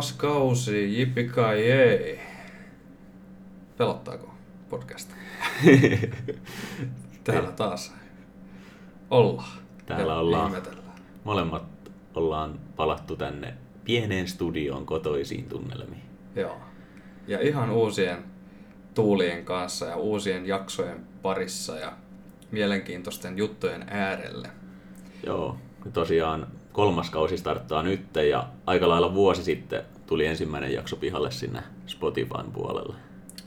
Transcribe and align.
Kolmas 0.00 0.12
kausi, 0.12 0.98
jipikai 0.98 1.68
jei. 1.68 2.20
Pelottaako 3.76 4.34
podcast? 4.70 5.10
Täällä 7.24 7.52
taas 7.52 7.94
ollaan. 9.10 9.58
Täällä 9.86 10.12
Ja 10.12 10.18
ollaan. 10.18 10.50
ihmetellään. 10.50 10.98
Molemmat 11.24 11.62
ollaan 12.14 12.60
palattu 12.76 13.16
tänne 13.16 13.54
pieneen 13.84 14.28
studioon 14.28 14.86
kotoisiin 14.86 15.44
tunnelmiin. 15.48 16.02
Joo. 16.36 16.56
Ja 17.26 17.40
ihan 17.40 17.70
uusien 17.70 18.24
tuulien 18.94 19.44
kanssa 19.44 19.86
ja 19.86 19.96
uusien 19.96 20.46
jaksojen 20.46 21.06
parissa 21.22 21.76
ja 21.78 21.92
mielenkiintoisten 22.50 23.38
juttujen 23.38 23.84
äärelle. 23.90 24.48
Joo, 25.26 25.56
tosiaan 25.92 26.46
kolmas 26.72 27.10
kausi 27.10 27.38
starttaa 27.38 27.82
nyt 27.82 28.16
ja 28.30 28.46
aika 28.66 28.88
lailla 28.88 29.14
vuosi 29.14 29.44
sitten 29.44 29.82
tuli 30.06 30.26
ensimmäinen 30.26 30.72
jakso 30.72 30.96
pihalle 30.96 31.30
sinne 31.30 31.62
Spotifyn 31.86 32.52
puolelle. 32.52 32.96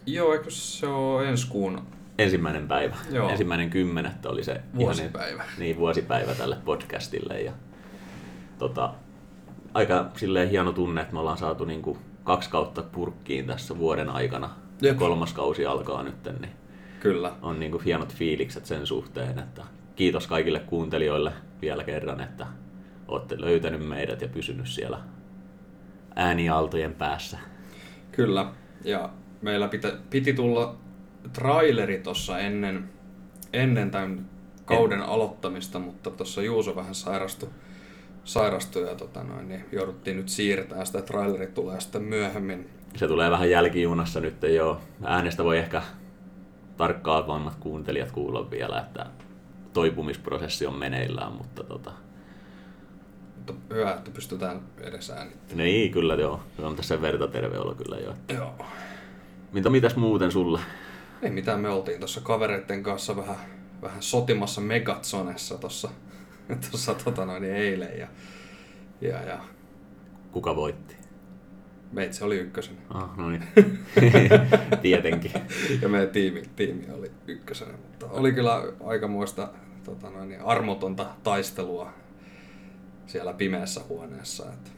Joo, 0.06 0.34
eikö 0.34 0.50
se 0.50 0.88
ole 0.88 1.30
ensi 1.30 1.48
kuun 1.48 1.82
Ensimmäinen 2.18 2.68
päivä, 2.68 2.96
Joo. 3.12 3.30
ensimmäinen 3.30 3.70
kymmenettä 3.70 4.30
oli 4.30 4.44
se 4.44 4.62
vuosipäivä? 4.76 5.44
niin, 5.58 5.78
vuosipäivä 5.78 6.36
tälle 6.36 6.58
podcastille. 6.66 7.42
Ja, 7.42 7.52
tota, 8.60 8.94
aika 9.74 10.10
silleen 10.18 10.50
hieno 10.50 10.72
tunne, 10.72 11.02
että 11.02 11.14
me 11.14 11.20
ollaan 11.20 11.38
saatu 11.38 11.66
niinku 11.66 11.98
kaksi 12.24 12.50
kautta 12.50 12.82
purkkiin 12.82 13.48
tässä 13.48 13.78
vuoden 13.78 14.10
aikana. 14.10 14.50
Ja 14.82 14.88
Jep. 14.88 14.98
kolmas 14.98 15.34
kausi 15.34 15.66
alkaa 15.66 16.04
nyt, 16.04 16.16
niin 16.40 16.52
Kyllä. 17.00 17.32
on 17.42 17.60
niinku 17.60 17.80
hienot 17.86 18.14
fiilikset 18.16 18.66
sen 18.66 18.88
suhteen, 18.88 19.40
että 19.40 19.64
kiitos 19.96 20.28
kaikille 20.28 20.60
kuuntelijoille 20.60 21.32
vielä 21.62 21.84
kerran, 21.84 22.22
että 22.22 22.48
olette 23.14 23.42
löytänyt 23.42 23.88
meidät 23.88 24.22
ja 24.22 24.28
pysynyt 24.28 24.68
siellä 24.68 25.00
äänialtojen 26.16 26.94
päässä. 26.94 27.38
Kyllä. 28.12 28.52
Ja 28.84 29.10
meillä 29.42 29.68
pitä, 29.68 29.98
piti 30.10 30.34
tulla 30.34 30.76
traileri 31.34 31.98
tuossa 31.98 32.40
ennen, 32.40 32.90
ennen 33.54 33.92
tämän 33.92 34.26
kauden 34.66 35.02
aloittamista, 35.02 35.80
mutta 35.80 36.10
tuossa 36.12 36.42
Juuso 36.42 36.76
vähän 36.76 36.96
sairastui, 36.96 37.50
sairastui 38.24 38.88
ja 38.88 38.96
tota 38.96 39.24
noin, 39.24 39.48
niin 39.48 39.66
jouduttiin 39.72 40.18
nyt 40.18 40.30
siirtämään 40.30 40.86
sitä. 40.86 41.02
Traileri 41.02 41.48
tulee 41.48 41.82
sitten 41.82 42.04
myöhemmin. 42.04 42.70
Se 42.96 43.08
tulee 43.08 43.32
vähän 43.32 43.50
jälkijunassa 43.50 44.20
nyt 44.20 44.44
jo. 44.56 44.82
Äänestä 45.04 45.44
voi 45.44 45.58
ehkä 45.58 45.82
tarkkaavammat 46.78 47.56
kuuntelijat 47.56 48.12
kuulla 48.12 48.52
vielä, 48.52 48.80
että 48.80 49.06
toipumisprosessi 49.74 50.66
on 50.66 50.80
meneillään, 50.80 51.32
mutta 51.32 51.64
tota, 51.64 51.92
Mutta 53.48 53.76
hyvä, 53.76 53.94
että 53.94 54.12
pystytään 54.12 54.62
edes 54.82 55.10
äänittämään. 55.10 55.58
niin 55.58 55.92
kyllä 55.92 56.16
joo, 56.16 56.40
on 56.60 56.76
tässä 56.76 57.02
verta 57.02 57.28
terve 57.28 57.58
olo 57.58 57.76
kyllä 57.76 57.98
jo. 57.98 58.14
Joo. 58.36 58.66
Mitä, 59.52 59.70
mitäs 59.70 59.96
muuten 59.96 60.32
sulle? 60.32 60.60
Ei 61.22 61.30
mitään, 61.30 61.60
me 61.60 61.70
oltiin 61.70 62.00
tuossa 62.00 62.22
kavereiden 62.22 62.84
kanssa 62.84 63.16
vähän, 63.16 63.36
vähän 63.82 64.04
sotimassa 64.04 64.62
Megatsonessa 64.62 65.58
tuossa 65.58 65.90
tossa, 66.72 66.94
tota 66.94 67.26
noin, 67.26 67.44
eilen. 67.44 68.00
Ja, 68.00 68.08
ja, 69.02 69.24
ja 69.24 69.40
Kuka 70.32 70.56
voitti? 70.56 70.96
meitsi 71.92 72.24
oli 72.24 72.38
ykkösen. 72.38 72.78
Ah, 72.90 73.18
no 73.18 73.30
niin. 73.30 73.44
Tietenkin. 74.82 75.32
ja 75.82 75.90
meidän 75.90 76.10
tiimi, 76.10 76.44
tiimi 76.56 76.88
oli 76.94 77.12
ykkösenä, 77.28 77.72
mutta 77.72 78.06
oli 78.10 78.32
kyllä 78.32 78.64
aikamoista 78.84 79.50
tota 79.84 80.10
noin, 80.10 80.42
armotonta 80.46 81.06
taistelua 81.24 81.94
siellä 83.08 83.34
pimeässä 83.34 83.82
huoneessa. 83.90 84.44
Että 84.54 84.70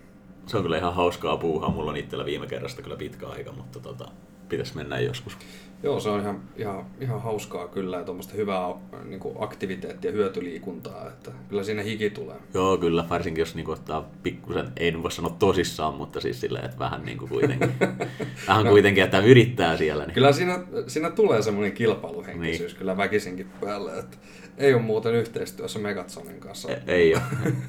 Se 0.48 0.58
on 0.58 0.64
kyllä 0.64 0.78
ihan 0.78 0.94
hauskaa 0.96 1.38
puuhaa. 1.38 1.70
Mulla 1.70 1.92
on 1.92 1.98
itsellä 1.98 2.26
viime 2.26 2.48
kerrasta 2.48 2.82
kyllä 2.82 2.96
pitkä 2.98 3.28
aika, 3.28 3.52
mutta 3.52 3.80
tota, 3.80 4.06
pitäisi 4.50 4.76
mennä 4.76 5.00
joskus. 5.00 5.38
joo, 5.84 6.00
se 6.00 6.10
on 6.10 6.20
ihan, 6.22 6.42
ihan, 6.58 6.86
ihan 7.02 7.22
hauskaa 7.22 7.68
kyllä 7.68 7.98
ja 7.98 8.04
tuommoista 8.04 8.34
hyvää 8.34 8.68
niin 9.06 9.20
kuin 9.20 9.36
aktiviteettia 9.40 10.12
ja 10.12 10.16
hyötyliikuntaa, 10.18 11.08
että 11.08 11.32
kyllä 11.50 11.64
siinä 11.64 11.82
hiki 11.82 12.10
tulee. 12.10 12.36
Joo, 12.54 12.78
kyllä, 12.78 13.06
varsinkin 13.10 13.42
jos 13.42 13.56
niinku 13.56 13.72
ottaa 13.72 14.10
pikkusen, 14.24 14.68
ei 14.78 14.92
nyt 14.92 15.04
voi 15.04 15.12
sanoa 15.12 15.36
tosissaan, 15.40 15.94
mutta 15.94 16.22
siis 16.22 16.42
silleen, 16.42 16.66
että 16.66 16.80
vähän 16.80 17.06
niinku 17.06 17.28
kuitenkin, 17.28 17.72
vähän 18.48 18.68
kuitenkin, 18.68 19.04
että 19.04 19.20
yrittää 19.20 19.78
siellä. 19.78 20.06
Niin. 20.06 20.14
Kyllä 20.14 20.32
siinä, 20.32 20.60
siinä 20.88 21.10
tulee 21.10 21.42
semmoinen 21.42 21.72
kilpailuhenkisyys 21.74 22.72
Niin. 22.72 22.78
kyllä 22.80 22.98
väkisinkin 22.98 23.48
päälle, 23.62 24.00
että 24.00 24.18
ei 24.58 24.74
ole 24.74 24.82
muuten 24.82 25.14
yhteistyössä 25.14 25.80
Megatsonin 25.80 26.40
kanssa. 26.40 26.72
E- 26.72 26.82
Ei 26.88 27.16
ole. 27.16 27.24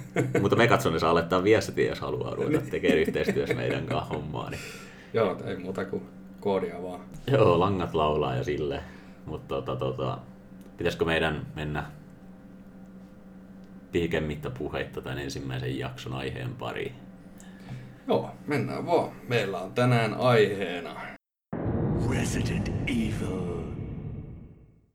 mutta 0.41 0.57
Megatsoni 0.57 1.01
saa 1.01 1.15
laittaa 1.15 1.45
viestiä, 1.45 1.89
jos 1.89 2.01
haluaa 2.01 2.35
ruveta 2.35 2.71
tekemään 2.71 2.99
yhteistyössä 3.01 3.55
meidän 3.55 3.87
kanssa 3.87 4.15
hommaa. 4.15 4.51
Niin. 4.51 4.61
Joo, 5.15 5.41
ei 5.45 5.57
muuta 5.57 5.85
kuin 5.85 6.03
koodia 6.41 6.83
vaan. 6.83 7.01
Joo, 7.27 7.61
langat 7.61 7.95
laulaa 7.95 8.37
ja 8.37 8.45
sille. 8.45 8.81
Mutta 9.27 9.55
tota, 9.55 9.77
tota, 9.77 10.19
pitäisikö 10.77 11.05
meidän 11.05 11.47
mennä 11.57 11.85
pihkemmittä 13.93 14.51
puheitta 14.51 15.03
tämän 15.03 15.19
ensimmäisen 15.19 15.79
jakson 15.79 16.13
aiheen 16.13 16.55
pariin? 16.55 16.93
Joo, 18.09 18.31
mennään 18.47 18.87
vaan. 18.87 19.11
Meillä 19.29 19.59
on 19.59 19.73
tänään 19.75 20.15
aiheena 20.15 21.01
Resident 22.11 22.69
Evil. 22.87 23.63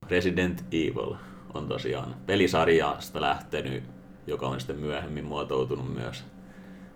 Resident 0.10 0.66
Evil 0.72 1.16
on 1.54 1.68
tosiaan 1.68 2.16
pelisarjasta 2.26 3.22
lähtenyt, 3.22 3.84
joka 4.28 4.48
on 4.48 4.60
sitten 4.60 4.80
myöhemmin 4.80 5.26
muotoutunut 5.26 5.94
myös 5.94 6.24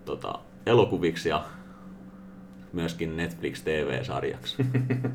tota, 0.04 0.38
elokuviksi 0.66 1.28
ja 1.28 1.44
myöskin 2.72 3.16
Netflix 3.16 3.62
TV-sarjaksi. 3.62 4.56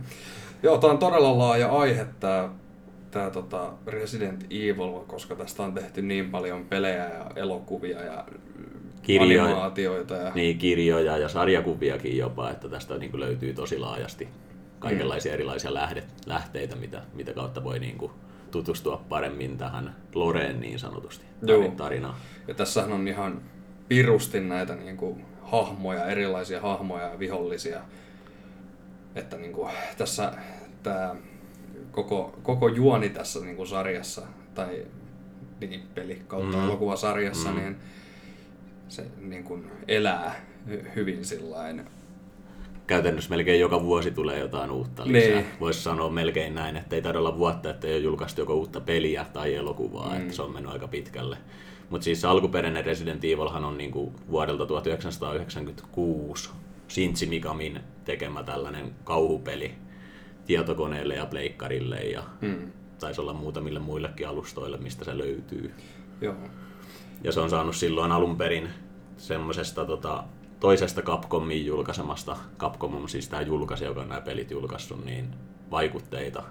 Joo, 0.64 0.78
tää 0.78 0.90
on 0.90 0.98
todella 0.98 1.38
laaja 1.38 1.70
aihe 1.70 2.08
tää, 2.20 2.50
tää 3.12 3.30
tota 3.30 3.74
Resident 3.88 4.44
Evil, 4.50 5.00
koska 5.08 5.36
tästä 5.36 5.64
on 5.64 5.74
tehty 5.74 6.02
niin 6.02 6.32
paljon 6.32 6.66
pelejä 6.66 7.06
ja 7.06 7.32
elokuvia 7.36 8.04
ja 8.04 8.26
Kirjoja. 9.02 9.46
animaatioita. 9.46 10.14
Ja... 10.14 10.32
niin, 10.36 10.58
kirjoja 10.58 11.18
ja 11.18 11.30
sarjakuviakin 11.30 12.18
jopa, 12.18 12.50
että 12.50 12.70
tästä 12.70 12.98
niin 12.98 13.12
kuin 13.12 13.22
löytyy 13.22 13.54
tosi 13.54 13.80
laajasti 13.80 14.28
kaikenlaisia 14.80 15.34
erilaisia 15.34 15.74
lähde, 15.74 16.04
lähteitä, 16.26 16.76
mitä, 16.76 17.02
mitä 17.14 17.34
kautta 17.34 17.64
voi 17.64 17.80
niin 17.80 17.98
kuin 17.98 18.12
tutustua 18.52 19.06
paremmin 19.10 19.58
tähän 19.58 19.96
Loreen 20.16 20.60
niin 20.60 20.80
sanotusti 20.80 21.26
Joo. 21.42 21.68
tarinaan. 21.78 22.16
ja 22.48 22.54
tässähän 22.54 22.92
on 22.92 23.08
ihan 23.08 23.42
pirusti 23.88 24.40
näitä 24.40 24.76
niin 24.76 24.98
kuin, 24.98 25.26
hahmoja, 25.42 26.06
erilaisia 26.06 26.62
hahmoja 26.62 27.08
ja 27.08 27.20
vihollisia. 27.20 27.82
Että 29.16 29.38
niin 29.38 29.54
kuin, 29.54 29.72
tässä 29.98 30.34
tämä 30.84 31.16
koko, 31.92 32.40
koko 32.44 32.68
juoni 32.68 33.10
tässä 33.10 33.40
niin 33.40 33.56
kuin, 33.56 33.68
sarjassa 33.68 34.22
tai 34.56 34.86
niin, 35.60 35.84
peli 35.96 36.22
kautta 36.28 36.58
Mm. 36.58 36.64
elokuvasarjassa, 36.64 37.50
Mm. 37.52 37.58
niin 37.58 37.76
se 38.90 39.06
niin 39.18 39.44
kuin, 39.44 39.72
elää 39.88 40.36
hy- 40.70 40.96
hyvin 40.96 41.26
sillain. 41.26 41.86
Käytännössä 42.88 43.30
melkein 43.30 43.60
joka 43.60 43.84
vuosi 43.84 44.12
tulee 44.12 44.40
jotain 44.40 44.72
uutta 44.72 45.04
lisää. 45.06 45.32
Niin. 45.36 45.46
Voisi 45.60 45.82
sanoa 45.82 46.10
melkein 46.10 46.56
näin, 46.56 46.78
että 46.78 46.96
ei 46.96 47.02
taida 47.02 47.20
olla 47.20 47.38
vuotta, 47.38 47.70
että 47.70 47.88
ei 47.88 47.94
ole 47.94 48.02
julkaistu 48.04 48.42
joko 48.42 48.54
uutta 48.56 48.82
peliä 48.82 49.26
tai 49.34 49.56
elokuvaa, 49.56 50.10
Mm. 50.10 50.18
että 50.22 50.34
se 50.34 50.42
on 50.42 50.52
mennyt 50.54 50.72
aika 50.72 50.88
pitkälle. 50.88 51.38
Mutta 51.90 52.06
siis 52.06 52.26
alkuperäinen 52.26 52.86
Resident 52.86 53.24
Evilhan 53.24 53.66
on 53.66 53.78
niinku 53.78 54.14
vuodelta 54.30 54.66
1996 54.66 56.50
Shinji 56.90 57.26
Mikamin 57.30 57.80
tekemä 58.06 58.44
tällainen 58.44 58.92
kauhupeli 59.04 59.72
tietokoneelle 60.46 61.16
ja 61.16 61.26
pleikkarille 61.26 61.96
ja 62.00 62.24
Hmm. 62.42 62.72
taisi 63.00 63.22
olla 63.22 63.34
muutamille 63.34 63.80
muillekin 63.80 64.28
alustoille, 64.28 64.78
mistä 64.78 65.06
se 65.06 65.18
löytyy. 65.18 65.74
Joo. 66.22 66.36
Ja 67.24 67.32
se 67.32 67.40
on 67.40 67.50
saanut 67.50 67.76
silloin 67.76 68.12
alun 68.12 68.38
perin 68.38 68.70
semmoisesta 69.18 69.86
tota, 69.86 70.24
toisesta 70.62 71.02
Capcomin 71.02 71.66
julkaisemasta, 71.66 72.38
Capcom 72.58 72.96
on 72.96 73.10
siis 73.10 73.30
tämä 73.30 73.42
julkaisija, 73.42 73.90
joka 73.90 74.02
on 74.02 74.10
nämä 74.10 74.22
pelit 74.22 74.52
julkaissut, 74.52 75.06
niin 75.06 75.30
vaikutteita. 75.72 76.44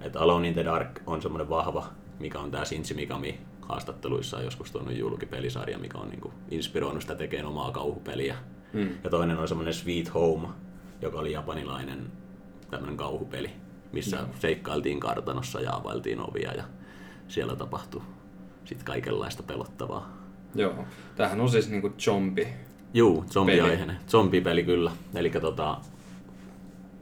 Että 0.00 0.20
Alone 0.20 0.48
in 0.48 0.54
the 0.54 0.64
Dark 0.64 1.00
on 1.06 1.22
semmoinen 1.22 1.48
vahva, 1.48 1.86
mikä 2.18 2.38
on 2.38 2.50
tämä 2.50 2.64
Shinji 2.64 2.94
Mikami 2.94 3.40
haastatteluissa 3.60 4.42
joskus 4.42 4.70
tuonut 4.70 4.96
julki 4.96 5.26
pelisarja, 5.26 5.78
mikä 5.78 5.98
on 5.98 6.08
niinku 6.08 6.32
inspiroinut 6.50 7.02
sitä 7.02 7.14
tekemään 7.14 7.46
omaa 7.46 7.72
kauhupeliä. 7.72 8.36
Hmm. 8.72 8.88
Ja 9.04 9.10
toinen 9.10 9.38
on 9.38 9.48
semmoinen 9.48 9.74
Sweet 9.74 10.14
Home, 10.14 10.48
joka 11.02 11.18
oli 11.18 11.32
japanilainen 11.32 12.12
tämmöinen 12.70 12.96
kauhupeli, 12.96 13.50
missä 13.92 14.16
Joo. 14.16 14.26
seikkailtiin 14.38 15.00
kartanossa 15.00 15.60
ja 15.60 15.74
availtiin 15.74 16.20
ovia 16.20 16.54
ja 16.54 16.64
siellä 17.28 17.56
tapahtui 17.56 18.02
sitten 18.64 18.86
kaikenlaista 18.86 19.42
pelottavaa. 19.42 20.18
Joo. 20.54 20.84
Tämähän 21.16 21.40
on 21.40 21.50
siis 21.50 21.70
niinku 21.70 21.90
zombi. 21.98 22.48
Juu, 22.94 23.24
zombiaiheinen. 23.30 23.98
Zombipeli 24.08 24.62
kyllä. 24.62 24.92
Eli 25.14 25.30
tota, 25.30 25.80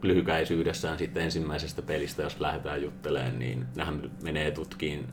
lyhykäisyydessään 0.01 0.97
sitten 0.97 1.23
ensimmäisestä 1.23 1.81
pelistä, 1.81 2.23
jos 2.23 2.39
lähdetään 2.39 2.81
juttelemaan, 2.81 3.39
niin 3.39 3.65
nehän 3.75 4.11
menee 4.23 4.51
tutkiin 4.51 5.07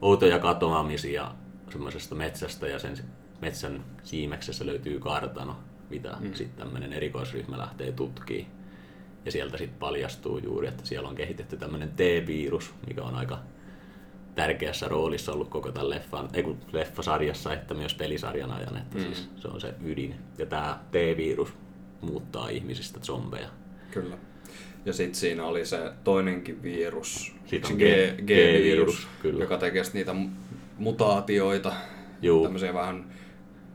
outoja 0.00 0.38
katoamisia 0.38 1.34
semmoisesta 1.70 2.14
metsästä 2.14 2.66
ja 2.66 2.78
sen 2.78 2.96
metsän 3.40 3.84
siimeksessä 4.02 4.66
löytyy 4.66 5.00
kartano. 5.00 5.56
mitä 5.90 6.16
mm. 6.20 6.34
sitten 6.34 6.64
tämmöinen 6.64 6.92
erikoisryhmä 6.92 7.58
lähtee 7.58 7.92
tutkimaan. 7.92 8.52
Ja 9.24 9.32
sieltä 9.32 9.58
sitten 9.58 9.78
paljastuu 9.78 10.38
juuri, 10.38 10.68
että 10.68 10.86
siellä 10.86 11.08
on 11.08 11.14
kehitetty 11.14 11.56
tämmöinen 11.56 11.90
T-virus, 11.90 12.74
mikä 12.88 13.02
on 13.02 13.14
aika 13.14 13.38
tärkeässä 14.34 14.88
roolissa 14.88 15.32
ollut 15.32 15.48
koko 15.48 15.72
tämän 15.72 15.90
leffan, 15.90 16.28
ei 16.34 16.42
kun 16.42 16.58
leffasarjassa, 16.72 17.52
että 17.52 17.74
myös 17.74 17.94
pelisarjan 17.94 18.52
ajan, 18.52 18.76
että 18.76 18.98
mm. 18.98 19.04
siis 19.04 19.30
se 19.36 19.48
on 19.48 19.60
se 19.60 19.74
ydin. 19.84 20.14
Ja 20.38 20.46
tämä 20.46 20.78
T-virus 20.90 21.48
muuttaa 22.00 22.48
ihmisistä 22.48 23.00
zombeja. 23.00 23.48
Kyllä. 23.90 24.16
Ja 24.84 24.92
sitten 24.92 25.14
siinä 25.14 25.44
oli 25.44 25.66
se 25.66 25.92
toinenkin 26.04 26.62
virus, 26.62 27.34
Sitten 27.46 27.72
on 27.72 27.78
G- 27.78 28.22
G-virus, 28.22 28.26
G-virus, 28.26 29.08
kyllä. 29.22 29.44
joka 29.44 29.58
tekee 29.58 29.82
niitä 29.92 30.12
mu- 30.12 30.56
mutaatioita, 30.78 31.72
Juu. 32.22 32.42
tämmöisiä 32.42 32.74
vähän 32.74 33.04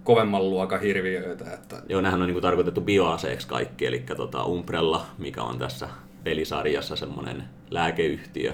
kovemman 0.03 0.49
luokan 0.49 0.81
hirviöitä. 0.81 1.53
Että, 1.53 1.81
Joo, 1.89 2.01
nehän 2.01 2.21
on 2.21 2.27
niinku 2.27 2.41
tarkoitettu 2.41 2.81
bioaseeksi 2.81 3.47
kaikki, 3.47 3.85
eli 3.85 4.03
tota 4.17 4.45
Umbrella, 4.45 5.05
mikä 5.17 5.43
on 5.43 5.59
tässä 5.59 5.89
pelisarjassa 6.23 6.95
semmoinen 6.95 7.43
lääkeyhtiö, 7.71 8.53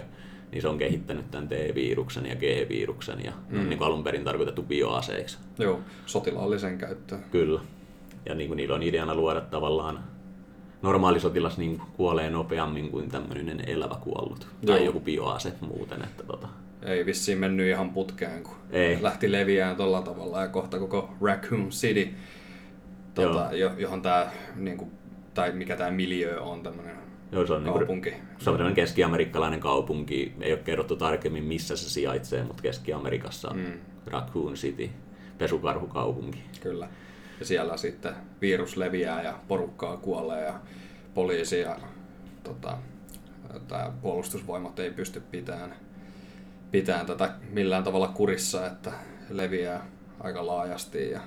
niin 0.53 0.61
se 0.61 0.67
on 0.67 0.77
kehittänyt 0.77 1.31
tämän 1.31 1.47
T-viruksen 1.47 2.25
ja 2.25 2.35
G-viruksen, 2.35 3.25
ja 3.25 3.31
mm. 3.49 3.59
on 3.59 3.69
niinku 3.69 3.83
alun 3.83 4.03
perin 4.03 4.23
tarkoitettu 4.23 4.63
bioaseiksi. 4.63 5.37
joo, 5.59 5.79
sotilaallisen 6.05 6.77
käyttöön. 6.77 7.23
Kyllä. 7.31 7.61
Ja 8.25 8.35
niinku 8.35 8.55
niillä 8.55 8.75
on 8.75 8.83
ideana 8.83 9.15
luoda 9.15 9.41
tavallaan 9.41 10.03
normaali 10.81 11.19
sotilas 11.19 11.57
niin 11.57 11.81
kuolee 11.97 12.29
nopeammin 12.29 12.91
kuin 12.91 13.09
tämmöinen 13.09 13.69
elävä 13.69 13.95
kuollut. 14.01 14.47
Tai 14.65 14.77
Joo. 14.77 14.85
joku 14.85 14.99
bioase 14.99 15.53
muuten. 15.61 16.01
Että 16.03 16.23
tota, 16.23 16.47
Ei 16.81 17.05
vissiin 17.05 17.37
mennyt 17.37 17.67
ihan 17.67 17.89
putkeen, 17.89 18.43
kun 18.43 18.55
Ei. 18.71 18.97
lähti 19.01 19.31
leviään 19.31 19.75
tolla 19.75 20.01
tavalla 20.01 20.41
ja 20.41 20.47
kohta 20.47 20.79
koko 20.79 21.13
Raccoon 21.21 21.69
City, 21.69 22.09
tota, 23.13 23.49
jo, 23.51 23.71
johon 23.77 24.01
tämä, 24.01 24.27
niinku, 24.55 24.91
tai 25.33 25.51
mikä 25.51 25.75
tämä 25.75 25.91
miljö 25.91 26.41
on, 26.41 26.63
tämmöinen 26.63 27.02
joo, 27.33 27.47
se 27.47 27.53
on 27.53 27.63
niinku, 27.63 27.79
kaupunki. 27.79 28.13
se 28.39 28.49
on 28.49 28.55
tämmöinen 28.55 28.75
keski-amerikkalainen 28.75 29.59
kaupunki. 29.59 30.33
Ei 30.41 30.53
ole 30.53 30.61
kerrottu 30.61 30.95
tarkemmin, 30.95 31.43
missä 31.43 31.77
se 31.77 31.89
sijaitsee, 31.89 32.43
mutta 32.43 32.61
Keski-Amerikassa 32.61 33.49
on 33.49 33.57
mm. 33.57 33.79
Raccoon 34.05 34.53
City, 34.53 34.89
pesukarhukaupunki. 35.37 36.43
Kyllä. 36.61 36.87
Ja 37.39 37.45
siellä 37.45 37.77
sitten 37.77 38.13
virus 38.41 38.77
leviää 38.77 39.23
ja 39.23 39.39
porukkaa 39.47 39.97
kuolee 39.97 40.45
ja 40.45 40.53
poliisi 41.13 41.59
ja 41.59 41.77
tota, 42.43 42.77
tää 43.67 43.91
puolustusvoimat 44.01 44.79
ei 44.79 44.91
pysty 44.91 45.19
pitämään, 45.31 45.75
pitämään 46.71 47.05
tätä 47.05 47.35
millään 47.49 47.83
tavalla 47.83 48.07
kurissa, 48.07 48.67
että 48.67 48.91
leviää 49.29 49.85
aika 50.19 50.47
laajasti 50.47 51.11
ja 51.11 51.21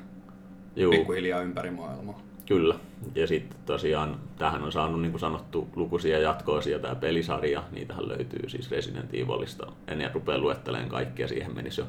Juu. 0.76 0.90
pikkuhiljaa 0.90 1.40
ympäri 1.40 1.70
maailmaa. 1.70 2.25
Kyllä. 2.46 2.74
Ja 3.14 3.26
sitten 3.26 3.58
tosiaan 3.66 4.20
tähän 4.38 4.62
on 4.62 4.72
saanut 4.72 5.00
niin 5.00 5.10
kuin 5.10 5.20
sanottu 5.20 5.68
lukuisia 5.76 6.18
jatkoosia 6.18 6.78
tämä 6.78 6.94
pelisarja. 6.94 7.62
Niitähän 7.72 8.08
löytyy 8.08 8.48
siis 8.48 8.70
Resident 8.70 9.14
Evilista. 9.14 9.72
En 9.88 10.10
rupea 10.14 10.38
luettelemaan 10.38 10.90
kaikkia, 10.90 11.28
siihen 11.28 11.54
menisi 11.54 11.80
jo 11.80 11.86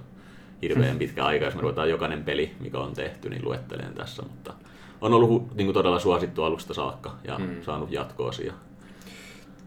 hirveän 0.61 0.97
pitkä 1.03 1.25
aika. 1.25 1.45
Jos 1.45 1.55
me 1.55 1.61
ruvetaan 1.61 1.89
jokainen 1.89 2.23
peli, 2.23 2.55
mikä 2.59 2.77
on 2.79 2.93
tehty, 2.93 3.29
niin 3.29 3.45
luettelen 3.45 3.93
tässä. 3.93 4.23
Mutta 4.23 4.53
on 5.01 5.13
ollut 5.13 5.55
niin 5.55 5.65
kuin 5.65 5.73
todella 5.73 5.99
suosittu 5.99 6.43
alusta 6.43 6.73
saakka 6.73 7.15
ja 7.23 7.37
mm. 7.37 7.61
saanut 7.61 7.91
jatkoosia. 7.91 8.53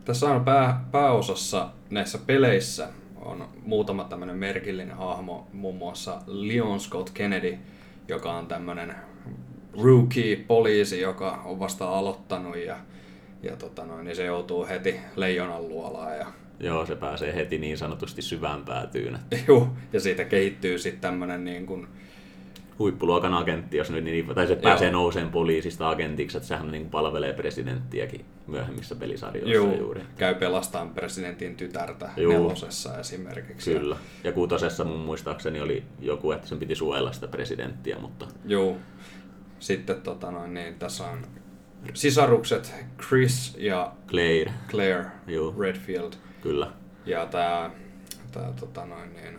Tässä 0.05 0.31
on 0.31 0.45
pää, 0.45 0.85
pääosassa 0.93 1.69
näissä 1.91 2.19
peleissä 2.27 2.89
on 3.17 3.49
muutama 3.63 4.05
tämmöinen 4.05 4.37
merkillinen 4.37 4.97
hahmo, 4.97 5.49
muun 5.53 5.77
muassa 5.77 6.23
Leon 6.27 6.81
Scott 6.81 7.11
Kennedy, 7.11 7.59
joka 8.09 8.33
on 8.33 8.47
tämmöinen 8.47 8.95
rookie-poliisi, 9.83 11.01
joka 11.01 11.43
on 11.45 11.59
vasta 11.59 11.89
aloittanut 11.89 12.57
ja, 12.57 12.77
ja 13.43 13.57
tota 13.57 13.85
noin, 13.85 14.05
niin 14.05 14.17
se 14.17 14.25
joutuu 14.25 14.67
heti 14.69 14.95
leijonan 15.17 15.69
luolaan. 15.69 16.17
Ja, 16.17 16.27
Joo, 16.61 16.87
se 16.87 16.97
pääsee 16.97 17.35
heti 17.35 17.59
niin 17.59 17.79
sanotusti 17.79 18.23
syvään 18.23 18.65
päätyyn. 18.65 19.19
juu, 19.49 19.69
ja 19.93 20.01
siitä 20.01 20.25
kehittyy 20.25 20.79
sitten 20.79 21.01
tämmöinen 21.01 21.45
niin 21.45 21.67
kuin, 21.67 21.89
Huippuluokan 22.81 23.35
agentti, 23.35 23.77
jos 23.77 23.91
nyt 23.91 24.05
niin, 24.05 24.27
tai 24.35 24.47
se 24.47 24.57
pääsee 24.57 24.91
nouseen 24.91 25.29
poliisista 25.29 25.91
agentiksi, 25.91 26.37
että 26.37 26.49
sehän 26.49 26.71
niin 26.71 26.91
palvelee 26.91 27.33
presidenttiäkin 27.33 28.25
myöhemmissä 28.47 28.95
pelisarjoissa 28.95 29.55
juu, 29.55 29.79
juuri. 29.79 30.01
käy 30.17 30.35
pelastamaan 30.35 30.91
presidentin 30.91 31.57
tytärtä 31.57 32.11
Juu. 32.17 32.33
nelosessa 32.33 32.99
esimerkiksi. 32.99 33.73
Kyllä. 33.75 33.97
Ja 34.25 34.33
kuutosessa 34.33 34.85
mun 34.85 35.01
muistaakseni 35.01 35.61
oli 35.61 35.83
joku, 36.01 36.33
että 36.33 36.47
sen 36.49 36.59
piti 36.59 36.75
suojella 36.75 37.13
sitä 37.13 37.29
presidenttiä, 37.29 37.99
mutta 37.99 38.27
Joo. 38.45 38.77
Sitten 39.61 40.01
tota 40.01 40.31
noin, 40.31 40.55
niin 40.55 40.75
tässä 40.75 41.05
on 41.05 41.27
sisarukset 41.95 42.75
Chris 43.07 43.57
ja 43.59 43.93
Claire, 44.09 44.53
Claire 44.69 45.07
Joo. 45.27 45.55
Redfield. 45.59 46.12
kyllä. 46.41 46.73
Ja 47.07 47.27
tää, 47.27 47.71
tää 48.33 48.53
tota 48.53 48.87
noin, 48.87 49.12
niin, 49.15 49.39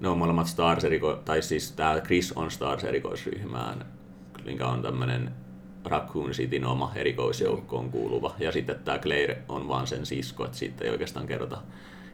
Ne 0.00 0.08
on 0.08 0.18
molemmat 0.18 0.46
Stars 0.46 0.82
tai 1.24 1.42
siis 1.42 1.72
tää 1.72 2.00
Chris 2.00 2.32
on 2.32 2.50
Stars 2.50 2.84
erikoisryhmään, 2.84 3.86
mikä 4.44 4.66
on 4.66 4.82
tämmönen 4.82 5.32
Raccoon 5.84 6.30
Cityn 6.30 6.64
oma 6.66 6.92
erikoisjoukkoon 6.94 7.90
kuuluva. 7.90 8.34
Ja 8.38 8.52
sitten 8.52 8.76
tää 8.84 8.98
Claire 8.98 9.42
on 9.48 9.68
vaan 9.68 9.86
sen 9.86 10.06
sisko, 10.06 10.44
että 10.44 10.56
siitä 10.56 10.84
ei 10.84 10.90
oikeastaan 10.90 11.26
kerrota 11.26 11.62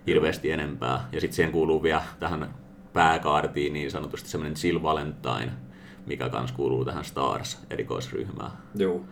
hirveästi 0.06 0.50
enempää. 0.50 1.08
Ja 1.12 1.20
sitten 1.20 1.36
siihen 1.36 1.52
kuuluu 1.52 1.82
vielä 1.82 2.02
tähän 2.20 2.54
pääkaartiin 2.92 3.72
niin 3.72 3.90
sanotusti 3.90 4.28
semmoinen 4.28 4.56
Jill 4.64 4.82
Valentine, 4.82 5.52
mikä 6.06 6.28
kans 6.28 6.52
kuuluu 6.52 6.84
tähän 6.84 7.04
Stars 7.04 7.58
erikoisryhmään. 7.70 8.50
juu. 8.74 9.06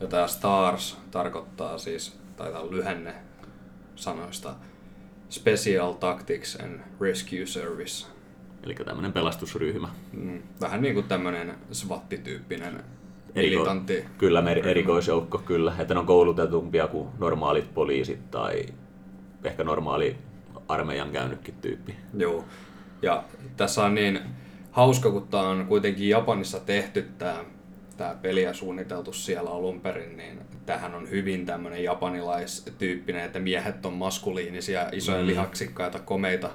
Ja 0.00 0.06
tää 0.06 0.26
Stars 0.26 0.98
tarkoittaa 1.10 1.78
siis, 1.78 2.18
tai 2.36 2.52
tää 2.52 2.60
on 2.60 2.70
lyhenne 2.70 3.14
sanoista 3.96 4.54
Special 5.28 5.92
Tactics 5.92 6.56
and 6.64 6.80
Rescue 7.00 7.46
Service. 7.46 8.06
Eli 8.62 8.74
tämmöinen 8.74 9.12
pelastusryhmä. 9.12 9.88
Mm, 10.12 10.42
Vähän 10.60 10.82
niin 10.82 10.94
kuin 10.94 11.06
tämmönen 11.08 11.54
SWAT-tyyppinen 11.72 12.74
Eriko- 12.74 13.34
militantti. 13.34 14.04
Kyllä, 14.18 14.42
mer- 14.42 14.66
erikoisjoukko, 14.68 15.38
kyllä. 15.38 15.72
Että 15.78 15.94
ne 15.94 16.00
on 16.00 16.06
koulutetumpia 16.06 16.86
kuin 16.88 17.08
normaalit 17.18 17.74
poliisit 17.74 18.30
tai 18.30 18.66
ehkä 19.44 19.64
normaali 19.64 20.16
armeijan 20.68 21.10
käynytkin 21.10 21.54
tyyppi. 21.54 21.96
Joo. 22.14 22.44
Ja 23.02 23.24
tässä 23.56 23.84
on 23.84 23.94
niin 23.94 24.20
hauska, 24.70 25.10
kun 25.10 25.28
tämä 25.28 25.48
on 25.48 25.66
kuitenkin 25.66 26.08
Japanissa 26.08 26.60
tehty 26.60 27.08
tämä 27.18 27.44
tämä 27.98 28.14
peli 28.22 28.42
ja 28.42 28.54
suunniteltu 28.54 29.12
siellä 29.12 29.50
alun 29.50 29.80
perin, 29.80 30.16
niin 30.16 30.40
tähän 30.66 30.94
on 30.94 31.10
hyvin 31.10 31.46
tämmöinen 31.46 31.84
japanilaistyyppinen, 31.84 33.24
että 33.24 33.38
miehet 33.38 33.86
on 33.86 33.92
maskuliinisia, 33.92 34.88
isoja 34.92 35.20
mm. 35.20 35.26
lihaksikkaita, 35.26 35.98
komeita 35.98 36.50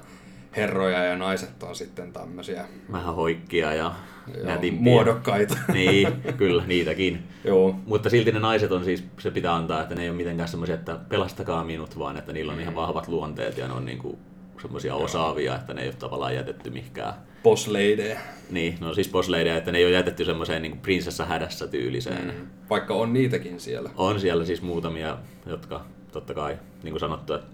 herroja 0.56 1.04
ja 1.04 1.16
naiset 1.16 1.62
on 1.62 1.76
sitten 1.76 2.12
tämmöisiä 2.12 2.64
Vähän 2.92 3.14
hoikkia 3.14 3.74
ja 3.74 3.92
joo, 4.36 4.46
nätimpiä. 4.46 4.82
muodokkaita. 4.82 5.56
Niin, 5.72 6.08
kyllä, 6.36 6.66
niitäkin. 6.66 7.22
joo, 7.44 7.76
Mutta 7.86 8.10
silti 8.10 8.32
ne 8.32 8.40
naiset 8.40 8.72
on 8.72 8.84
siis, 8.84 9.04
se 9.18 9.30
pitää 9.30 9.54
antaa, 9.54 9.82
että 9.82 9.94
ne 9.94 10.02
ei 10.02 10.08
ole 10.08 10.16
mitenkään 10.16 10.48
semmoisia, 10.48 10.74
että 10.74 10.98
pelastakaa 11.08 11.64
minut, 11.64 11.98
vaan 11.98 12.16
että 12.16 12.32
niillä 12.32 12.52
on 12.52 12.60
ihan 12.60 12.74
vahvat 12.74 13.08
luonteet 13.08 13.58
ja 13.58 13.68
ne 13.68 13.74
on 13.74 13.84
niinku 13.84 14.18
semmoisia 14.64 14.94
osaavia, 14.94 15.54
että 15.54 15.74
ne 15.74 15.82
ei 15.82 15.88
ole 15.88 15.94
tavallaan 15.94 16.34
jätetty 16.34 16.70
mihinkään. 16.70 17.14
lady. 17.44 18.16
Niin, 18.50 18.78
no 18.80 18.94
siis 18.94 19.08
bossleideja, 19.08 19.56
että 19.56 19.72
ne 19.72 19.78
ei 19.78 19.84
ole 19.84 19.92
jätetty 19.92 20.24
semmoiseen 20.24 20.62
niin 20.62 20.78
prinsessa 20.78 21.24
hädässä 21.24 21.66
tyyliseen. 21.66 22.26
Mm. 22.26 22.46
Vaikka 22.70 22.94
on 22.94 23.12
niitäkin 23.12 23.60
siellä. 23.60 23.90
On 23.96 24.20
siellä 24.20 24.44
siis 24.44 24.62
muutamia, 24.62 25.18
jotka 25.46 25.84
totta 26.12 26.34
kai, 26.34 26.58
niin 26.82 26.92
kuin 26.92 27.00
sanottu, 27.00 27.34
että 27.34 27.46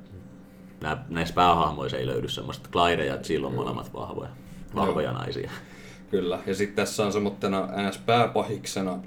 nää, 0.81 1.05
näissä 1.09 1.35
päähahmoissa 1.35 1.97
ei 1.97 2.07
löydy 2.07 2.29
semmoista 2.29 2.69
Clyde 2.73 3.07
ja 3.07 3.19
Jill 3.29 3.45
on 3.45 3.55
molemmat 3.55 3.93
vahvoja, 3.95 4.31
vahvoja 4.75 5.13
naisia. 5.13 5.51
Kyllä, 6.11 6.39
ja 6.47 6.55
sitten 6.55 6.77
tässä 6.77 7.07
on 7.07 7.13
semmoittena 7.13 7.69
ns. 7.89 7.99
pääpahiksena 7.99 8.99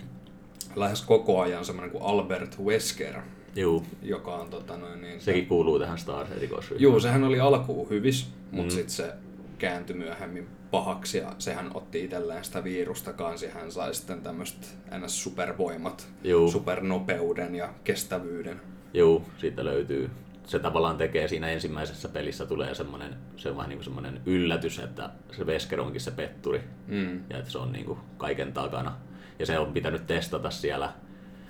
lähes 0.75 1.01
koko 1.01 1.41
ajan 1.41 1.65
semmoinen 1.65 1.91
kuin 1.91 2.03
Albert 2.03 2.59
Wesker, 2.59 3.15
Juu, 3.55 3.85
joka 4.01 4.35
on 4.35 4.49
tota 4.49 4.77
noin 4.77 5.01
niin... 5.01 5.21
sekin 5.21 5.47
kuuluu 5.47 5.79
tähän 5.79 5.97
Stars 5.97 6.31
erikoisryhmään. 6.31 6.81
Juu, 6.83 6.99
sehän 6.99 7.23
oli 7.23 7.39
alkuun 7.39 7.89
hyvis, 7.89 8.29
mutta 8.51 8.73
Mm. 8.73 8.75
sitten 8.75 8.89
se 8.95 9.13
kääntyi 9.57 9.95
myöhemmin 9.95 10.47
pahaksi 10.71 11.17
ja 11.17 11.35
sehän 11.37 11.71
otti 11.73 12.03
itselleen 12.03 12.43
sitä 12.43 12.63
virusta 12.63 13.13
kanssa 13.13 13.45
ja 13.45 13.51
hän 13.53 13.71
sai 13.71 13.93
sitten 13.93 14.21
tämmöiset 14.21 14.77
ns. 15.05 15.23
supervoimat, 15.23 16.07
Juu. 16.23 16.51
supernopeuden 16.51 17.55
ja 17.55 17.73
kestävyyden. 17.83 18.61
Juu, 18.93 19.25
siitä 19.37 19.65
löytyy. 19.65 20.09
Se 20.45 20.59
tavallaan 20.59 20.97
tekee 20.97 21.27
siinä 21.27 21.47
ensimmäisessä 21.47 22.09
pelissä 22.09 22.45
tulee 22.45 22.75
semmoinen, 22.75 23.15
se 23.37 23.49
on 23.49 23.57
vähän 23.57 23.69
niin 23.69 23.77
kuin 23.77 23.83
semmoinen 23.85 24.21
yllätys, 24.25 24.79
että 24.79 25.09
se 25.37 25.45
Vesker 25.45 25.81
onkin 25.81 26.01
se 26.01 26.11
petturi 26.11 26.61
Mm. 26.87 27.19
ja 27.29 27.37
että 27.37 27.51
se 27.51 27.57
on 27.57 27.71
niin 27.71 27.85
kuin 27.85 27.99
kaiken 28.17 28.53
takana. 28.53 28.95
Ja 29.39 29.45
se 29.45 29.59
on 29.59 29.73
pitänyt 29.73 30.07
testata 30.07 30.49
siellä 30.49 30.93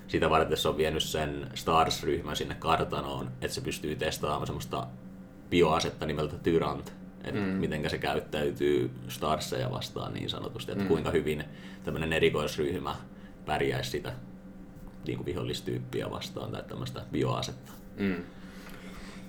sitä 0.07 0.29
varten 0.29 0.57
se 0.57 0.67
on 0.67 0.77
vienyt 0.77 1.03
sen 1.03 1.49
Stars-ryhmän 1.53 2.35
sinne 2.35 2.55
kartanoon, 2.55 3.31
että 3.41 3.55
se 3.55 3.61
pystyy 3.61 3.95
testaamaan 3.95 4.47
semmoista 4.47 4.87
bioasetta 5.49 6.05
nimeltä 6.05 6.35
Tyrant. 6.37 6.93
että 7.23 7.39
mm. 7.39 7.45
miten 7.45 7.89
se 7.89 7.97
käyttäytyy 7.97 8.91
Starseja 9.07 9.71
vastaan 9.71 10.13
niin 10.13 10.29
sanotusti, 10.29 10.71
että 10.71 10.83
mm. 10.83 10.87
kuinka 10.87 11.11
hyvin 11.11 11.43
tämmöinen 11.83 12.13
erikoisryhmä 12.13 12.95
pärjäisi 13.45 13.89
sitä 13.89 14.13
niin 15.07 15.17
kuin 15.17 15.25
vihollistyyppiä 15.25 16.11
vastaan 16.11 16.51
tai 16.51 16.63
tämmöistä 16.63 17.01
bioasetta. 17.11 17.71
Mm. 17.97 18.23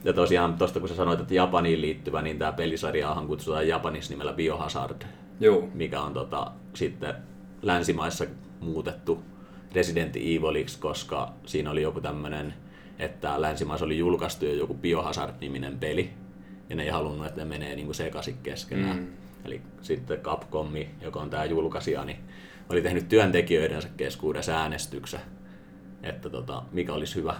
Ja 0.04 0.12
tosiaan 0.12 0.54
tuosta 0.54 0.80
kun 0.80 0.88
sä 0.88 0.94
sanoit, 0.94 1.20
että 1.20 1.34
Japaniin 1.34 1.80
liittyvä, 1.80 2.22
niin 2.22 2.38
tämä 2.38 2.52
pelisarjaahan 2.52 3.26
kutsutaan 3.26 3.68
Japanissa 3.68 4.12
nimellä 4.12 4.32
Biohazard, 4.32 5.02
Joo. 5.40 5.68
mikä 5.74 6.00
on 6.00 6.14
tota, 6.14 6.52
sitten 6.74 7.14
länsimaissa 7.62 8.24
muutettu 8.60 9.22
Resident 9.74 10.16
Eviliksi, 10.16 10.78
koska 10.78 11.32
siinä 11.46 11.70
oli 11.70 11.82
joku 11.82 12.00
tämmöinen, 12.00 12.54
että 12.98 13.40
länsimaissa 13.40 13.86
oli 13.86 13.98
julkaistu 13.98 14.44
jo 14.44 14.54
joku 14.54 14.74
Biohazard-niminen 14.74 15.78
peli, 15.78 16.10
ja 16.70 16.76
ne 16.76 16.82
ei 16.82 16.88
halunnut, 16.88 17.26
että 17.26 17.40
ne 17.40 17.44
menee 17.44 17.76
niinku 17.76 17.92
sekaisin 17.92 18.38
keskenään. 18.42 18.96
Mm. 18.96 19.06
Eli 19.44 19.60
sitten 19.82 20.20
Capcomi, 20.20 20.90
joka 21.00 21.20
on 21.20 21.30
tämä 21.30 21.44
julkaisija, 21.44 22.04
niin 22.04 22.18
oli 22.68 22.82
tehnyt 22.82 23.08
työntekijöidensä 23.08 23.88
keskuudessa 23.96 24.52
äänestyksen, 24.52 25.20
että 26.02 26.30
tota, 26.30 26.62
mikä 26.72 26.92
olisi 26.92 27.14
hyvä, 27.14 27.34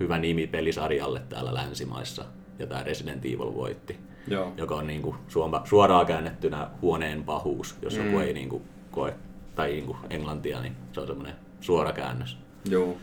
hyvä 0.00 0.18
nimi 0.18 0.46
pelisarjalle 0.46 1.22
täällä 1.28 1.54
länsimaissa. 1.54 2.24
Ja 2.58 2.66
tämä 2.66 2.82
Resident 2.82 3.24
Evil 3.24 3.54
voitti, 3.54 3.96
Joo. 4.28 4.52
joka 4.56 4.74
on 4.74 4.86
niinku 4.86 5.16
suoraan 5.64 6.06
käännettynä 6.06 6.70
huoneen 6.82 7.24
pahuus, 7.24 7.76
jos 7.82 7.98
mm. 7.98 8.06
joku 8.06 8.18
ei 8.18 8.32
niinku 8.32 8.62
koe, 8.90 9.14
tai 9.54 9.70
niinku 9.70 9.96
englantia, 10.10 10.60
niin 10.60 10.76
se 10.92 11.00
on 11.00 11.06
semmoinen 11.06 11.34
suora 11.60 11.92
käännös. 11.92 12.38
Joo. 12.68 12.96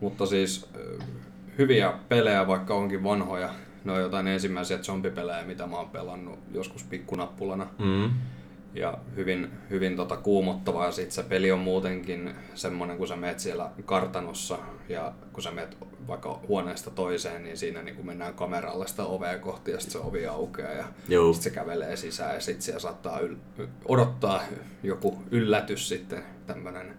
Mutta 0.00 0.26
siis 0.26 0.68
hyviä 1.58 1.92
pelejä, 2.08 2.46
vaikka 2.46 2.74
onkin 2.74 3.04
vanhoja. 3.04 3.54
Ne 3.84 3.92
on 3.92 4.00
jotain 4.00 4.26
ensimmäisiä 4.26 4.78
zombipelejä, 4.78 5.44
mitä 5.44 5.66
mä 5.66 5.76
oon 5.76 5.88
pelannut 5.88 6.38
joskus 6.52 6.84
pikkunappulana. 6.84 7.66
Mm 7.78 8.10
ja 8.74 8.98
hyvin, 9.16 9.50
hyvin 9.70 9.96
tota 9.96 10.16
kuumottavaa. 10.16 10.86
Ja 10.86 10.92
sitten 10.92 11.12
se 11.12 11.22
peli 11.22 11.52
on 11.52 11.58
muutenkin 11.58 12.34
semmoinen, 12.54 12.98
kun 12.98 13.08
sä 13.08 13.16
meet 13.16 13.38
siellä 13.38 13.70
kartanossa 13.84 14.58
ja 14.88 15.12
kun 15.32 15.42
sä 15.42 15.50
meet 15.50 15.76
vaikka 16.06 16.40
huoneesta 16.48 16.90
toiseen, 16.90 17.44
niin 17.44 17.56
siinä 17.56 17.82
niin 17.82 17.96
kun 17.96 18.06
mennään 18.06 18.34
kameralle 18.34 18.86
sitä 18.86 19.04
ovea 19.04 19.38
kohti 19.38 19.70
ja 19.70 19.80
sitten 19.80 19.92
se 19.92 20.08
ovi 20.08 20.26
aukeaa 20.26 20.72
ja 20.72 20.84
sitten 21.06 21.34
se 21.42 21.50
kävelee 21.50 21.96
sisään 21.96 22.34
ja 22.34 22.40
sitten 22.40 22.62
siellä 22.62 22.80
saattaa 22.80 23.18
yl- 23.18 23.66
odottaa 23.84 24.42
joku 24.82 25.22
yllätys 25.30 25.88
sitten, 25.88 26.22
tämmöinen 26.46 26.94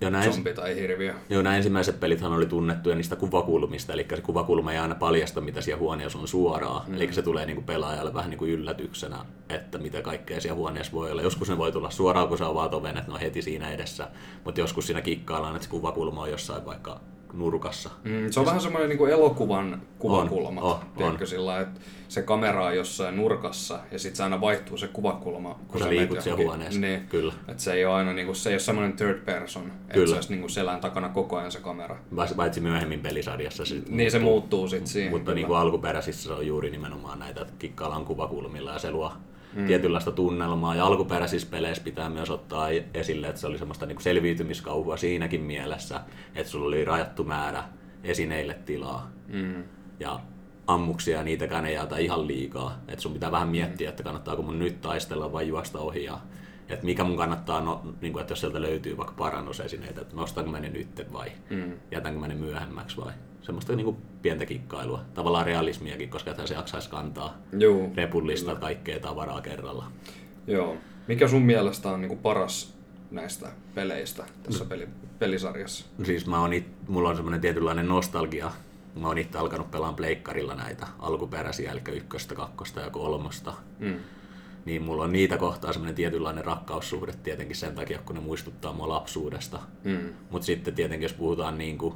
Joo, 0.00 0.10
näin, 0.10 0.32
zombi 0.32 0.54
tai 0.54 0.76
hirviö. 0.76 1.14
Joo, 1.30 1.42
nämä 1.42 1.56
ensimmäiset 1.56 2.00
pelithan 2.00 2.32
oli 2.32 2.46
tunnettuja 2.46 2.96
niistä 2.96 3.16
kuvakulmista, 3.16 3.92
eli 3.92 4.06
se 4.14 4.20
kuvakulma 4.20 4.72
ei 4.72 4.78
aina 4.78 4.94
paljasta, 4.94 5.40
mitä 5.40 5.60
siellä 5.60 5.80
huoneessa 5.80 6.18
on 6.18 6.28
suoraan. 6.28 6.82
Mm. 6.86 6.94
Eli 6.94 7.12
se 7.12 7.22
tulee 7.22 7.46
niin 7.46 7.56
kuin 7.56 7.64
pelaajalle 7.64 8.14
vähän 8.14 8.30
niin 8.30 8.38
kuin 8.38 8.50
yllätyksenä, 8.50 9.24
että 9.48 9.78
mitä 9.78 10.02
kaikkea 10.02 10.40
siellä 10.40 10.56
huoneessa 10.56 10.92
voi 10.92 11.10
olla. 11.10 11.22
Joskus 11.22 11.48
ne 11.48 11.58
voi 11.58 11.72
tulla 11.72 11.90
suoraan, 11.90 12.28
kun 12.28 12.38
sä 12.38 12.46
avaat 12.46 12.74
oven, 12.74 12.96
että 12.96 13.10
ne 13.10 13.14
on 13.14 13.20
heti 13.20 13.42
siinä 13.42 13.70
edessä, 13.70 14.08
mutta 14.44 14.60
joskus 14.60 14.86
siinä 14.86 15.00
kikkaillaan, 15.00 15.54
että 15.54 15.64
se 15.64 15.70
kuvakulma 15.70 16.22
on 16.22 16.30
jossain 16.30 16.64
vaikka 16.64 17.00
nurkassa. 17.38 17.90
Mm, 18.04 18.30
se 18.30 18.40
on 18.40 18.46
vähän 18.46 18.60
semmoinen 18.60 18.88
niin 18.88 18.98
kuin 18.98 19.12
elokuvan 19.12 19.82
kuvakulma, 19.98 20.60
on, 20.60 20.80
on, 20.96 21.04
on. 21.20 21.26
Sillä, 21.26 21.60
että 21.60 21.80
se 22.08 22.22
kamera 22.22 22.64
on 22.66 22.76
jossain 22.76 23.16
nurkassa 23.16 23.78
ja 23.92 23.98
sitten 23.98 24.16
se 24.16 24.22
aina 24.22 24.40
vaihtuu 24.40 24.76
se 24.76 24.88
kuvakulma. 24.88 25.54
Kun, 25.54 25.66
kun 25.68 25.80
sä 25.80 25.90
liikut 25.90 26.20
siellä 26.20 26.44
huoneessa. 26.44 26.80
Niin, 26.80 27.06
Kyllä. 27.08 27.32
Että 27.48 27.62
se 27.62 27.72
ei 27.72 27.84
ole 27.84 27.94
aina 27.94 28.12
niin 28.12 28.26
kuin, 28.26 28.36
se 28.36 28.48
ei 28.50 28.54
ole 28.54 28.60
semmoinen 28.60 28.96
third 28.96 29.18
person, 29.18 29.72
että 29.88 30.06
se 30.06 30.14
olisi 30.14 30.30
niin 30.30 30.40
kuin 30.40 30.50
selän 30.50 30.80
takana 30.80 31.08
koko 31.08 31.36
ajan 31.36 31.52
se 31.52 31.60
kamera. 31.60 31.96
Paitsi 32.36 32.60
myöhemmin 32.60 33.00
pelisarjassa 33.00 33.64
se 33.64 33.74
Niin 33.74 33.84
muuttuu. 33.88 34.10
se 34.10 34.18
muuttuu 34.18 34.68
sitten 34.68 34.86
siihen. 34.88 35.10
Mutta 35.12 35.34
niin 35.34 35.46
kuin 35.46 35.58
alkuperäisissä 35.58 36.22
se 36.28 36.32
on 36.32 36.46
juuri 36.46 36.70
nimenomaan 36.70 37.18
näitä 37.18 37.46
kikkaillaan 37.58 38.04
kuvakulmilla 38.04 38.72
ja 38.72 38.78
se 38.78 38.90
luo 38.90 39.12
mm. 39.54 39.66
tietynlaista 39.66 40.12
tunnelmaa. 40.12 40.74
Ja 40.74 40.86
alkuperäisissä 40.86 41.48
peleissä 41.50 41.84
pitää 41.84 42.08
myös 42.08 42.30
ottaa 42.30 42.68
esille, 42.94 43.28
että 43.28 43.40
se 43.40 43.46
oli 43.46 43.58
semmoista 43.58 43.86
niin 43.86 44.00
selviytymiskauhua 44.00 44.96
siinäkin 44.96 45.40
mielessä, 45.40 46.00
että 46.34 46.50
sulla 46.50 46.66
oli 46.66 46.84
rajattu 46.84 47.24
määrä 47.24 47.64
esineille 48.04 48.54
tilaa. 48.54 49.10
Mm. 49.28 49.64
Ja 50.00 50.20
ammuksia 50.66 51.22
niitäkään 51.22 51.66
ei 51.66 51.74
jäätä 51.74 51.96
ihan 51.96 52.26
liikaa. 52.26 52.78
Että 52.88 53.02
sun 53.02 53.12
pitää 53.12 53.32
vähän 53.32 53.48
miettiä, 53.48 53.90
että 53.90 54.02
kannattaako 54.02 54.42
mun 54.42 54.58
nyt 54.58 54.80
taistella 54.80 55.32
vai 55.32 55.48
juosta 55.48 55.78
ohi. 55.78 56.04
Ja, 56.04 56.18
että 56.68 56.84
mikä 56.84 57.04
mun 57.04 57.16
kannattaa, 57.16 57.60
no, 57.60 57.82
niin 58.00 58.12
kuin, 58.12 58.20
että 58.20 58.32
jos 58.32 58.40
sieltä 58.40 58.62
löytyy 58.62 58.96
vaikka 58.96 59.14
parannusesineitä, 59.18 60.00
että 60.00 60.16
nostanko 60.16 60.50
mä 60.50 60.60
ne 60.60 60.68
nyt 60.68 61.12
vai 61.12 61.32
mm. 61.50 61.72
jätänkö 61.90 62.20
mä 62.20 62.28
ne 62.28 62.34
myöhemmäksi 62.34 62.96
vai 62.96 63.12
semmoista 63.44 63.76
niin 63.76 63.84
kuin 63.84 63.96
pientä 64.22 64.46
kikkailua. 64.46 65.00
Tavallaan 65.14 65.46
realismiakin, 65.46 66.08
koska 66.08 66.30
että 66.30 66.46
se 66.46 66.54
jaksaisi 66.54 66.90
kantaa 66.90 67.36
Joo, 67.58 67.90
repullista 67.94 68.50
kyllä. 68.50 68.60
kaikkea 68.60 69.00
tavaraa 69.00 69.40
kerralla. 69.40 69.92
Joo. 70.46 70.76
Mikä 71.08 71.28
sun 71.28 71.42
mielestä 71.42 71.90
on 71.90 72.00
niin 72.00 72.08
kuin 72.08 72.20
paras 72.20 72.74
näistä 73.10 73.48
peleistä 73.74 74.24
tässä 74.42 74.64
peli, 74.64 74.88
pelisarjassa? 75.18 75.86
Siis 76.02 76.26
mä 76.26 76.40
oon 76.40 76.52
it, 76.52 76.66
mulla 76.88 77.08
on 77.08 77.16
semmoinen 77.16 77.40
tietynlainen 77.40 77.88
nostalgia. 77.88 78.50
Mä 78.94 79.06
oon 79.06 79.18
itse 79.18 79.38
alkanut 79.38 79.70
pelaamaan 79.70 79.96
pleikkarilla 79.96 80.54
näitä 80.54 80.86
alkuperäisiä, 80.98 81.72
eli 81.72 81.80
ykköstä, 81.92 82.34
kakkosta 82.34 82.80
ja 82.80 82.90
kolmosta. 82.90 83.54
Mm. 83.78 83.94
Niin 84.64 84.82
mulla 84.82 85.04
on 85.04 85.12
niitä 85.12 85.38
kohtaa 85.38 85.72
semmoinen 85.72 85.94
tietynlainen 85.94 86.44
rakkaussuhde 86.44 87.12
tietenkin 87.22 87.56
sen 87.56 87.74
takia, 87.74 87.98
kun 87.98 88.14
ne 88.14 88.20
muistuttaa 88.20 88.72
mua 88.72 88.88
lapsuudesta. 88.88 89.60
Mm. 89.84 90.12
Mutta 90.30 90.46
sitten 90.46 90.74
tietenkin, 90.74 91.04
jos 91.04 91.12
puhutaan 91.12 91.58
niin 91.58 91.78
kuin 91.78 91.94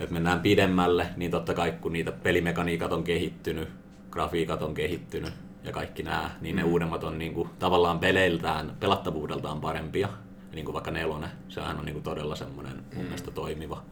että 0.00 0.12
mennään 0.14 0.40
pidemmälle, 0.40 1.06
niin 1.16 1.30
totta 1.30 1.54
kai 1.54 1.72
kun 1.72 1.92
niitä 1.92 2.12
pelimekaniikat 2.12 2.92
on 2.92 3.04
kehittynyt, 3.04 3.68
grafiikat 4.10 4.62
on 4.62 4.74
kehittynyt 4.74 5.32
ja 5.64 5.72
kaikki 5.72 6.02
nämä, 6.02 6.30
niin 6.40 6.56
ne 6.56 6.62
mm. 6.62 6.68
uudemmat 6.68 7.04
on 7.04 7.18
niin 7.18 7.34
kuin, 7.34 7.48
tavallaan 7.58 7.98
peleiltään, 7.98 8.76
pelattavuudeltaan 8.80 9.60
parempia. 9.60 10.08
Niin 10.52 10.64
kuin 10.64 10.72
vaikka 10.72 10.90
nelonen, 10.90 11.30
sehän 11.48 11.78
on 11.78 11.84
niin 11.84 11.92
kuin 11.92 12.02
todella 12.02 12.36
semmoinen 12.36 12.76
mun 12.76 12.84
mm. 12.94 13.02
mielestä 13.02 13.30
toimiva. 13.30 13.82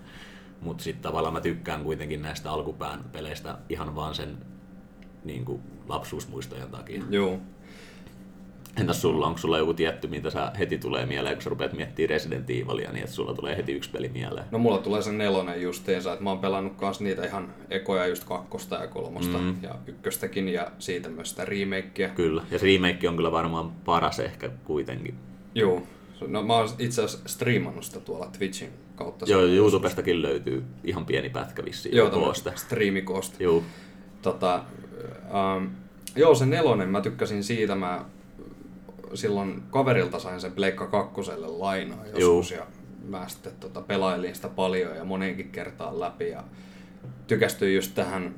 Mutta 0.60 0.84
sitten 0.84 1.02
tavallaan 1.02 1.34
mä 1.34 1.40
tykkään 1.40 1.84
kuitenkin 1.84 2.22
näistä 2.22 2.52
alkupään 2.52 3.04
peleistä 3.12 3.58
ihan 3.68 3.94
vaan 3.94 4.14
sen 4.14 4.38
niin 5.24 5.44
kuin 5.44 5.62
lapsuusmuistojen 5.88 6.70
takia. 6.70 7.02
Joo. 7.10 7.38
Entäs 8.80 9.02
sulla, 9.02 9.26
onko 9.26 9.38
sulla 9.38 9.58
joku 9.58 9.74
tietty, 9.74 10.08
mitä 10.08 10.30
sä 10.30 10.52
heti 10.58 10.78
tulee 10.78 11.06
mieleen, 11.06 11.34
kun 11.34 11.42
sä 11.42 11.50
rupeat 11.50 11.72
miettimään 11.72 12.10
Resident 12.10 12.50
Evilia, 12.50 12.92
niin 12.92 13.04
että 13.04 13.14
sulla 13.14 13.34
tulee 13.34 13.56
heti 13.56 13.72
yksi 13.72 13.90
peli 13.90 14.08
mieleen? 14.08 14.46
No 14.50 14.58
mulla 14.58 14.78
tulee 14.78 15.02
se 15.02 15.12
nelonen 15.12 15.62
justiinsa, 15.62 16.12
että 16.12 16.24
mä 16.24 16.30
oon 16.30 16.38
pelannut 16.38 16.76
kans 16.76 17.00
niitä 17.00 17.24
ihan 17.26 17.54
ekoja 17.70 18.06
just 18.06 18.24
kakkosta 18.24 18.76
ja 18.76 18.86
kolmosta 18.86 19.38
mm. 19.38 19.56
ja 19.62 19.74
ykköstäkin 19.86 20.48
ja 20.48 20.70
siitä 20.78 21.08
myös 21.08 21.30
sitä 21.30 21.44
remakea. 21.44 22.08
Kyllä, 22.08 22.42
ja 22.50 22.58
se 22.58 22.66
remake 22.66 23.08
on 23.08 23.16
kyllä 23.16 23.32
varmaan 23.32 23.72
paras 23.72 24.20
ehkä 24.20 24.50
kuitenkin. 24.64 25.14
Joo, 25.54 25.82
no 26.26 26.42
mä 26.42 26.54
oon 26.56 26.68
itse 26.78 27.02
asiassa 27.02 27.28
striimannut 27.28 27.84
sitä 27.84 28.00
tuolla 28.00 28.26
Twitchin 28.38 28.70
kautta. 28.96 29.26
Joo, 29.28 29.42
YouTubestakin 29.42 30.22
löytyy 30.22 30.64
ihan 30.84 31.06
pieni 31.06 31.30
pätkä 31.30 31.64
vissiin 31.64 31.96
Joo, 31.96 32.10
kooste. 32.10 32.52
striimikooste. 32.56 33.44
Joo. 33.44 33.62
Tota, 34.22 34.64
um, 35.56 35.70
joo, 36.16 36.34
se 36.34 36.46
nelonen, 36.46 36.88
mä 36.88 37.00
tykkäsin 37.00 37.44
siitä, 37.44 37.74
mä 37.74 38.04
silloin 39.14 39.62
kaverilta 39.70 40.18
sain 40.18 40.40
sen 40.40 40.52
Pleikka 40.52 40.86
kakkoselle 40.86 41.46
lainaa 41.46 42.06
joskus 42.06 42.50
Juu. 42.50 42.60
ja 42.60 42.66
mä 43.08 43.28
sitten 43.28 43.52
tota, 43.60 43.80
pelailin 43.80 44.34
sitä 44.34 44.48
paljon 44.48 44.96
ja 44.96 45.04
monenkin 45.04 45.50
kertaan 45.50 46.00
läpi 46.00 46.28
ja 46.28 46.44
tykästyin 47.26 47.74
just 47.74 47.94
tähän 47.94 48.34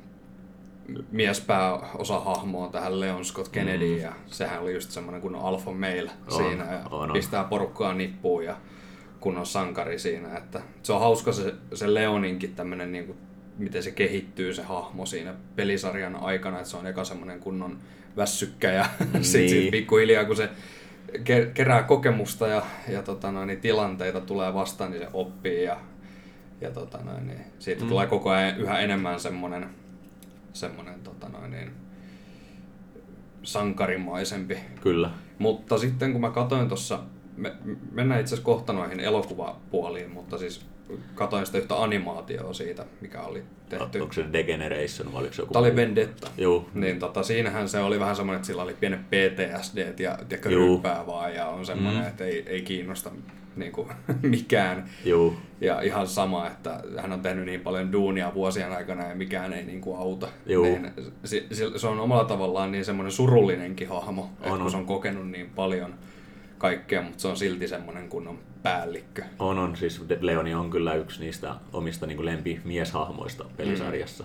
miespääosahahmoon 1.11 2.73
tähän 2.73 3.01
Leon 3.01 3.25
Scott 3.25 3.49
Kennedy 3.49 3.95
mm. 3.95 4.01
ja 4.01 4.13
sehän 4.27 4.63
oli 4.63 4.75
just 4.75 4.91
semmoinen 4.91 5.23
kun 5.23 5.35
alfa 5.35 5.73
male 5.73 6.11
on, 6.27 6.37
siinä 6.37 6.65
ja 6.65 6.81
on, 6.91 7.11
on. 7.11 7.13
pistää 7.13 7.45
porukkaa 7.45 7.95
nippuun 7.95 8.45
ja 8.45 8.57
kun 9.21 9.39
on 9.39 9.47
sankari 9.47 9.99
siinä. 9.99 10.37
Että 10.37 10.61
se 10.83 10.93
on 10.93 11.01
hauska 11.01 11.33
se, 11.33 11.55
se 11.75 11.95
Leoninkin 11.95 12.55
tämmöinen 12.55 12.93
niin 12.93 13.07
kuin, 13.07 13.19
miten 13.59 13.83
se 13.83 13.91
kehittyy 13.91 14.55
se 14.55 14.63
hahmo 14.63 15.07
siinä 15.07 15.35
pelisarjan 15.57 16.17
aikana, 16.17 16.57
että 16.57 16.71
se 16.71 16.77
on 16.77 16.87
eka 16.87 17.05
semmoinen 17.05 17.41
kunnon 17.41 17.79
väsykkä 18.17 18.73
ja 18.73 18.87
niin. 19.13 19.25
sitten 19.25 19.49
sit 19.49 19.71
pikkuhiljaa 19.71 20.25
kun 20.25 20.37
se 20.37 20.51
kerää 21.55 21.83
kokemusta 21.83 22.47
ja, 22.49 22.63
ja 22.89 23.03
tota 23.03 23.33
noin, 23.33 23.47
niin 23.47 23.61
tilanteita 23.61 24.21
tulee 24.21 24.55
vastaan, 24.55 24.91
niin 24.91 25.03
se 25.03 25.09
oppii 25.13 25.65
ja, 25.65 25.77
ja 26.61 26.71
tota 26.71 26.99
noin, 26.99 27.27
niin 27.27 27.41
siitä 27.59 27.83
mm. 27.83 27.89
tulee 27.89 28.07
koko 28.07 28.31
ajan 28.31 28.59
yhä 28.59 28.79
enemmän 28.79 29.21
semmoinen, 29.21 29.69
semmoinen 30.53 31.01
tota 31.01 31.29
noin, 31.29 31.51
niin, 31.51 31.73
sankarimaisempi. 33.43 34.59
Kyllä. 34.81 35.11
Mutta 35.39 35.79
sitten 35.79 36.13
kun 36.13 36.21
mä 36.21 36.31
katsoin 36.31 36.69
tuossa, 36.69 37.01
me, 37.37 37.53
mennään 37.93 38.21
itse 38.21 38.35
asiassa 38.35 38.45
kohta 38.45 38.73
noihin 38.73 39.01
elokuvapuoliin, 39.01 40.11
mutta 40.11 40.39
siis 40.39 40.67
katoin 41.15 41.47
sitä 41.47 41.59
yhtä 41.59 41.83
animaatioa 41.83 42.53
siitä, 42.53 42.85
mikä 43.01 43.23
oli 43.23 43.43
tehty. 43.69 44.01
Onko 44.01 44.13
se 44.13 44.25
Degeneration 44.33 45.13
vai 45.13 45.21
oliko 45.21 45.35
se 45.35 45.43
joku 45.43 45.53
Tämä 45.53 45.67
oli 45.67 45.77
Vendetta. 45.77 46.31
Joo. 46.39 46.69
Niin 46.75 46.99
tota, 46.99 47.23
siinähän 47.23 47.69
se 47.69 47.79
oli 47.79 48.01
vähän 48.01 48.17
semmoinen, 48.17 48.37
että 48.37 48.47
sillä 48.47 48.63
oli 48.63 48.75
pienet 48.81 49.01
PTSD 49.01 49.79
ja, 49.99 50.19
ja 50.31 50.39
ryppää 50.45 51.07
vaan 51.07 51.35
ja 51.35 51.47
on 51.47 51.67
semmoinen, 51.67 52.03
mm. 52.03 52.09
että 52.09 52.25
ei, 52.25 52.45
ei 52.47 52.63
kiinnosta 52.63 53.11
niin 53.57 53.73
kuin, 53.73 53.89
mikään. 54.23 54.91
Juu, 55.05 55.37
Ja 55.61 55.81
ihan 55.81 56.09
sama, 56.09 56.47
että 56.47 56.81
hän 56.97 57.13
on 57.13 57.21
tehnyt 57.21 57.47
niin 57.47 57.61
paljon 57.61 57.93
duunia 57.93 58.35
vuosien 58.35 58.73
aikana 58.73 59.09
ja 59.09 59.15
mikään 59.15 59.53
ei 59.53 59.65
niin 59.65 59.81
kuin 59.81 59.99
auta. 59.99 60.29
Juu. 60.47 60.65
Niin 60.65 60.91
se, 61.25 61.47
se, 61.77 61.87
on 61.87 62.01
omalla 62.01 62.25
tavallaan 62.25 62.73
niin 62.73 62.85
semmoinen 62.85 63.13
surullinenkin 63.13 63.89
hahmo, 63.89 64.31
että 64.33 64.51
On, 64.51 64.57
kun 64.57 64.63
on. 64.65 64.71
se 64.71 64.77
on 64.77 64.87
kokenut 64.87 65.31
niin 65.31 65.51
paljon 65.51 65.95
kaikkea, 66.65 67.03
mutta 67.03 67.23
se 67.23 67.29
on 67.29 67.37
silti 67.37 67.69
semmoinen 67.69 68.09
kunnon 68.09 68.39
päällikkö. 68.63 69.23
on, 69.39 69.59
on. 69.59 69.77
Siis 69.77 70.03
Leoni 70.21 70.55
on 70.55 70.71
kyllä 70.71 70.95
yksi 70.95 71.21
niistä 71.21 71.55
omista 71.73 72.07
niin 72.07 72.25
lempimieshahmoista 72.25 73.45
pelisarjassa. 73.57 74.25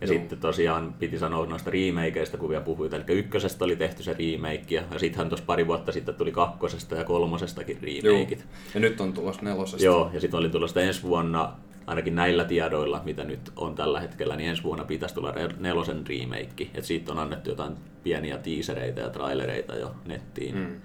Ja 0.00 0.06
Juu. 0.06 0.16
sitten 0.16 0.38
tosiaan 0.38 0.94
piti 0.98 1.18
sanoa 1.18 1.46
noista 1.46 1.70
remakeista, 1.70 2.36
kun 2.36 2.48
vielä 2.48 2.64
puhuit. 2.64 2.92
Eli 2.92 3.04
ykkösestä 3.08 3.64
oli 3.64 3.76
tehty 3.76 4.02
se 4.02 4.12
remake, 4.12 4.74
ja 4.74 4.82
sittenhän 4.96 5.28
tuossa 5.28 5.46
pari 5.46 5.66
vuotta 5.66 5.92
sitten 5.92 6.14
tuli 6.14 6.32
kakkosesta 6.32 6.96
ja 6.96 7.04
kolmosestakin 7.04 7.78
remakeit. 7.82 8.46
Ja 8.74 8.80
nyt 8.80 9.00
on 9.00 9.12
tulossa 9.12 9.42
nelosesta. 9.42 9.84
Joo, 9.84 10.10
ja 10.12 10.20
sitten 10.20 10.38
oli 10.38 10.48
tulossa 10.48 10.80
ensi 10.80 11.02
vuonna, 11.02 11.52
ainakin 11.86 12.14
näillä 12.14 12.44
tiedoilla, 12.44 13.02
mitä 13.04 13.24
nyt 13.24 13.52
on 13.56 13.74
tällä 13.74 14.00
hetkellä, 14.00 14.36
niin 14.36 14.50
ensi 14.50 14.62
vuonna 14.62 14.84
pitäisi 14.84 15.14
tulla 15.14 15.34
nelosen 15.58 16.06
remake. 16.06 16.68
Et 16.74 16.84
siitä 16.84 17.12
on 17.12 17.18
annettu 17.18 17.50
jotain 17.50 17.76
pieniä 18.02 18.38
teasereita 18.38 19.00
ja 19.00 19.10
trailereita 19.10 19.76
jo 19.76 19.94
nettiin. 20.04 20.54
Mm. 20.54 20.80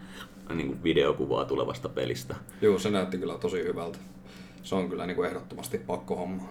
Niin 0.53 0.67
kuin 0.67 0.83
videokuvaa 0.83 1.45
tulevasta 1.45 1.89
pelistä. 1.89 2.35
Joo, 2.61 2.79
se 2.79 2.89
näytti 2.89 3.17
kyllä 3.17 3.37
tosi 3.37 3.63
hyvältä. 3.63 3.97
Se 4.63 4.75
on 4.75 4.89
kyllä 4.89 5.05
niin 5.05 5.15
kuin 5.15 5.29
ehdottomasti 5.29 5.77
pakko 5.77 6.15
homma. 6.15 6.49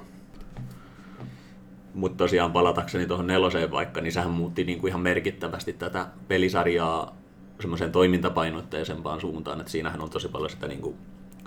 Mutta 1.94 2.16
tosiaan 2.16 2.52
palatakseni 2.52 3.06
tuohon 3.06 3.26
neloseen 3.26 3.70
vaikka, 3.70 4.00
niin 4.00 4.12
sehän 4.12 4.30
muutti 4.30 4.64
niin 4.64 4.80
kuin 4.80 4.88
ihan 4.88 5.00
merkittävästi 5.00 5.72
tätä 5.72 6.06
pelisarjaa 6.28 7.16
semmoiseen 7.60 7.92
toimintapainotteisempaan 7.92 9.20
suuntaan, 9.20 9.60
että 9.60 9.72
siinähän 9.72 10.00
on 10.00 10.10
tosi 10.10 10.28
paljon 10.28 10.50
sitä 10.50 10.68
niin 10.68 10.80
kuin 10.80 10.96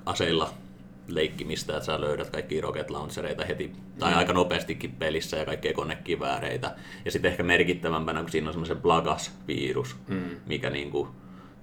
aseilla 0.05 0.49
leikkimistä, 1.07 1.73
että 1.73 1.85
sä 1.85 2.01
löydät 2.01 2.29
kaikki 2.29 2.61
rocket 2.61 2.89
launchereita 2.89 3.45
heti, 3.45 3.71
tai 3.99 4.13
aika 4.13 4.33
nopeastikin 4.33 4.91
pelissä 4.91 5.37
ja 5.37 5.45
kaikkea 5.45 5.73
konekivääreitä. 5.73 6.75
Ja 7.05 7.11
sitten 7.11 7.31
ehkä 7.31 7.43
merkittävämpänä, 7.43 8.21
kun 8.21 8.31
siinä 8.31 8.47
on 8.47 8.53
semmoisen 8.53 8.81
Plagas-virus, 8.81 9.95
mm. 10.07 10.21
mikä 10.45 10.69
niin 10.69 10.91
kuin, 10.91 11.09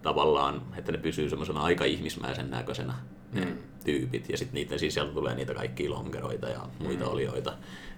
tavallaan, 0.03 0.63
että 0.77 0.93
ne 0.93 0.99
pysyy 0.99 1.31
semmoisena 1.31 1.61
aika 1.61 1.85
ihmismäisen 1.85 2.51
näköisenä 2.51 2.95
ne 3.33 3.57
tyypit, 3.85 4.29
ja 4.29 4.39
sitten 4.39 4.55
niiden 4.55 4.79
sisällä 4.79 5.13
tulee 5.13 5.35
niitä 5.35 5.55
kaikkia 5.55 5.91
lonkeroita 5.91 6.49
ja 6.49 6.61
muita 6.79 7.05
mm. 7.05 7.11
olioita. 7.11 7.53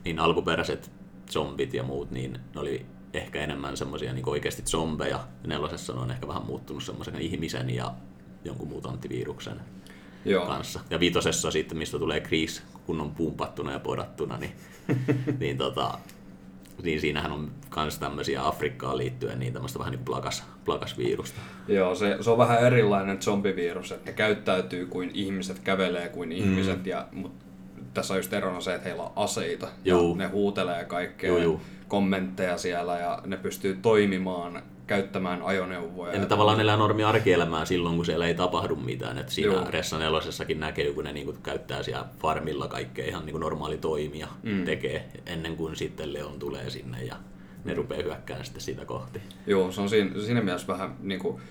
Niin 0.04 0.18
alkuperäiset 0.18 0.90
zombit 1.30 1.74
ja 1.74 1.82
muut, 1.82 2.10
niin 2.10 2.32
ne 2.32 2.60
oli 2.60 2.86
ehkä 3.12 3.40
enemmän 3.40 3.76
semmoisia 3.76 4.12
niin 4.12 4.28
oikeasti 4.28 4.62
zombeja. 4.62 5.26
Nelosessa 5.46 5.92
ne 5.92 6.00
on 6.00 6.10
ehkä 6.10 6.28
vähän 6.28 6.46
muuttunut 6.46 6.82
semmoisen 6.82 7.20
ihmisen 7.20 7.70
ja 7.70 7.94
jonkun 8.44 8.68
mutanttiviruksen 8.68 9.60
Joo. 10.24 10.46
kanssa. 10.46 10.80
Ja 10.90 11.00
viitosessa 11.00 11.50
sitten, 11.50 11.78
mistä 11.78 11.98
tulee 11.98 12.20
Chris, 12.20 12.62
kun 12.86 13.00
on 13.00 13.14
pumpattuna 13.14 13.72
ja 13.72 13.78
podattuna, 13.78 14.38
niin, 14.38 14.52
niin, 15.40 15.58
tota, 15.58 15.98
niin 16.82 17.00
siinähän 17.00 17.32
on 17.32 17.50
myös 17.76 17.98
tämmöisiä 17.98 18.46
Afrikkaan 18.46 18.98
liittyen 18.98 19.38
niin 19.38 19.52
tämmöistä 19.52 19.78
vähän 19.78 19.90
niin 19.90 20.04
plakas, 20.04 20.44
plakasvirusta. 20.64 21.40
Joo, 21.68 21.94
se, 21.94 22.16
se 22.20 22.30
on 22.30 22.38
vähän 22.38 22.60
erilainen 22.60 23.22
zombivirus, 23.22 23.92
että 23.92 24.10
ne 24.10 24.16
käyttäytyy 24.16 24.86
kuin 24.86 25.10
ihmiset, 25.14 25.58
kävelee 25.58 26.08
kuin 26.08 26.32
ihmiset, 26.32 26.86
ja, 26.86 27.06
mutta 27.12 27.44
tässä 27.94 28.14
on 28.14 28.18
just 28.18 28.32
erona 28.32 28.60
se, 28.60 28.74
että 28.74 28.88
heillä 28.88 29.02
on 29.02 29.12
aseita, 29.16 29.68
Juu. 29.84 30.10
ja 30.10 30.16
ne 30.16 30.26
huutelee 30.26 30.84
kaikkea, 30.84 31.30
Juu, 31.30 31.38
juu. 31.38 31.60
kommentteja 31.88 32.58
siellä, 32.58 32.98
ja 32.98 33.22
ne 33.26 33.36
pystyy 33.36 33.78
toimimaan, 33.82 34.62
käyttämään 34.88 35.42
ajoneuvoja. 35.42 36.12
Ja 36.12 36.18
ne 36.18 36.26
tavallaan 36.26 36.60
elää 36.60 36.76
normi 36.76 37.04
arkielämää 37.04 37.64
silloin, 37.64 37.96
kun 37.96 38.06
siellä 38.06 38.26
ei 38.26 38.34
tapahdu 38.34 38.76
mitään. 38.76 39.18
Et 39.18 39.28
siinä 39.28 39.52
Joo. 39.52 39.70
Ressa 39.70 39.98
nelosessakin 39.98 40.60
näkee, 40.60 40.92
kun 40.92 41.04
ne 41.04 41.12
niinku 41.12 41.32
käyttää 41.42 41.82
siellä 41.82 42.04
farmilla 42.20 42.68
kaikkea 42.68 43.06
ihan 43.06 43.26
niinku 43.26 43.38
normaali 43.38 43.78
toimia 43.78 44.28
mm. 44.42 44.64
tekee, 44.64 45.08
ennen 45.26 45.56
kuin 45.56 45.76
sitten 45.76 46.12
Leon 46.12 46.38
tulee 46.38 46.70
sinne 46.70 47.04
ja 47.04 47.16
ne 47.64 47.72
mm. 47.72 47.76
rupeaa 47.76 48.02
hyökkäämään 48.02 48.44
sitten 48.44 48.62
sitä 48.62 48.84
kohti. 48.84 49.20
Joo, 49.46 49.72
se 49.72 49.80
on 49.80 49.88
siinä, 49.88 50.20
siinä 50.20 50.40
mielessä 50.40 50.66
vähän 50.66 50.96
niin 51.00 51.20
kuin, 51.20 51.42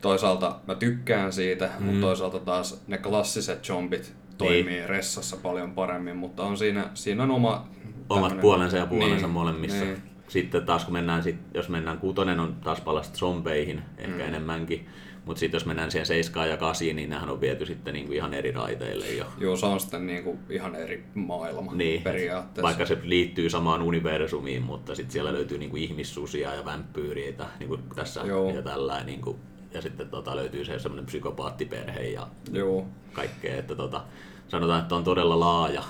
toisaalta 0.00 0.58
mä 0.66 0.74
tykkään 0.74 1.32
siitä, 1.32 1.70
mm. 1.78 1.86
mutta 1.86 2.00
toisaalta 2.00 2.38
taas 2.38 2.82
ne 2.86 2.98
klassiset 2.98 3.64
zombit 3.64 4.12
toimii 4.38 4.64
Niin. 4.64 4.88
ressassa 4.88 5.36
paljon 5.36 5.72
paremmin, 5.72 6.16
mutta 6.16 6.42
on 6.42 6.58
siinä, 6.58 6.90
siinä 6.94 7.22
on 7.22 7.30
oma... 7.30 7.68
Omat 8.08 8.22
tämmönen- 8.22 8.40
puolensa 8.42 8.76
ja 8.76 8.86
puolensa 8.86 9.26
niin, 9.26 9.34
molemmissa. 9.34 9.84
Niin. 9.84 10.09
Sitten 10.30 10.66
taas 10.66 10.84
kun 10.84 10.92
mennään, 10.92 11.22
sit, 11.22 11.36
jos 11.54 11.68
mennään 11.68 11.98
kuutonen 11.98 12.40
on 12.40 12.56
taas 12.64 12.80
palasta 12.80 13.18
zombeihin, 13.18 13.82
ehkä 13.98 14.14
mm. 14.14 14.20
enemmänkin. 14.20 14.86
Mutta 15.24 15.40
sitten 15.40 15.56
jos 15.58 15.66
mennään 15.66 15.90
siihen 15.90 16.06
7 16.06 16.50
ja 16.50 16.56
8, 16.56 16.86
niin 16.96 17.10
nehän 17.10 17.30
on 17.30 17.40
viety 17.40 17.66
sitten 17.66 17.94
niinku 17.94 18.12
ihan 18.12 18.34
eri 18.34 18.52
raiteille 18.52 19.10
jo. 19.10 19.24
Joo, 19.38 19.56
se 19.56 19.66
on 19.66 19.80
sitten 19.80 20.06
niin 20.06 20.24
kuin 20.24 20.38
ihan 20.50 20.74
eri 20.74 21.04
maailma 21.14 21.74
Niin, 21.74 22.02
periaatteessa. 22.02 22.62
vaikka 22.62 22.86
se 22.86 22.98
liittyy 23.02 23.50
samaan 23.50 23.82
universumiin, 23.82 24.62
mutta 24.62 24.94
sitten 24.94 25.12
siellä 25.12 25.32
löytyy 25.32 25.58
niinku 25.58 25.76
ihmissusia 25.76 26.54
ja 26.54 26.64
vampyyriitä 26.64 27.46
niinku 27.58 27.78
tässä 27.94 28.20
Joo. 28.20 28.50
ja 28.50 28.62
tällä. 28.62 29.04
Niinku, 29.04 29.38
ja 29.74 29.82
sitten 29.82 30.08
tota, 30.08 30.36
löytyy 30.36 30.64
se 30.64 30.78
semmoinen 30.78 31.06
psykopaattiperhe 31.06 32.02
ja 32.02 32.26
Joo, 32.52 32.86
kaikkea. 33.12 33.56
Että 33.56 33.74
tota, 33.74 34.02
sanotaan, 34.48 34.80
että 34.82 34.94
on 34.96 35.04
todella 35.04 35.40
laaja 35.40 35.82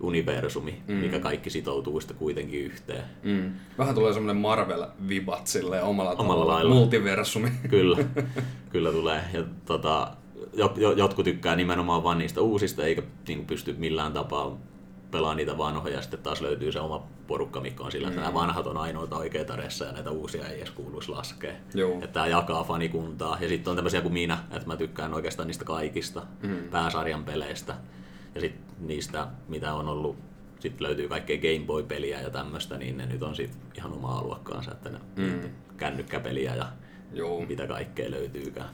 universumi, 0.00 0.82
mm. 0.88 0.94
mikä 0.94 1.18
kaikki 1.18 1.50
sitoutuu 1.50 2.00
sitten 2.00 2.16
kuitenkin 2.16 2.60
yhteen. 2.60 3.04
mm. 3.22 3.52
vähän 3.78 3.94
tulee 3.94 4.12
semmoinen 4.12 4.42
Marvel-vibat 4.42 5.46
silleen 5.46 5.82
omalla, 5.82 6.10
Omalla 6.10 6.16
tavalla. 6.16 6.52
lailla. 6.52 6.74
Multiversumi. 6.74 7.50
Kyllä, 7.68 7.98
kyllä 8.72 8.92
tulee. 8.92 9.20
Ja 9.32 9.44
tota, 9.64 10.16
jo, 10.52 10.74
jo, 10.76 10.92
jotkut 10.92 11.24
tykkää 11.24 11.56
nimenomaan 11.56 12.02
vaan 12.02 12.18
niistä 12.18 12.40
uusista, 12.40 12.84
eikä 12.84 13.02
niin 13.28 13.46
pysty 13.46 13.74
millään 13.78 14.12
tapaa 14.12 14.58
pelaa 15.10 15.34
niitä 15.34 15.58
vanhoja, 15.58 16.02
sitten 16.02 16.20
taas 16.20 16.40
löytyy 16.40 16.72
se 16.72 16.80
oma 16.80 17.02
porukka, 17.26 17.60
mikä 17.60 17.84
on 17.84 17.92
sillä, 17.92 18.08
että 18.08 18.20
mm. 18.20 18.24
nämä 18.24 18.34
vanhat 18.34 18.66
on 18.66 18.76
ainoita 18.76 19.16
oikeita 19.16 19.56
ressa 19.56 19.84
ja 19.84 19.92
näitä 19.92 20.10
uusia 20.10 20.48
ei 20.48 20.56
edes 20.56 20.70
kuuluisi 20.70 21.10
laskea. 21.10 21.52
Joo. 21.74 21.92
Että 21.92 22.06
tämä 22.06 22.26
jakaa 22.26 22.64
fanikuntaa. 22.64 23.38
Ja 23.40 23.48
sitten 23.48 23.70
on 23.70 23.76
tämmöisiä 23.76 24.00
kuin 24.00 24.12
minä, 24.12 24.38
että 24.50 24.66
mä 24.66 24.76
tykkään 24.76 25.14
oikeastaan 25.14 25.46
niistä 25.46 25.64
kaikista 25.64 26.22
mm. 26.42 26.56
pääsarjan 26.70 27.24
peleistä. 27.24 27.74
Ja 28.34 28.40
sitten 28.40 28.62
niistä, 28.80 29.26
mitä 29.48 29.74
on 29.74 29.88
ollut, 29.88 30.16
sitten 30.60 30.86
löytyy 30.86 31.08
kaikkea 31.08 31.38
Game 31.38 31.66
Boy-peliä 31.66 32.20
ja 32.20 32.30
tämmöistä, 32.30 32.78
niin 32.78 32.96
ne 32.96 33.06
nyt 33.06 33.22
on 33.22 33.36
sitten 33.36 33.60
ihan 33.76 33.92
oma 33.92 34.18
aluekkaansa, 34.18 34.72
että 34.72 34.90
ne 34.90 34.98
mm. 35.16 35.50
kännykkäpeliä 35.76 36.54
ja 36.54 36.68
Joo. 37.12 37.46
mitä 37.46 37.66
kaikkea 37.66 38.10
löytyykään. 38.10 38.68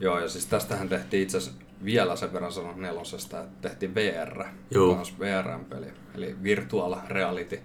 Joo, 0.00 0.18
ja 0.18 0.28
siis 0.28 0.46
tästähän 0.46 0.88
tehtiin 0.88 1.22
itse 1.22 1.36
asiassa 1.36 1.60
vielä 1.84 2.16
sen 2.16 2.32
verran 2.32 2.52
sanon 2.52 2.82
nelosesta, 2.82 3.40
että 3.40 3.68
tehtiin 3.68 3.94
VR, 3.94 4.44
Joo. 4.70 5.02
VR-peli, 5.18 5.86
eli 6.14 6.36
virtual 6.42 6.96
reality 7.08 7.60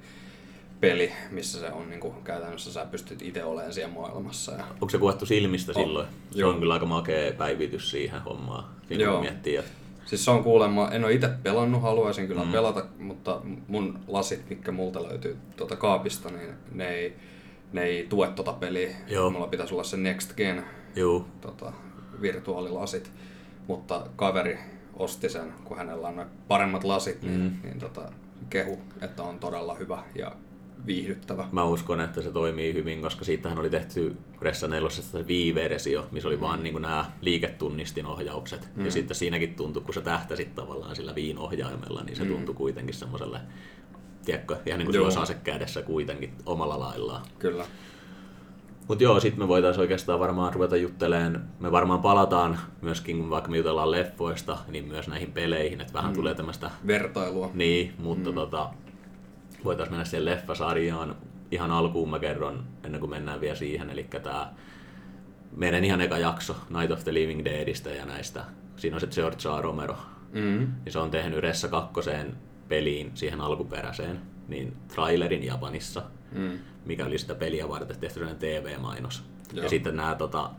peli, 0.80 1.12
missä 1.32 1.60
se 1.60 1.72
on 1.72 1.90
niin 1.90 2.00
kuin, 2.00 2.24
käytännössä 2.24 2.74
sä 2.74 2.86
pystyt 2.86 3.22
itse 3.22 3.44
olemaan 3.44 3.74
siellä 3.74 3.94
maailmassa. 3.94 4.52
Ja, 4.52 4.66
Onko 4.72 4.90
se 4.90 4.98
kuvattu 4.98 5.26
silmistä 5.26 5.72
On. 5.76 5.84
silloin? 5.84 6.08
Se 6.32 6.40
Joo. 6.40 6.50
on 6.50 6.60
kyllä 6.60 6.74
aika 6.74 6.86
makea 6.86 7.34
päivitys 7.34 7.92
siihen 7.92 8.22
hommaan. 8.22 8.66
Siinä 8.88 9.04
Joo. 9.04 9.22
miettii, 9.22 9.56
että 9.56 9.72
siis 10.08 10.26
se 10.26 10.32
on 10.32 10.44
kuulemma, 10.44 10.90
en 10.92 11.04
ole 11.04 11.14
itse 11.14 11.30
pelannut, 11.44 11.82
haluaisin 11.82 12.28
kyllä 12.28 12.44
Mm. 12.46 12.52
pelata, 12.52 12.86
mutta 13.00 13.42
mun 13.68 14.00
lasit, 14.08 14.50
mitkä 14.50 14.72
multa 14.72 15.04
löytyy 15.04 15.38
tuota 15.58 15.76
kaapista, 15.76 16.30
niin 16.30 16.50
ne 16.72 16.88
ei, 16.90 17.16
ne 17.74 17.84
ei 17.84 18.06
tue 18.10 18.28
tota 18.28 18.54
peliä. 18.54 18.90
Joo. 19.08 19.30
Mulla 19.30 19.48
pitäisi 19.48 19.74
olla 19.74 19.84
se 19.84 19.98
Next 19.98 20.36
Gen 20.38 20.64
juu, 20.96 21.26
tota, 21.42 21.74
virtuaalilasit, 22.22 23.12
mutta 23.68 24.08
kaveri 24.16 24.60
osti 24.94 25.30
sen, 25.30 25.54
kun 25.64 25.78
hänellä 25.78 26.08
on 26.08 26.26
paremmat 26.48 26.84
lasit, 26.84 27.22
niin, 27.22 27.40
Mm. 27.42 27.52
niin 27.64 27.80
tota, 27.80 28.02
kehu, 28.50 28.80
että 29.02 29.24
on 29.24 29.40
todella 29.40 29.76
hyvä 29.76 30.04
ja 30.16 30.32
viihdyttävä. 30.88 31.48
mä 31.52 31.64
uskon, 31.64 32.02
että 32.02 32.22
se 32.22 32.32
toimii 32.32 32.74
hyvin, 32.74 33.02
koska 33.02 33.26
siitähän 33.26 33.60
oli 33.60 33.70
tehty 33.70 34.18
Ressa 34.42 34.68
4 34.68 34.90
se 34.90 35.24
Wii-versio, 35.24 36.08
missä 36.12 36.30
oli 36.30 36.42
vaan 36.42 36.64
niin 36.64 36.82
nämä 36.82 37.12
liiketunnistinohjaukset. 37.22 38.70
Mm. 38.76 38.86
Ja 38.86 38.92
sitten 38.92 39.16
siinäkin 39.16 39.56
tuntui, 39.56 39.84
kun 39.84 39.94
sä 39.94 40.02
tähtäsit 40.02 40.56
tavallaan 40.56 40.96
sillä 40.96 41.14
Wiin 41.14 41.38
ohjaimella, 41.38 42.04
niin 42.04 42.16
se 42.16 42.24
mm. 42.24 42.30
tuntui 42.30 42.56
kuitenkin 42.56 42.96
semmoiselle, 42.96 43.40
tiedätkö, 44.26 44.58
ihan 44.66 44.80
niin 44.80 44.86
kuin 44.86 44.96
sulla 44.96 45.08
Joo. 45.08 45.18
on 45.18 45.24
ase 45.24 45.34
kädessä 45.34 45.82
kuitenkin 45.82 46.34
omalla 46.46 46.80
laillaan. 46.80 47.26
Kyllä. 47.40 47.66
Mutta 48.88 49.04
joo, 49.04 49.20
sitten 49.20 49.44
me 49.44 49.48
voitaisiin 49.48 49.82
oikeastaan 49.82 50.20
varmaan 50.20 50.54
ruveta 50.54 50.78
jutteleen. 50.78 51.42
Me 51.60 51.72
varmaan 51.72 52.02
palataan 52.02 52.60
myöskin, 52.82 53.18
kun 53.18 53.30
vaikka 53.30 53.52
me 53.52 53.58
jutellaan 53.58 53.92
leffoista, 53.92 54.58
niin 54.68 54.86
myös 54.86 55.08
näihin 55.08 55.32
peleihin, 55.32 55.82
että 55.82 55.94
vähän 55.94 56.12
mm. 56.12 56.16
tulee 56.16 56.36
tämmöistä 56.36 56.72
Vertailua. 56.88 57.50
niin, 57.54 57.94
mutta 57.98 58.30
mm. 58.30 58.36
tota, 58.36 58.70
voitaisiin 59.64 59.94
mennä 59.94 60.06
siihen 60.06 60.26
leffasarjaan. 60.26 61.16
Ihan 61.52 61.72
alkuun 61.72 62.10
mä 62.10 62.20
kerron, 62.20 62.64
ennen 62.84 63.00
kuin 63.00 63.10
mennään 63.10 63.42
vielä 63.42 63.56
siihen, 63.56 63.90
eli 63.90 64.04
tämä 64.24 64.54
meidän 65.56 65.84
ihan 65.84 66.02
eka 66.02 66.18
jakso 66.18 66.56
Night 66.70 66.92
of 66.92 67.04
the 67.04 67.14
Living 67.14 67.46
Deadistä 67.46 67.90
ja 67.90 68.06
näistä. 68.06 68.44
Siinä 68.76 68.96
on 68.98 69.02
se 69.02 69.08
George 69.08 69.50
A. 69.50 69.62
Romero. 69.62 69.98
Mm. 70.34 70.42
Niin 70.86 70.92
se 70.94 71.00
on 71.00 71.12
tehnyt 71.12 71.40
Ressa 71.40 71.68
kakkoseen 71.68 72.36
peliin, 72.68 73.12
siihen 73.14 73.42
alkuperäiseen, 73.42 74.22
niin 74.48 74.74
trailerin 74.96 75.44
Japanissa, 75.44 76.04
Mm. 76.32 76.60
mikä 76.86 77.06
oli 77.06 77.18
sitä 77.18 77.36
peliä 77.36 77.70
varten 77.70 78.00
tehty 78.00 78.20
TV-mainos. 78.40 79.24
Joo. 79.54 79.64
Ja 79.64 79.70
sitten 79.70 79.96
nämä 79.96 80.16
tota, 80.16 80.50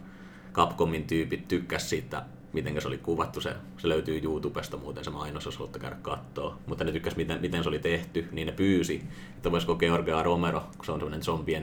Capcomin 0.52 1.04
tyypit 1.04 1.48
tykkäs 1.48 1.90
siitä 1.90 2.22
miten 2.62 2.82
se 2.82 2.88
oli 2.88 2.98
kuvattu. 2.98 3.40
Se, 3.40 3.54
se 3.78 3.88
löytyy 3.88 4.20
YouTubesta 4.22 4.76
muuten 4.76 5.04
se 5.04 5.10
mainos, 5.10 5.44
jos 5.44 5.56
haluatte 5.56 5.78
käydä 5.78 5.96
katsoa. 6.02 6.58
Mutta 6.66 6.84
ne 6.84 6.92
tykkäs, 6.92 7.16
miten, 7.16 7.40
miten 7.40 7.62
se 7.62 7.68
oli 7.68 7.78
tehty, 7.78 8.28
niin 8.32 8.46
ne 8.46 8.52
pyysi, 8.52 9.02
että 9.36 9.52
voisiko 9.52 9.74
George 9.74 10.12
A. 10.12 10.22
Romero, 10.22 10.60
kun 10.60 10.84
se 10.84 10.92
on 10.92 11.00
semmoinen 11.00 11.22
zombien 11.22 11.62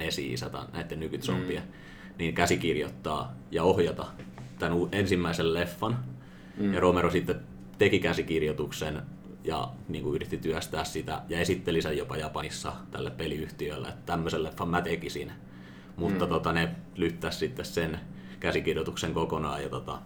tai 0.51 0.65
näiden 0.73 0.99
nykyzombien, 0.99 1.63
mm. 1.63 1.69
niin 2.17 2.36
käsikirjoittaa 2.36 3.34
ja 3.51 3.63
ohjata 3.63 4.05
tämän 4.60 4.77
ensimmäisen 4.91 5.53
leffan. 5.53 5.99
Mm. 6.58 6.73
Ja 6.73 6.79
Romero 6.79 7.12
sitten 7.12 7.39
teki 7.77 7.99
käsikirjoituksen 7.99 9.01
ja 9.43 9.69
niin 9.88 10.03
kuin 10.03 10.15
yritti 10.15 10.38
työstää 10.38 10.84
sitä 10.84 11.21
ja 11.29 11.39
esitteli 11.39 11.81
sen 11.81 11.97
jopa 11.97 12.17
Japanissa 12.17 12.73
tälle 12.91 13.12
peliyhtiölle, 13.12 13.88
että 13.88 14.05
tämmöisen 14.05 14.43
leffan 14.43 14.69
mä 14.69 14.81
tekisin. 14.81 15.31
Mutta 15.95 16.25
mm. 16.25 16.29
tota, 16.29 16.53
ne 16.53 16.69
lyttäisi 16.95 17.38
sitten 17.38 17.65
sen 17.65 17.99
käsikirjoituksen 18.39 19.13
kokonaan 19.13 19.63
ja 19.63 19.69
tota, 19.69 19.99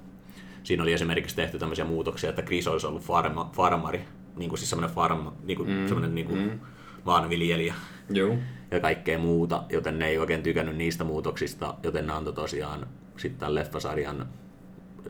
siinä 0.64 0.84
oli 0.84 0.94
esimerkiksi 0.94 1.36
tehty 1.36 1.60
tämmöisiä 1.60 1.86
muutoksia, 1.86 2.30
että 2.30 2.42
Chris 2.42 2.68
olisi 2.68 2.88
ollut 2.88 3.04
farma, 3.04 3.50
farmari, 3.54 4.02
niin 4.36 4.50
kuin 4.50 4.60
siis 4.60 4.70
semmoinen, 4.70 4.96
farm, 4.96 5.28
niin 5.44 5.58
kuin, 5.58 5.70
mm. 5.70 5.88
semmoinen 5.88 6.16
niin 6.16 6.28
kuin 6.28 6.40
mm. 6.40 6.60
maanviljelijä 7.04 7.74
Joo. 8.10 8.36
ja 8.72 8.80
kaikkea 8.80 9.20
muuta, 9.20 9.64
joten 9.70 10.00
ne 10.00 10.08
ei 10.08 10.18
oikein 10.18 10.44
tykännyt 10.44 10.76
niistä 10.76 11.04
muutoksista, 11.04 11.76
joten 11.84 12.08
ne 12.08 12.14
antoi 12.14 12.34
tosiaan 12.34 12.88
sitten 13.18 13.40
tämän 13.40 13.56
leffasarjan 13.56 14.28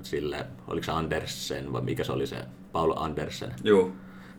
sille, 0.03 0.45
oliko 0.67 0.85
se 0.85 0.91
Andersen 0.91 1.73
vai 1.73 1.81
mikä 1.81 2.03
se 2.03 2.11
oli 2.11 2.27
se, 2.27 2.45
Paul 2.71 2.93
Andersen, 2.95 3.51
Joo. 3.63 3.91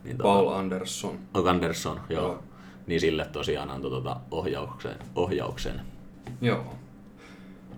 Niin 0.03 0.17
Paul 0.17 0.47
Anderson. 0.47 1.19
Oh, 1.33 1.47
Anderson, 1.47 1.99
joo. 2.09 2.21
Joo. 2.21 2.43
Niin 2.87 2.99
sille 3.01 3.25
tosiaan 3.25 3.71
antoi 3.71 3.91
tota 3.91 4.19
ohjauksen, 4.31 4.95
ohjauksen. 5.15 5.81
Joo. 6.41 6.75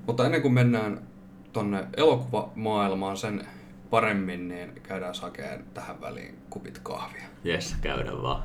Mutta 0.08 0.26
ennen 0.26 0.41
kuin 0.41 0.54
mennään 0.54 1.02
tonne 1.53 1.87
elokuvamaailmaan 1.97 3.17
sen 3.17 3.47
paremmin, 3.89 4.47
niin 4.47 4.81
käydään 4.83 5.15
sakeen 5.15 5.65
tähän 5.73 6.01
väliin 6.01 6.37
kupit 6.49 6.79
kahvia. 6.83 7.23
Jes, 7.43 7.75
käydään 7.81 8.21
vaan. 8.21 8.43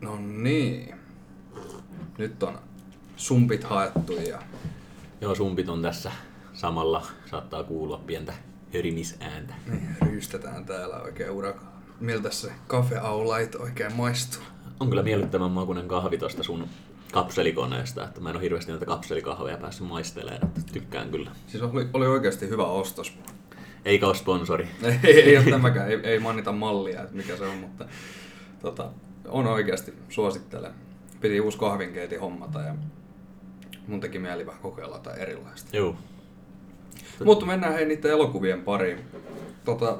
No 0.00 0.16
niin. 0.20 0.94
Nyt 2.18 2.42
on 2.42 2.58
sumpit 3.16 3.64
haettu 3.64 4.12
ja 4.12 4.42
Joo, 5.20 5.34
sumpit 5.34 5.68
on 5.68 5.82
tässä 5.82 6.12
samalla. 6.52 7.06
Saattaa 7.30 7.64
kuulua 7.64 8.00
pientä 8.06 8.32
hörimisääntä. 8.74 9.54
niin, 9.66 9.96
ryystetään 10.02 10.64
täällä 10.64 10.96
oikein 10.96 11.30
urakaa. 11.30 11.80
Miltä 12.00 12.30
se 12.30 12.52
Cafe 12.68 12.96
Au 12.96 13.24
Light 13.24 13.54
oikein 13.54 13.92
maistuu? 13.92 14.42
On 14.80 14.88
kyllä 14.88 15.02
miellyttävän 15.02 15.50
makuinen 15.50 15.88
kahvi 15.88 16.18
tosta 16.18 16.42
sun 16.42 16.68
kapselikoneesta, 17.12 18.04
että 18.04 18.20
mä 18.20 18.30
en 18.30 18.36
ole 18.36 18.42
hirveästi 18.42 18.70
näitä 18.70 18.86
kapselikahveja 18.86 19.56
päässyt 19.56 19.86
maistelemaan, 19.86 20.44
että 20.44 20.60
tykkään 20.72 21.10
kyllä. 21.10 21.30
Siis 21.46 21.62
oli, 21.62 21.88
oli 21.92 22.06
oikeasti 22.06 22.48
hyvä 22.48 22.66
ostos. 22.66 23.18
Eikä 23.84 24.06
ole 24.06 24.14
sponsori. 24.14 24.68
ei, 25.04 25.20
ei 25.22 25.36
ole 25.36 25.50
tämäkään, 25.50 25.90
ei, 25.90 26.00
ei 26.02 26.18
mainita 26.18 26.52
mallia, 26.52 27.02
että 27.02 27.16
mikä 27.16 27.36
se 27.36 27.44
on, 27.44 27.56
mutta 27.56 27.84
tota, 28.62 28.90
on 29.28 29.46
oikeasti, 29.46 29.94
suosittelen. 30.08 30.72
Piti 31.20 31.40
uusi 31.40 31.58
kahvinkeiti 31.58 32.16
hommata 32.16 32.60
ja 32.60 32.74
mun 33.86 34.00
teki 34.00 34.18
mieli 34.18 34.46
vähän 34.46 34.62
kokeilla 34.62 34.96
jotain 34.96 35.18
erilaista. 35.18 35.76
Joo. 35.76 35.96
Mutta 37.24 37.46
mennään 37.46 37.74
hei 37.74 37.86
niiden 37.86 38.10
elokuvien 38.10 38.62
pariin. 38.62 38.98
Tota, 39.64 39.98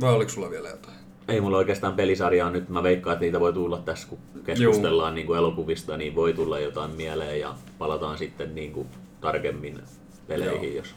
vai 0.00 0.12
oliko 0.12 0.30
sulla 0.30 0.50
vielä 0.50 0.68
jotain? 0.68 0.96
Ei 1.28 1.40
mulla 1.40 1.58
oikeastaan 1.58 1.94
pelisarjaa 1.94 2.50
nyt. 2.50 2.68
Mä 2.68 2.82
veikkaan, 2.82 3.14
että 3.14 3.24
niitä 3.24 3.40
voi 3.40 3.52
tulla 3.52 3.78
tässä, 3.78 4.08
kun 4.08 4.18
keskustellaan 4.44 5.14
niin 5.14 5.26
kuin 5.26 5.38
elokuvista, 5.38 5.96
niin 5.96 6.14
voi 6.14 6.32
tulla 6.32 6.58
jotain 6.58 6.90
mieleen 6.90 7.40
ja 7.40 7.54
palataan 7.78 8.18
sitten 8.18 8.54
niin 8.54 8.72
kuin 8.72 8.88
tarkemmin 9.20 9.82
peleihin, 10.26 10.68
Joo. 10.68 10.76
jos... 10.76 10.94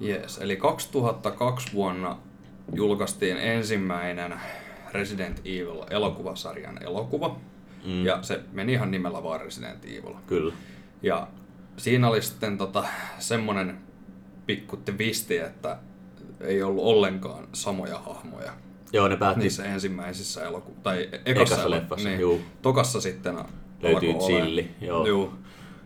Jees, 0.00 0.38
eli 0.38 0.56
2002 0.56 1.72
vuonna 1.74 2.18
julkaistiin 2.72 3.36
ensimmäinen 3.36 4.34
Resident 4.92 5.40
Evil 5.44 5.82
elokuvasarjan 5.90 6.82
elokuva. 6.82 7.36
Mm. 7.84 8.06
Ja 8.06 8.22
se 8.22 8.40
meni 8.52 8.72
ihan 8.72 8.90
nimellä 8.90 9.22
vaan 9.22 9.40
Resident 9.40 9.84
Evil. 9.84 10.14
Kyllä. 10.26 10.54
Ja 11.02 11.28
siinä 11.76 12.08
oli 12.08 12.22
sitten 12.22 12.58
tota, 12.58 12.84
semmonen 13.18 13.78
pikku 14.46 14.76
twisti, 14.76 15.38
että 15.38 15.78
ei 16.40 16.62
ollut 16.62 16.84
ollenkaan 16.84 17.48
samoja 17.52 17.98
hahmoja 17.98 18.52
Joo, 18.92 19.08
ne 19.08 19.16
päätti 19.16 19.40
niissä 19.40 19.64
ensimmäisissä 19.64 20.44
eloku- 20.44 20.76
tai 20.82 21.08
ekassa, 21.24 21.54
Ekassa 21.54 21.70
leffassa, 21.70 22.08
niin, 22.08 22.20
juu. 22.20 22.40
Tokassa 22.62 23.00
sitten 23.00 23.38
Löytyy 23.82 24.14
chilli, 24.14 24.70
joo. 24.80 25.06
Juu. 25.06 25.32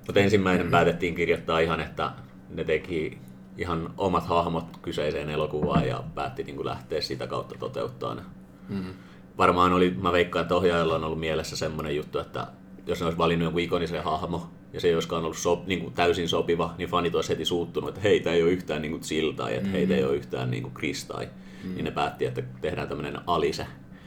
Mutta 0.06 0.20
ensimmäinen 0.20 0.70
päätettiin 0.70 1.14
kirjoittaa 1.14 1.58
ihan, 1.58 1.80
että 1.80 2.12
ne 2.50 2.64
teki 2.64 3.18
ihan 3.56 3.94
omat 3.96 4.26
hahmot 4.26 4.76
kyseiseen 4.82 5.30
elokuvaan 5.30 5.86
ja 5.86 6.04
päätti 6.14 6.42
niin 6.42 6.56
kuin 6.56 6.66
lähteä 6.66 7.00
sitä 7.00 7.26
kautta 7.26 7.54
toteuttaa 7.58 8.14
ne. 8.14 8.22
Mm-hmm. 8.68 8.92
Varmaan 9.38 9.72
oli, 9.72 9.96
mä 10.02 10.12
veikkaan, 10.12 10.42
että 10.42 10.54
ohjaajalla 10.54 10.94
on 10.94 11.04
ollut 11.04 11.20
mielessä 11.20 11.56
semmoinen 11.56 11.96
juttu, 11.96 12.18
että 12.18 12.46
jos 12.86 13.00
ne 13.00 13.04
olisi 13.04 13.18
valinnut 13.18 13.44
jonkun 13.44 13.62
ikonisen 13.62 14.04
hahmo 14.04 14.50
ja 14.72 14.80
se 14.80 14.88
ei 14.88 14.94
olisikaan 14.94 15.24
ollut 15.24 15.38
sop, 15.38 15.66
niin 15.66 15.80
kuin 15.80 15.94
täysin 15.94 16.28
sopiva, 16.28 16.74
niin 16.78 16.88
fanit 16.88 17.14
olisi 17.14 17.28
heti 17.28 17.44
suuttunut, 17.44 17.88
että 17.88 18.00
heitä 18.00 18.32
ei 18.32 18.42
ole 18.42 18.50
yhtään 18.50 18.82
niin 18.82 18.92
kuin 18.92 19.02
Jill 19.10 19.32
tai 19.32 19.54
että 19.54 19.68
heitä 19.68 19.94
ei 19.94 20.04
ole 20.04 20.16
yhtään 20.16 20.50
niin 20.50 20.62
kuin 20.62 20.74
Chris 20.74 21.04
tai, 21.04 21.28
mm. 21.64 21.74
niin 21.74 21.84
ne 21.84 21.90
päätti, 21.90 22.24
että 22.24 22.42
tehdään 22.60 22.88
tämmöinen 22.88 23.20
Alice, 23.26 23.66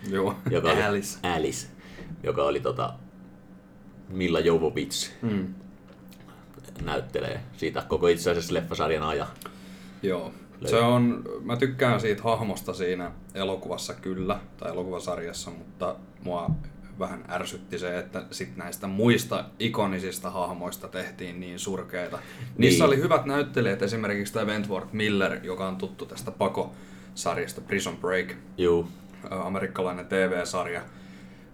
Joo, 0.10 0.36
joka 0.52 0.71
oli, 0.71 0.84
Alice. 0.84 1.19
Alice, 1.24 1.67
joka 2.24 2.43
oli 2.43 2.60
tota, 2.60 2.93
Milla 4.10 4.39
Jovovich 4.39 5.12
Mm. 5.21 5.54
näyttelee 6.84 7.41
siitä 7.58 7.84
koko 7.88 8.08
itse 8.08 8.32
asiassa 8.32 8.54
leffasarjan 8.54 9.04
ajan. 9.04 9.28
Joo. 10.04 10.32
Se 10.65 10.78
on, 10.80 11.24
mä 11.43 11.58
tykkään 11.58 12.02
siitä 12.02 12.24
hahmosta 12.24 12.74
siinä 12.74 13.12
elokuvassa 13.34 13.93
kyllä, 13.93 14.39
tai 14.58 14.71
elokuvasarjassa, 14.71 15.52
mutta 15.52 15.95
mua 16.24 16.50
vähän 17.02 17.26
ärsytti 17.30 17.80
se, 17.80 18.00
että 18.00 18.24
sit 18.32 18.58
näistä 18.58 18.88
muista 18.88 19.46
ikonisista 19.60 20.30
hahmoista 20.30 20.88
tehtiin 20.88 21.40
niin 21.40 21.60
surkeita. 21.60 22.20
Niissä 22.58 22.84
Niin. 22.84 22.88
oli 22.88 22.98
hyvät 23.04 23.26
näyttelijät, 23.26 23.82
esimerkiksi 23.82 24.34
tämä 24.34 24.46
Wentworth 24.46 24.94
Miller, 24.94 25.40
joka 25.44 25.68
on 25.68 25.76
tuttu 25.78 26.06
tästä 26.06 26.32
Pako-sarjasta 26.32 27.62
Prison 27.62 27.98
Break, 27.98 28.34
Juu, 28.58 28.88
amerikkalainen 29.30 30.06
TV-sarja, 30.06 30.82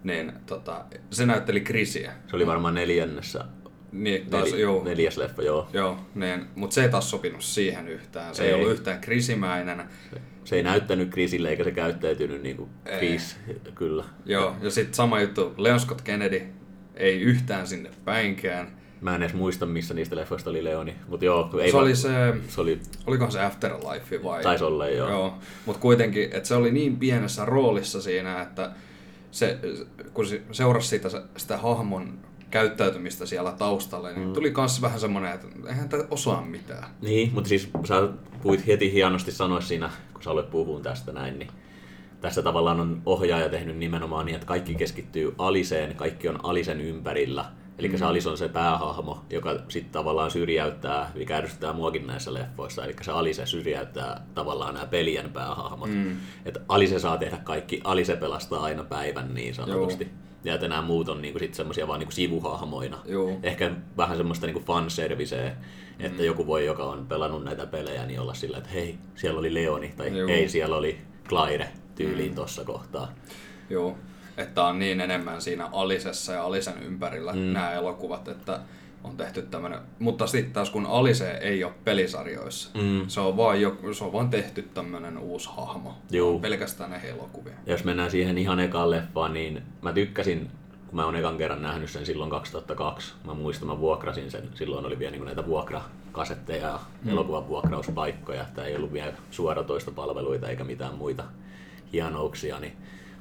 niin 0.04 0.32
tota, 0.46 0.84
se 1.10 1.26
näytteli 1.26 1.60
Chrisiä. 1.60 2.12
se 2.26 2.36
oli 2.36 2.46
varmaan 2.46 2.74
neljännessä, 2.74 3.44
Niin, 3.92 4.26
taas, 4.30 4.50
neli, 4.50 4.60
joo, 4.60 4.84
neljäs 4.84 5.16
leffa, 5.16 5.42
joo. 5.42 5.68
Joo, 5.72 5.98
niin, 6.14 6.46
mutta 6.54 6.74
se 6.74 6.82
ei 6.82 6.88
taas 6.88 7.10
sopinut 7.10 7.42
siihen 7.42 7.88
yhtään. 7.88 8.34
Se 8.34 8.42
ei, 8.42 8.48
Ei. 8.48 8.54
ollut 8.54 8.70
yhtään 8.72 9.00
krisimäinen. 9.00 9.82
Se 10.10 10.20
ei 10.56 10.62
näyttänyt 10.62 11.10
Chrisille 11.10 11.48
eikä 11.48 11.64
se 11.64 11.70
käyttäytynyt 11.70 12.42
niin 12.42 12.56
kuin 12.56 12.70
Ei. 12.86 12.98
Chris, 12.98 13.36
kyllä. 13.74 14.04
Joo, 14.26 14.56
ja 14.62 14.70
sitten 14.70 14.94
sama 14.94 15.20
juttu, 15.20 15.54
Leon 15.56 15.80
Scott 15.80 16.00
Kennedy 16.00 16.42
ei 16.94 17.20
yhtään 17.20 17.66
sinne 17.66 17.90
päinkään. 18.04 18.78
Mä 19.00 19.14
en 19.14 19.22
edes 19.22 19.34
muista, 19.34 19.66
missä 19.66 19.94
niistä 19.94 20.16
leffoista 20.16 20.50
oli 20.50 20.64
Leoni, 20.64 20.94
mutta 21.08 21.24
joo, 21.24 21.50
ei 21.62 21.70
Se 21.70 21.76
va- 21.76 21.82
oli 21.82 21.96
se, 21.96 22.34
se 22.48 22.60
oli, 22.60 22.80
olikohan 23.06 23.32
se 23.32 23.44
Afterlife 23.44 24.22
vai? 24.22 24.42
taisi 24.42 24.64
olla 24.64 24.88
joo. 24.88 25.10
Joo, 25.10 25.38
mutta 25.66 25.80
kuitenkin, 25.80 26.24
että 26.24 26.48
se 26.48 26.54
oli 26.54 26.72
niin 26.72 26.96
pienessä 26.96 27.44
roolissa 27.44 28.02
siinä, 28.02 28.42
että 28.42 28.70
se, 29.30 29.58
kun 30.14 30.26
se 30.26 30.42
seurasi 30.52 30.88
sitä, 30.88 31.08
sitä 31.36 31.56
hahmon 31.56 32.18
käyttäytymistä 32.50 33.26
siellä 33.26 33.52
taustalla, 33.52 34.10
niin 34.10 34.26
mm. 34.26 34.32
tuli 34.32 34.52
myös 34.56 34.82
vähän 34.82 35.00
semmoinen, 35.00 35.32
että 35.32 35.46
eihän 35.68 35.88
tämä 35.88 36.04
osaa 36.10 36.42
mitään. 36.42 36.88
Niin, 37.02 37.30
mutta 37.34 37.48
siis 37.48 37.70
sä 37.84 38.08
puhuit 38.42 38.66
heti 38.66 38.92
hienosti 38.92 39.32
sanoa 39.32 39.60
siinä, 39.60 39.90
kun 40.18 40.24
sä 40.24 40.30
aloit 40.30 40.50
puhua 40.50 40.80
tästä 40.80 41.12
näin, 41.12 41.38
niin 41.38 41.50
tässä 42.20 42.42
tavallaan 42.42 42.80
on 42.80 43.02
ohjaaja 43.06 43.48
tehnyt 43.48 43.76
nimenomaan 43.76 44.26
niin, 44.26 44.34
että 44.34 44.46
kaikki 44.46 44.74
keskittyy 44.74 45.34
Aliseen, 45.38 45.94
kaikki 45.94 46.28
on 46.28 46.38
Alisen 46.42 46.80
ympärillä. 46.80 47.44
Eli 47.78 47.88
mm. 47.88 47.98
se 47.98 48.04
Alice 48.04 48.28
on 48.28 48.38
se 48.38 48.48
päähahmo, 48.48 49.24
joka 49.30 49.54
sitten 49.68 49.92
tavallaan 49.92 50.30
syrjäyttää, 50.30 51.10
mikä 51.14 51.36
ärsyttää 51.36 51.72
muakin 51.72 52.06
näissä 52.06 52.34
leffoissa. 52.34 52.84
Eli 52.84 52.94
se 53.02 53.12
Alice 53.12 53.46
syrjäyttää 53.46 54.26
tavallaan 54.34 54.74
nämä 54.74 54.86
pelien 54.86 55.30
päähahmot. 55.30 55.90
Mm. 55.90 56.16
Että 56.44 56.60
Alice 56.68 56.98
saa 56.98 57.18
tehdä 57.18 57.36
kaikki, 57.36 57.80
Alice 57.84 58.16
pelastaa 58.16 58.62
aina 58.62 58.84
päivän 58.84 59.34
niin 59.34 59.54
sanotusti. 59.54 60.04
Joo. 60.04 60.27
Ja 60.44 60.54
että 60.54 60.68
nämä 60.68 60.82
muut 60.82 61.08
on 61.08 61.22
niinku 61.22 61.38
sit 61.38 61.54
semmoisia 61.54 61.88
vaan 61.88 61.98
niinku 61.98 62.12
sivuhahmoina. 62.12 62.98
Joo. 63.04 63.38
Ehkä 63.42 63.70
vähän 63.96 64.16
semmoista 64.16 64.46
niinku 64.46 64.60
fanserviceä, 64.60 65.56
että 65.98 66.18
mm. 66.18 66.24
joku 66.24 66.46
voi, 66.46 66.66
joka 66.66 66.84
on 66.84 67.06
pelannut 67.06 67.44
näitä 67.44 67.66
pelejä, 67.66 68.06
niin 68.06 68.20
olla 68.20 68.34
sillä, 68.34 68.58
että 68.58 68.70
hei, 68.70 68.98
siellä 69.14 69.38
oli 69.38 69.54
Leoni, 69.54 69.94
tai 69.96 70.18
Joo. 70.18 70.28
hei, 70.28 70.48
siellä 70.48 70.76
oli 70.76 70.98
Claire 71.28 71.68
tyyliin 71.94 72.30
mm. 72.30 72.34
tossa 72.36 72.64
kohtaa. 72.64 73.12
Joo, 73.70 73.98
että 74.36 74.64
on 74.64 74.78
niin 74.78 75.00
enemmän 75.00 75.40
siinä 75.40 75.68
Alisessa 75.72 76.32
ja 76.32 76.44
Alisen 76.44 76.82
ympärillä 76.82 77.32
mm. 77.32 77.38
nämä 77.38 77.72
elokuvat, 77.72 78.28
että 78.28 78.60
on 79.04 79.16
tehty 79.16 79.42
tämmönen, 79.42 79.78
mutta 79.98 80.26
sitten 80.26 80.52
taas 80.52 80.70
kun 80.70 80.86
Alice 80.86 81.30
ei 81.30 81.64
ole 81.64 81.72
pelisarjoissa, 81.84 82.70
Mm. 82.74 83.08
se, 83.08 83.20
on 83.20 83.36
vaan 83.36 83.60
jo, 83.60 83.76
se 83.92 84.04
on 84.04 84.12
vaan 84.12 84.30
tehty 84.30 84.62
tämmönen 84.62 85.18
uusi 85.18 85.48
hahmo. 85.56 85.94
Juu. 86.10 86.40
Pelkästään 86.40 86.90
ne 86.90 87.00
elokuvia. 87.04 87.52
Ja 87.66 87.72
jos 87.72 87.84
mennään 87.84 88.10
siihen 88.10 88.38
ihan 88.38 88.60
ekaan 88.60 88.90
leffaan, 88.90 89.32
niin 89.34 89.62
mä 89.82 89.92
tykkäsin, 89.92 90.50
kun 90.86 90.96
mä 90.96 91.04
oon 91.04 91.16
ekan 91.16 91.38
kerran 91.38 91.62
nähnyt 91.62 91.90
sen 91.90 92.06
silloin 92.06 92.30
2002. 92.30 93.14
Mä 93.24 93.34
muistan, 93.34 93.68
mä 93.68 93.78
vuokrasin 93.78 94.30
sen. 94.30 94.48
Silloin 94.54 94.86
oli 94.86 94.98
vielä 94.98 95.10
niin 95.10 95.24
näitä 95.24 95.46
vuokrakasetteja 95.46 96.66
ja 96.66 96.80
mm. 97.04 97.10
elokuvan 97.10 97.48
vuokrauspaikkoja. 97.48 98.42
Että 98.42 98.64
ei 98.64 98.76
ollut 98.76 98.92
vielä 98.92 99.12
suoratoistopalveluita 99.30 100.48
eikä 100.48 100.64
mitään 100.64 100.94
muita 100.94 101.24
hienouksia. 101.92 102.60
Niin 102.60 102.76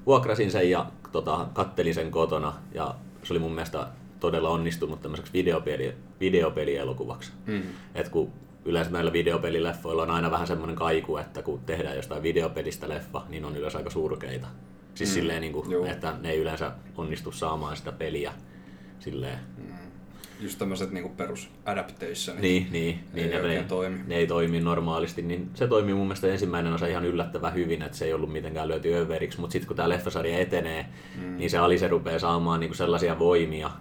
vuokrasin 0.06 0.52
sen 0.52 0.70
ja 0.70 0.86
tota, 1.12 1.48
kattelin 1.54 1.94
sen 1.94 2.12
kotona. 2.12 2.54
Ja 2.74 2.96
se 3.24 3.34
oli 3.34 3.40
mun 3.40 3.52
mielestä 3.52 3.88
todella 4.20 4.50
onnistunut 4.50 5.02
tämmöiseksi 5.02 5.34
videopeli, 5.34 5.94
videopelielokuvaksi. 6.20 7.32
Mm. 7.46 7.62
Et 7.96 8.10
kun 8.10 8.32
yleensä 8.66 8.92
näillä 8.92 9.14
videopelileffoilla 9.14 10.04
on 10.04 10.12
aina 10.12 10.32
vähän 10.32 10.48
semmoinen 10.48 10.76
kaiku, 10.76 11.18
että 11.18 11.42
kun 11.42 11.60
tehdään 11.66 11.96
jostain 11.96 12.24
videopelistä 12.24 12.90
leffa, 12.90 13.22
niin 13.30 13.46
on 13.46 13.58
yleensä 13.58 13.78
aika 13.78 13.90
surkeita. 13.90 14.48
Siis 14.96 15.10
mm. 15.10 15.14
silleen, 15.14 15.42
niin 15.42 15.54
kuin, 15.54 15.88
että 15.88 16.14
ne 16.22 16.32
ei 16.32 16.40
yleensä 16.40 16.72
onnistu 16.98 17.32
saamaan 17.32 17.78
sitä 17.78 17.92
peliä 17.92 18.34
silleen. 19.00 19.40
Just 20.40 20.60
tämmöiset 20.60 20.92
niinku 20.92 21.10
perus 21.10 21.50
adaptationit. 21.66 22.42
Niin, 22.42 22.68
niin, 22.72 23.00
niin 23.14 23.34
Ei 23.34 23.42
ne, 23.42 23.48
ne, 23.48 23.64
toimi. 23.64 24.00
ne 24.08 24.16
ei 24.16 24.28
toimi 24.28 24.60
normaalisti, 24.60 25.22
niin 25.22 25.50
se 25.54 25.68
toimii 25.68 25.94
mun 25.94 26.08
mielestä 26.08 26.28
ensimmäinen 26.28 26.74
osa 26.74 26.88
ihan 26.88 27.06
yllättävän 27.06 27.54
hyvin, 27.54 27.82
että 27.82 27.98
se 27.98 28.06
ei 28.06 28.14
ollut 28.14 28.32
mitenkään 28.32 28.68
lyöty 28.68 28.96
överiksi, 28.96 29.40
mutta 29.40 29.52
sitten 29.52 29.68
kun 29.68 29.76
tämä 29.76 29.90
leffasarja 29.90 30.40
etenee, 30.40 30.86
mm. 31.22 31.38
niin 31.38 31.50
se 31.50 31.58
Alice 31.58 31.88
rupeaa 31.88 32.20
saamaan 32.20 32.60
niinku 32.60 32.76
sellaisia 32.76 33.20
voimia, 33.20 33.72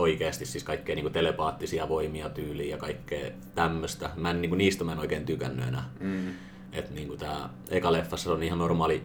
oikeasti 0.00 0.46
siis 0.46 0.64
kaikkea 0.64 0.94
niinku 0.94 1.10
telepaattisia 1.10 1.88
voimia 1.88 2.28
tyyliin 2.28 2.70
ja 2.70 2.76
kaikkea 2.76 3.30
tämmöistä. 3.54 4.10
Mä 4.16 4.30
en, 4.30 4.40
niinku, 4.42 4.56
niistä 4.56 4.84
mä 4.84 4.92
en 4.92 4.98
oikein 4.98 5.26
tykännyt 5.26 5.68
enää. 5.68 5.90
Mm. 6.00 6.28
Että 6.72 6.94
niinku 6.94 7.16
tää 7.16 7.48
eka 7.70 7.92
leffassa 7.92 8.32
on 8.32 8.42
ihan 8.42 8.58
normaali, 8.58 9.02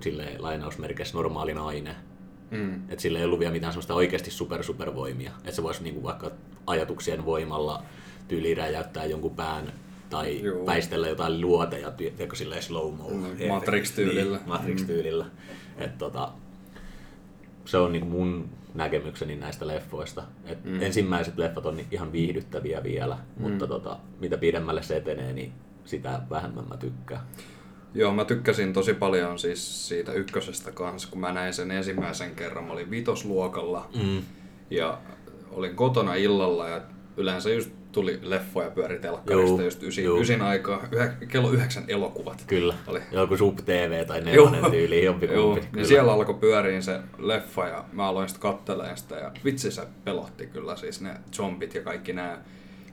silleen 0.00 0.42
lainausmerkeissä 0.42 1.16
normaali 1.16 1.54
nainen. 1.54 1.96
Mm. 2.50 2.74
Että 2.74 3.02
sillä 3.02 3.18
ei 3.18 3.24
ollut 3.24 3.38
vielä 3.38 3.52
mitään 3.52 3.72
semmoista 3.72 3.94
oikeasti 3.94 4.30
super 4.30 4.62
supervoimia. 4.62 5.32
Että 5.38 5.52
se 5.52 5.62
voisi 5.62 5.82
niinku 5.82 6.02
vaikka 6.02 6.30
ajatuksien 6.66 7.24
voimalla 7.24 7.82
tyyli 8.28 8.54
räjäyttää 8.54 9.04
jonkun 9.04 9.36
pään 9.36 9.72
tai. 10.10 10.40
Juu. 10.42 10.66
väistellä 10.66 11.08
jotain 11.08 11.40
luoteja, 11.40 11.90
tiedätkö 11.90 12.36
silleen 12.36 12.62
slow 12.62 12.94
mo 12.94 13.10
Mm, 13.10 13.48
Matrix-tyylillä. 13.48 14.36
Niin, 14.36 14.48
Matrix-tyylillä. 14.48 15.24
Mm. 15.24 15.82
Et 15.82 15.98
tota, 15.98 16.32
se 17.66 17.78
on 17.78 17.92
niinku 17.92 18.08
mun 18.08 18.48
näkemykseni 18.74 19.36
näistä 19.36 19.66
leffoista. 19.66 20.22
Et 20.44 20.64
mm. 20.64 20.82
Ensimmäiset 20.82 21.38
leffat 21.38 21.66
on 21.66 21.80
ihan 21.90 22.12
viihdyttäviä 22.12 22.82
vielä, 22.82 23.14
mm. 23.14 23.42
mutta 23.42 23.66
tota, 23.66 23.98
mitä 24.20 24.38
pidemmälle 24.38 24.82
se 24.82 24.96
etenee, 24.96 25.32
niin 25.32 25.52
sitä 25.84 26.20
vähemmän 26.30 26.68
mä 26.68 26.76
tykkään. 26.76 27.20
Joo, 27.94 28.12
mä 28.12 28.24
tykkäsin 28.24 28.72
tosi 28.72 28.94
paljon 28.94 29.38
siis 29.38 29.88
siitä 29.88 30.12
ykkösestä 30.12 30.72
kanssa, 30.72 31.08
kun 31.10 31.20
mä 31.20 31.32
näin 31.32 31.54
sen 31.54 31.70
ensimmäisen 31.70 32.34
kerran. 32.34 32.64
Mä 32.64 32.72
olin 32.72 32.90
vitosluokalla 32.90 33.88
Mm. 34.02 34.22
ja 34.70 34.98
olin 35.50 35.76
kotona 35.76 36.14
illalla 36.14 36.68
ja 36.68 36.80
yleensä 37.16 37.50
just 37.50 37.70
tuli 37.96 38.18
leffoja 38.22 38.70
pyöri 38.70 38.98
telkkarista 38.98 39.50
Juu, 39.50 39.60
just 39.60 39.82
ysin, 39.82 40.04
juu. 40.04 40.20
ysin 40.20 40.42
aikaa, 40.42 40.82
yhä, 40.92 41.08
kello 41.28 41.50
yhdeksän 41.50 41.84
elokuvat. 41.88 42.44
Kyllä. 42.46 42.74
Oli. 42.86 43.00
Joku 43.12 43.36
Sub 43.36 43.58
TV 43.64 44.06
tai 44.06 44.20
nelonen 44.20 44.70
tyyli, 44.70 45.04
jompi 45.04 45.26
Joo, 45.26 45.54
kumpi. 45.54 45.68
niin 45.72 45.86
siellä 45.86 46.12
alkoi 46.12 46.34
pyöriin 46.34 46.82
se 46.82 47.00
leffa 47.18 47.68
ja 47.68 47.84
mä 47.92 48.06
aloin 48.08 48.28
sitten 48.28 48.50
katteleen 48.50 48.96
sitä 48.96 49.14
ja 49.14 49.30
vitsi 49.44 49.70
se 49.70 49.82
pelotti 50.04 50.46
kyllä 50.46 50.76
siis 50.76 51.00
ne 51.00 51.10
zombit 51.32 51.74
ja 51.74 51.82
kaikki 51.82 52.12
nämä, 52.12 52.38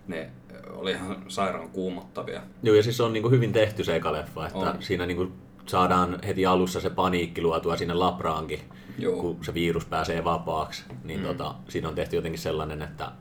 ne 0.07 0.29
oli 0.69 0.91
ihan 0.91 1.23
sairaan 1.27 1.69
kuumottavia. 1.69 2.41
Joo, 2.63 2.75
ja 2.75 2.83
siis 2.83 2.97
se 2.97 3.03
on 3.03 3.13
niinku 3.13 3.29
hyvin 3.29 3.53
tehty 3.53 3.83
se 3.83 3.95
eka 3.95 4.11
leffa, 4.11 4.47
että 4.47 4.59
On. 4.59 4.75
siinä 4.79 5.05
niinku 5.05 5.31
saadaan 5.65 6.19
heti 6.27 6.45
alussa 6.45 6.81
se 6.81 6.89
paniikki 6.89 7.41
luotua 7.41 7.77
sinne 7.77 7.93
labraankin, 7.93 8.59
Joo. 8.97 9.21
kun 9.21 9.45
se 9.45 9.53
virus 9.53 9.85
pääsee 9.85 10.23
vapaaksi. 10.23 10.83
Niin 11.03 11.19
mm. 11.19 11.25
tota, 11.25 11.55
siinä 11.69 11.89
on 11.89 11.95
tehty 11.95 12.15
jotenkin 12.15 12.41
sellainen, 12.41 12.81
että 12.81 13.11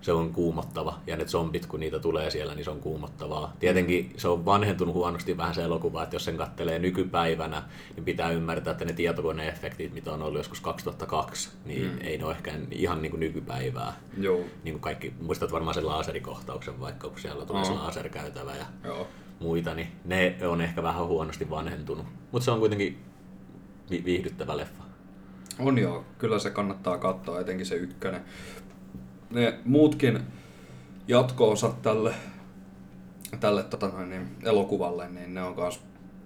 se 0.00 0.12
on 0.12 0.32
kuumottava. 0.32 0.98
Ja 1.06 1.16
ne 1.16 1.24
zombit, 1.24 1.66
kun 1.66 1.80
niitä 1.80 1.98
tulee 1.98 2.30
siellä, 2.30 2.54
niin 2.54 2.64
se 2.64 2.70
on 2.70 2.80
kuumottavaa. 2.80 3.52
Tietenkin 3.60 4.12
se 4.16 4.28
on 4.28 4.44
vanhentunut 4.44 4.94
huonosti 4.94 5.36
vähän 5.36 5.54
se 5.54 5.62
elokuva, 5.62 6.02
että 6.02 6.16
jos 6.16 6.24
sen 6.24 6.36
kattelee 6.36 6.78
nykypäivänä, 6.78 7.62
niin 7.96 8.04
pitää 8.04 8.30
ymmärtää, 8.30 8.70
että 8.70 8.84
ne 8.84 8.92
tietokoneefektit, 8.92 9.94
mitä 9.94 10.12
on 10.12 10.22
ollut 10.22 10.38
joskus 10.38 10.60
2002, 10.60 11.50
niin 11.64 11.82
mm. 11.90 11.98
ei 12.00 12.18
ne 12.18 12.24
ole 12.24 12.34
ehkä 12.34 12.52
ihan 12.70 13.02
niin 13.02 13.10
kuin 13.10 13.20
nykypäivää. 13.20 13.92
Joo, 14.18 14.40
Niin 14.64 14.74
kuin 14.74 14.80
kaikki, 14.80 15.12
muistat 15.20 15.52
varmaan 15.52 15.74
sen 15.74 15.86
laaserikohtauksen 15.86 16.80
vaikka, 16.80 17.08
kun 17.08 17.20
siellä 17.20 17.46
tulee 17.46 17.64
se 17.64 17.72
Oo. 17.72 17.84
laserkäytävä 17.84 18.56
ja 18.56 18.66
joo. 18.84 19.06
muita, 19.40 19.74
niin 19.74 19.88
ne 20.04 20.36
on 20.48 20.60
ehkä 20.60 20.82
vähän 20.82 21.06
huonosti 21.06 21.50
vanhentunut. 21.50 22.06
Mutta 22.32 22.44
se 22.44 22.50
on 22.50 22.58
kuitenkin 22.58 22.98
vi- 23.90 24.04
viihdyttävä 24.04 24.56
leffa. 24.56 24.82
On 25.58 25.78
joo, 25.78 26.04
kyllä 26.18 26.38
se 26.38 26.50
kannattaa 26.50 26.98
katsoa, 26.98 27.40
etenkin 27.40 27.66
se 27.66 27.74
ykkönen. 27.74 28.20
Ne 29.30 29.58
muutkin 29.64 30.20
jatko-osat 31.08 31.82
tälle, 31.82 32.14
tälle 33.40 33.62
tota 33.62 33.88
noin, 33.88 34.10
niin, 34.10 34.28
elokuvalle, 34.42 35.08
niin 35.08 35.34
ne 35.34 35.42
on 35.42 35.56
myös 35.56 35.80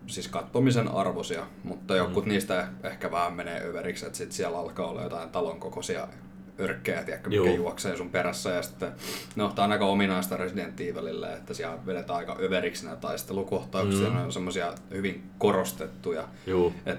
siis 0.07 0.29
katsomisen 0.29 0.89
arvoisia, 0.89 1.47
mutta 1.65 1.97
jokut 1.97 2.25
mm. 2.25 2.29
niistä 2.29 2.69
ehkä 2.83 3.11
vähän 3.11 3.33
menee 3.33 3.65
överiksi, 3.65 4.07
että 4.07 4.19
sit 4.19 4.33
siellä 4.33 4.59
alkaa 4.59 4.87
olla 4.87 5.03
jotain 5.03 5.31
talon 5.31 5.61
kokoisia 5.61 6.09
örkkejä, 6.61 7.03
tiedätkö, 7.03 7.31
mikä 7.31 7.43
Juu. 7.43 7.57
juoksee 7.57 7.97
sun 7.97 8.11
perässä 8.11 8.51
ja 8.51 8.63
sitten, 8.63 8.93
no 9.37 9.53
tää 9.55 9.65
on 9.65 9.73
aika 9.73 9.87
ominaista 9.87 10.37
Resident 10.37 10.81
Evilille, 10.81 11.33
että 11.33 11.55
siellä 11.55 11.87
vedetään 11.87 12.19
aika 12.19 12.37
överiksi 12.41 12.85
nämä 12.85 12.97
taistelukohtauksia, 12.97 14.09
mm. 14.09 14.15
ne 14.15 14.23
on 14.23 14.33
semmosia 14.33 14.75
hyvin 14.91 15.31
korostettuja, 15.39 16.29
Juu, 16.47 16.73
et 16.87 16.99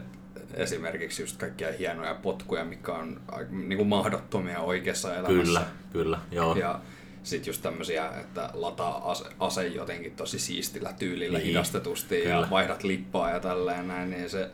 esimerkiksi 0.53 1.23
just 1.23 1.37
kaikkia 1.37 1.67
hienoja 1.79 2.15
potkuja, 2.15 2.65
mikä 2.65 2.91
on 2.91 3.21
niin 3.51 3.77
kuin 3.77 3.87
mahdottomia 3.87 4.59
oikeassa 4.59 5.15
elämässä. 5.15 5.43
kyllä, 5.43 5.65
kyllä, 5.91 6.19
joo. 6.31 6.55
Ja 6.55 6.79
sitten 7.23 7.49
just 7.49 7.61
tämmöisiä, 7.61 8.09
että 8.09 8.49
lataa 8.53 9.11
ase, 9.11 9.23
ase 9.39 9.67
jotenkin 9.67 10.15
tosi 10.15 10.39
siistillä 10.39 10.93
tyylillä 10.99 11.37
Niin, 11.37 11.47
hidastetusti 11.47 12.21
kyllä. 12.21 12.29
ja 12.29 12.47
vaihdat 12.49 12.83
lippaa 12.83 13.29
ja 13.29 13.39
tälleen 13.39 13.87
näin, 13.87 14.09
niin 14.09 14.29
se, 14.29 14.49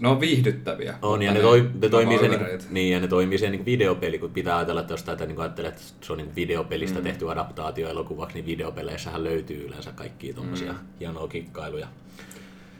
ne 0.00 0.08
on 0.08 0.20
viihdyttäviä. 0.20 0.98
On, 1.02 1.22
ja 1.22 1.32
ne, 1.34 1.40
toi, 1.40 1.70
ne, 1.82 1.88
toimii 1.88 2.18
sen, 2.18 2.30
niin, 2.30 2.40
övereitä. 2.40 2.64
niin, 2.70 2.92
ja 2.92 3.00
ne 3.00 3.08
toimii 3.08 3.38
sen 3.38 3.52
niin 3.52 3.64
videopeli, 3.64 4.18
kun 4.18 4.30
pitää 4.30 4.56
ajatella, 4.56 4.80
että 4.80 4.92
jos 4.92 5.02
tätä 5.02 5.26
niin 5.26 5.40
ajattelee, 5.40 5.68
että 5.68 5.82
se 6.00 6.12
on 6.12 6.18
niin 6.18 6.34
videopelistä 6.34 6.98
mm. 6.98 7.04
tehty 7.04 7.30
adaptaatio 7.30 7.88
elokuvaksi, 7.88 8.34
niin 8.34 8.46
videopeleissähän 8.46 9.24
löytyy 9.24 9.66
yleensä 9.66 9.92
kaikkia 9.92 10.34
tuommoisia 10.34 10.72
mm. 10.72 10.78
hienoja 11.00 11.28
kikkailuja. 11.28 11.88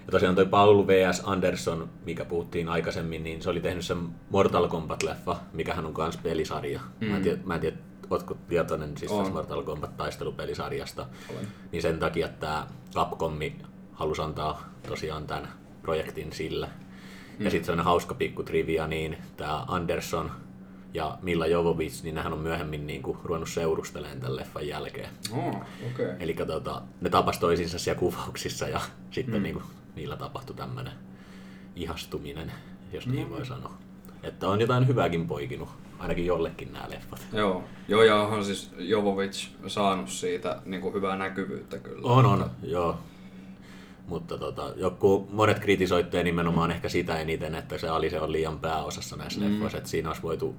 Ja 0.09 0.13
tosiaan 0.13 0.35
toi 0.35 0.47
Paul 0.47 0.87
V.S. 0.87 1.23
Anderson, 1.25 1.89
mikä 2.05 2.25
puhuttiin 2.25 2.69
aikaisemmin, 2.69 3.25
niin 3.25 3.43
se 3.43 3.51
oli 3.51 3.61
tehnyt 3.61 3.85
sen 3.85 3.99
Mortal 4.31 4.69
Kombat-leffa, 4.69 5.37
mikähän 5.53 5.87
on 5.87 5.95
myös 5.99 6.17
pelisarja. 6.17 6.81
Mm. 7.01 7.07
Mä 7.07 7.17
en 7.17 7.23
tiedä, 7.23 7.39
mä 7.45 7.55
en 7.55 7.61
tiedä 7.61 7.77
ootko 8.11 8.37
tietoinen 8.49 8.97
siis 8.97 9.13
On. 9.13 9.33
Mortal 9.33 9.63
Kombat 9.63 9.97
taistelupelisarjasta. 9.97 11.07
Olen. 11.31 11.49
Niin 11.73 11.83
sen 11.83 11.99
takia 11.99 12.27
että 12.27 12.41
tämä 12.41 12.67
Capcomi 12.95 13.57
halusi 13.93 14.23
antaa 14.23 14.69
tosiaan 14.89 15.27
tämän 15.27 15.49
projektin 15.83 16.33
sille. 16.33 16.67
Mm. 16.67 17.45
Ja 17.45 17.51
sitten 17.51 17.65
sellainen 17.65 17.85
hauska 17.85 18.15
pikku 18.15 18.43
trivia, 18.43 18.87
niin 18.87 19.19
tämä 19.37 19.65
Anderson 19.69 20.31
ja 20.95 21.19
Milla 21.23 21.47
Jovovich, 21.47 22.03
niin 22.03 22.15
nehän 22.15 22.33
on 22.33 22.39
myöhemmin 22.39 22.87
niin 22.87 23.03
kuin, 23.03 23.19
ruvennut 23.25 23.49
seurustelemaan 23.49 24.21
tämän 24.21 24.37
leffan 24.37 24.67
jälkeen. 24.67 25.11
Oh. 25.33 25.57
Okay. 25.93 26.13
Eli 26.21 26.35
tota, 26.35 26.83
ne 27.01 27.11
tapas 27.11 27.39
toisinsa 27.39 27.79
siellä 27.79 27.99
kuvauksissa 27.99 28.69
ja 28.69 28.81
sitten 29.11 29.35
mm. 29.35 29.43
niin 29.43 29.55
kuin, 29.55 29.65
niillä 29.99 30.17
tapahtui 30.17 30.57
tämmöinen 30.57 30.93
ihastuminen, 31.77 32.53
jos 32.93 33.07
niin 33.07 33.31
voi 33.31 33.47
sanoa. 33.47 33.75
Että 34.23 34.49
on 34.49 34.61
jotain 34.61 34.87
hyvääkin 34.87 35.27
poikinut, 35.27 35.69
ainakin 35.99 36.27
jollekin 36.27 36.73
nämä 36.73 36.91
leffat. 36.91 37.27
Joo, 37.33 37.65
joo 37.89 38.03
ja 38.03 38.17
onhan 38.17 38.45
siis 38.45 38.71
Jovovic 38.79 39.49
saanut 39.67 40.09
siitä 40.09 40.63
niin 40.65 40.81
kuin 40.81 40.95
hyvää 40.95 41.17
näkyvyyttä 41.17 41.79
kyllä. 41.79 42.09
On, 42.09 42.27
on, 42.27 42.51
joo. 42.63 42.99
Mutta 44.09 44.39
tota, 44.39 44.73
joku, 44.77 45.29
monet 45.33 45.59
kritisoitte 45.59 46.23
nimenomaan 46.23 46.71
ehkä 46.71 46.89
sitä 46.89 47.19
eniten, 47.19 47.55
että 47.55 47.79
se 47.79 47.89
Alice 47.89 48.21
on 48.21 48.33
liian 48.33 48.59
pääosassa 48.59 49.17
näissä 49.17 49.41
mm. 49.41 49.47
leffoissa. 49.47 49.79
Että 49.79 49.91
siinä 49.91 50.09
olisi 50.09 50.23
voitu, 50.23 50.57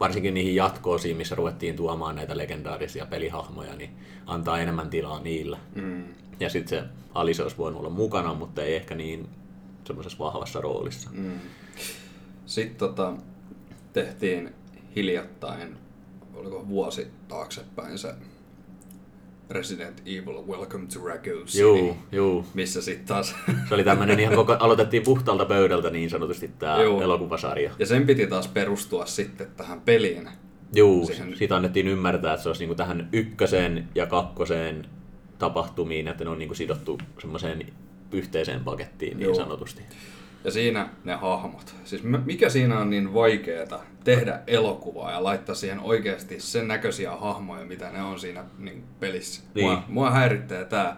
varsinkin 0.00 0.34
niihin 0.34 0.54
jatkoosiin, 0.54 1.16
missä 1.16 1.34
ruvettiin 1.34 1.76
tuomaan 1.76 2.16
näitä 2.16 2.36
legendaarisia 2.36 3.06
pelihahmoja, 3.06 3.76
niin 3.76 3.90
antaa 4.26 4.58
enemmän 4.58 4.90
tilaa 4.90 5.20
niille. 5.20 5.58
Mm. 5.74 6.04
Ja 6.40 6.50
sitten 6.50 6.78
se 6.78 6.84
Alice 7.14 7.42
olisi 7.42 7.58
voinut 7.58 7.80
olla 7.80 7.90
mukana, 7.90 8.34
mutta 8.34 8.62
ei 8.62 8.74
ehkä 8.74 8.94
niin 8.94 9.28
semmoisessa 9.84 10.18
vahvassa 10.18 10.60
roolissa. 10.60 11.10
Mm. 11.12 11.40
Sitten 12.46 12.76
tota, 12.76 13.12
tehtiin 13.92 14.54
hiljattain, 14.96 15.76
oliko 16.34 16.68
vuosi 16.68 17.08
taaksepäin 17.28 17.98
se 17.98 18.14
Resident 19.52 20.02
Evil 20.06 20.46
Welcome 20.46 20.86
to 20.94 21.04
Raccoon 21.04 21.46
City, 21.46 21.60
Juu, 21.60 21.96
juu. 22.12 22.46
missä 22.54 22.82
sitten 22.82 23.06
taas... 23.06 23.34
Se 23.68 23.74
oli 23.74 23.84
tämmöinen 23.84 24.20
ihan 24.20 24.34
koko, 24.34 24.56
aloitettiin 24.60 25.02
puhtaalta 25.02 25.44
pöydältä 25.44 25.90
niin 25.90 26.10
sanotusti 26.10 26.50
tämä 26.58 26.82
Juu. 26.82 27.00
elokuvasarja. 27.00 27.70
ja 27.78 27.86
sen 27.86 28.06
piti 28.06 28.26
taas 28.26 28.48
perustua 28.48 29.06
sitten 29.06 29.46
tähän 29.56 29.80
peliin, 29.80 30.28
Juu, 30.74 31.06
Siihen- 31.06 31.36
siitä 31.36 31.56
annettiin 31.56 31.88
ymmärtää, 31.88 32.32
että 32.32 32.42
se 32.42 32.48
olisi 32.48 32.62
niinku 32.62 32.74
tähän 32.74 33.08
ykköseen 33.12 33.88
ja 33.94 34.06
kakkoseen 34.06 34.86
tapahtumiin, 35.38 36.08
että 36.08 36.24
ne 36.24 36.30
on 36.30 36.38
niinku 36.38 36.54
sidottu 36.54 36.98
semmoiseen 37.20 37.66
yhteiseen 38.12 38.64
pakettiin 38.64 39.16
niin 39.16 39.24
Joo. 39.24 39.34
sanotusti. 39.34 39.82
Ja 40.44 40.50
siinä 40.50 40.88
ne 41.04 41.14
hahmot. 41.14 41.74
Siis 41.84 42.02
mikä 42.24 42.48
siinä 42.48 42.78
on 42.78 42.90
niin 42.90 43.14
vaikeeta 43.14 43.80
tehdä 44.04 44.40
elokuvaa 44.46 45.10
ja 45.10 45.24
laittaa 45.24 45.54
siihen 45.54 45.80
oikeasti 45.80 46.40
sen 46.40 46.68
näköisiä 46.68 47.16
hahmoja, 47.16 47.64
mitä 47.64 47.90
ne 47.90 48.02
on 48.02 48.20
siinä 48.20 48.44
niin 48.58 48.84
pelissä. 49.00 49.42
Niin. 49.54 49.66
Mua, 49.66 49.84
mua 49.88 50.10
häiritsee 50.10 50.64
tää. 50.64 50.96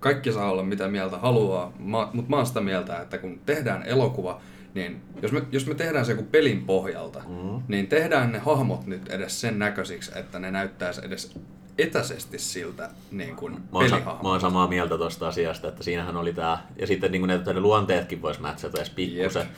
Kaikki 0.00 0.32
saa 0.32 0.50
olla 0.50 0.62
mitä 0.62 0.88
mieltä 0.88 1.18
haluaa, 1.18 1.72
mutta 1.78 2.30
mä 2.30 2.36
oon 2.36 2.46
sitä 2.46 2.60
mieltä, 2.60 3.00
että 3.00 3.18
kun 3.18 3.40
tehdään 3.46 3.82
elokuva, 3.82 4.40
niin 4.74 5.00
jos 5.22 5.32
me, 5.32 5.42
jos 5.52 5.66
me 5.66 5.74
tehdään 5.74 6.06
se 6.06 6.12
joku 6.12 6.22
pelin 6.22 6.64
pohjalta, 6.64 7.18
mm. 7.28 7.62
niin 7.68 7.86
tehdään 7.86 8.32
ne 8.32 8.38
hahmot 8.38 8.86
nyt 8.86 9.08
edes 9.08 9.40
sen 9.40 9.58
näköisiksi, 9.58 10.12
että 10.14 10.38
ne 10.38 10.50
näyttäisi 10.50 11.00
edes 11.04 11.38
etäisesti 11.78 12.38
siltä 12.38 12.90
niin 13.10 13.36
kuin 13.36 13.52
Mä 13.52 13.60
oon, 13.72 13.88
sa- 13.88 14.18
mä 14.22 14.28
oon 14.28 14.40
samaa 14.40 14.68
mieltä 14.68 14.98
tuosta 14.98 15.28
asiasta, 15.28 15.68
että 15.68 15.82
siinähän 15.82 16.16
oli 16.16 16.32
tää, 16.32 16.66
ja 16.76 16.86
sitten 16.86 17.12
niin 17.12 17.26
ne, 17.26 17.40
ne 17.46 17.60
luonteetkin 17.60 18.22
vois 18.22 18.40
matchata 18.40 18.78
edes 18.78 18.90
pikkusen. 18.90 19.42
Jep. 19.42 19.50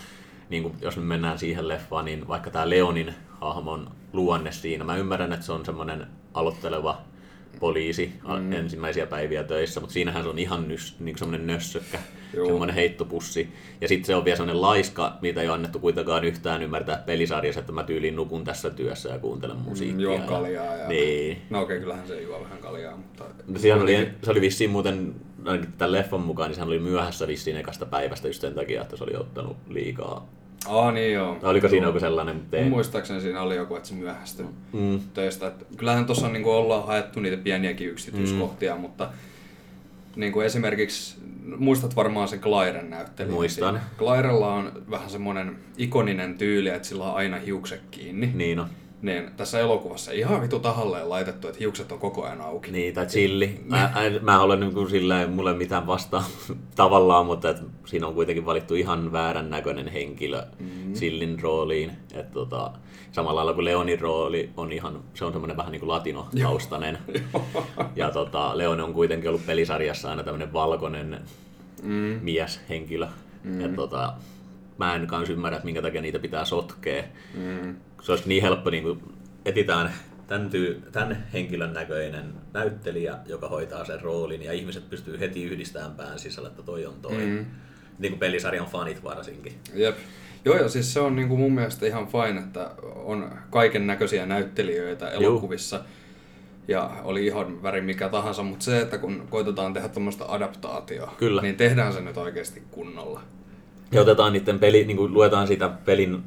Niin 0.49 0.63
kuin, 0.63 0.75
jos 0.81 0.97
me 0.97 1.03
mennään 1.03 1.39
siihen 1.39 1.69
leffaan, 1.69 2.05
niin 2.05 2.29
vaikka 2.29 2.51
tämä 2.51 2.71
Leonin 2.71 3.15
hahmon 3.41 3.91
luonne 4.13 4.53
siinä, 4.53 4.85
mä 4.85 4.97
ymmärrän, 4.97 5.33
että 5.33 5.47
se 5.47 5.53
on 5.53 5.65
semmoinen 5.65 6.07
aloitteleva 6.35 7.03
poliisi 7.61 8.13
mm. 8.29 8.53
ensimmäisiä 8.53 9.07
päiviä 9.07 9.45
töissä, 9.45 9.81
mutta 9.81 9.93
siinähän 9.93 10.23
se 10.23 10.29
on 10.29 10.39
ihan 10.39 10.69
nys, 10.69 10.97
niin 11.01 11.19
semmoinen 11.19 11.47
nössökkä, 11.47 11.99
Joo. 12.35 12.47
semmoinen 12.47 12.75
heittopussi. 12.77 13.49
Ja 13.81 13.89
sitten 13.89 14.07
se 14.07 14.15
on 14.17 14.25
vielä 14.25 14.37
semmoinen 14.37 14.63
laiska, 14.63 15.17
mitä 15.23 15.41
ei 15.43 15.49
ole 15.49 15.55
annettu 15.55 15.79
kuitenkaan 15.79 16.25
yhtään 16.25 16.63
ymmärtää 16.63 17.03
pelisarjassa, 17.07 17.61
että 17.61 17.73
mä 17.73 17.83
tyyliin 17.85 18.17
nukun 18.17 18.45
tässä 18.45 18.71
työssä 18.71 19.09
ja 19.09 19.19
kuuntelen 19.19 19.57
musiikkia. 19.57 19.97
Mm, 19.97 20.01
juon 20.03 20.21
ja- 20.21 20.27
kaljaa. 20.27 20.77
Ja... 20.77 20.89
Niin. 20.89 21.39
No 21.51 21.61
okei, 21.61 21.81
kyllähän 21.81 22.09
se 22.09 22.23
juo 22.23 22.41
vähän 22.43 22.59
kaljaa, 22.59 22.97
mutta... 22.97 23.25
No, 23.47 23.83
oli, 23.83 24.09
se 24.23 24.31
oli 24.31 24.41
vissiin 24.41 24.71
muuten, 24.71 25.15
ainakin 25.45 25.73
tämän 25.79 25.93
leffan 25.93 26.21
mukaan, 26.21 26.49
niin 26.49 26.55
sehän 26.55 26.69
oli 26.69 26.79
myöhässä 26.79 27.27
vissiin 27.27 27.57
ekasta 27.57 27.87
päivästä 27.87 28.29
just 28.29 28.41
sen 28.41 28.55
takia, 28.55 28.83
että 28.83 28.97
se 28.97 29.05
oli 29.05 29.17
ottanut 29.17 29.57
liikaa. 29.69 30.27
Aa 30.69 30.93
niin 30.93 31.13
joo. 31.13 31.37
Oliko 31.43 31.69
siinä 31.69 31.85
Joo. 31.85 31.89
joku 31.89 32.01
sellainen 32.01 32.41
teema? 32.51 32.71
muistaakseni 32.71 33.21
siinä 33.21 33.43
oli 33.43 33.57
joku, 33.57 33.77
että 33.77 33.89
se 33.89 33.95
myöhästyi 33.95 34.47
Mm. 34.73 35.01
töistä. 35.15 35.47
Et 35.47 35.67
kyllähän 35.77 36.07
tuossa 36.07 36.29
niinku 36.29 36.51
ollaan 36.51 36.87
haettu 36.87 37.21
niitä 37.21 37.37
pieniäkin 37.37 37.89
yksityiskohtia, 37.89 38.75
Mm. 38.75 38.81
mutta 38.81 39.09
niin 40.17 40.33
kuin 40.33 40.47
esimerkiksi, 40.47 41.17
muistat 41.57 41.97
varmaan 41.97 42.29
sen 42.29 42.41
Clairen 42.41 42.91
näyttelijän. 42.91 43.35
Muistan. 43.35 43.75
siinä. 43.75 43.89
Clairella 43.99 44.55
on 44.55 44.83
vähän 44.91 45.11
semmoinen 45.11 45.57
ikoninen 45.77 46.39
tyyli, 46.39 46.69
että 46.69 46.89
sillä 46.89 47.05
on 47.05 47.15
aina 47.15 47.37
hiukset 47.37 47.83
kiinni. 47.91 48.31
Niin 48.35 48.61
on. 48.61 48.69
Niin 49.03 49.31
tässä 49.37 49.59
elokuvassa 49.61 50.13
ihan 50.13 50.43
vitu 50.43 50.59
tahalleen 50.61 51.11
laitettu, 51.11 51.49
että 51.49 51.59
hiukset 51.61 51.93
on 51.93 51.99
koko 51.99 52.25
ajan 52.25 52.41
auki. 52.41 52.71
Niin, 52.71 52.95
tai 52.95 53.07
chilli. 53.07 53.61
Mä, 53.65 53.93
en- 54.05 54.25
mä 54.25 54.41
olen 54.43 54.61
niin 54.61 54.75
kuin 54.75 54.91
sillä 54.91 55.21
ei 55.21 55.27
mulle 55.27 55.55
mitään 55.55 55.87
vastaa 55.87 56.25
tavallaan, 56.77 57.27
mutta 57.27 57.51
et 57.51 57.57
siinä 57.87 58.07
on 58.07 58.15
kuitenkin 58.15 58.47
valittu 58.47 58.75
ihan 58.75 59.13
väärän 59.13 59.51
näköinen 59.51 59.89
henkilö 59.89 60.43
mm. 60.59 60.93
chillin 60.95 61.41
rooliin. 61.43 61.93
Et 62.15 62.31
tota, 62.33 62.71
samalla 63.13 63.37
lailla 63.37 63.55
kuin 63.55 63.65
Leonin 63.65 64.01
rooli 64.01 64.51
on 64.57 64.73
ihan, 64.73 65.01
se 65.15 65.25
on 65.25 65.33
semmoinen 65.33 65.57
vähän 65.57 65.73
niin 65.73 65.81
kuin 65.81 65.89
latino-taustainen. 65.91 66.99
ja 67.97 68.11
tota, 68.11 68.59
Leon 68.59 68.81
on 68.81 68.93
kuitenkin 68.95 69.29
ollut 69.29 69.47
pelisarjassa 69.47 70.11
aina 70.11 70.23
tämmöinen 70.23 70.53
valkoinen 70.53 71.21
Mm. 71.83 72.19
mieshenkilö. 72.23 73.07
Mm. 73.45 73.61
Ja 73.61 73.69
tota, 73.69 74.13
mä 74.79 74.95
en 74.95 75.07
kans 75.07 75.31
ymmärrä, 75.31 75.57
että 75.57 75.65
minkä 75.65 75.83
takia 75.83 76.03
niitä 76.03 76.19
pitää 76.19 76.45
sotkea. 76.45 77.03
Mm. 77.35 77.77
Se 78.03 78.13
olisi 78.13 78.29
niin 78.29 78.43
helppo, 78.43 78.71
niin 78.71 78.83
kuin 78.83 79.01
etitään 79.45 79.93
tämän, 80.27 80.51
tyy, 80.51 80.83
tämän 80.93 81.27
henkilön 81.33 81.73
näköinen 81.73 82.33
näyttelijä, 82.53 83.19
joka 83.27 83.49
hoitaa 83.49 83.85
sen 83.85 84.01
roolin, 84.01 84.43
ja 84.43 84.53
ihmiset 84.53 84.91
pystyy 84.91 85.21
heti 85.21 85.45
yhdistämään 85.45 85.95
pään 85.95 86.19
sisällä, 86.19 86.49
että 86.49 86.63
toi 86.63 86.87
on 86.87 86.95
toi. 87.03 87.27
Mm. 87.27 87.47
Niin 87.99 88.13
kuin 88.13 88.19
pelisarjan 88.19 88.67
fanit 88.67 89.05
varsinkin. 89.05 89.53
Jep. 89.75 89.97
Joo, 90.45 90.57
ja 90.57 90.69
siis 90.69 90.93
se 90.93 91.01
on 91.01 91.17
niinku 91.17 91.37
mun 91.37 91.53
mielestä 91.53 91.87
ihan 91.87 92.07
fine, 92.07 92.41
että 92.41 92.71
on 92.95 93.31
kaiken 93.51 93.87
näköisiä 93.87 94.27
näyttelijöitä 94.27 95.11
elokuvissa. 95.11 95.85
Ja 96.69 96.91
oli 97.05 97.27
ihan 97.27 97.63
väri 97.63 97.81
mikä 97.81 98.09
tahansa, 98.09 98.43
mutta 98.43 98.65
se, 98.65 98.81
että 98.81 98.99
kun 98.99 99.27
koitetaan 99.31 99.73
tehdä 99.73 99.89
tuommoista 99.89 100.25
adaptaatioa, 100.29 101.15
Kyllä. 101.19 101.43
niin 101.43 101.57
tehdään 101.57 101.93
se 101.93 102.01
nyt 102.01 102.17
oikeasti 102.17 102.63
kunnolla. 102.71 103.21
Ja 103.93 104.01
otetaan 104.01 104.33
niiden 104.33 104.59
peli, 104.59 104.85
niin 104.85 104.97
kuin 104.97 105.15
luetaan 105.15 105.47
siitä 105.47 105.69
pelin 105.69 106.23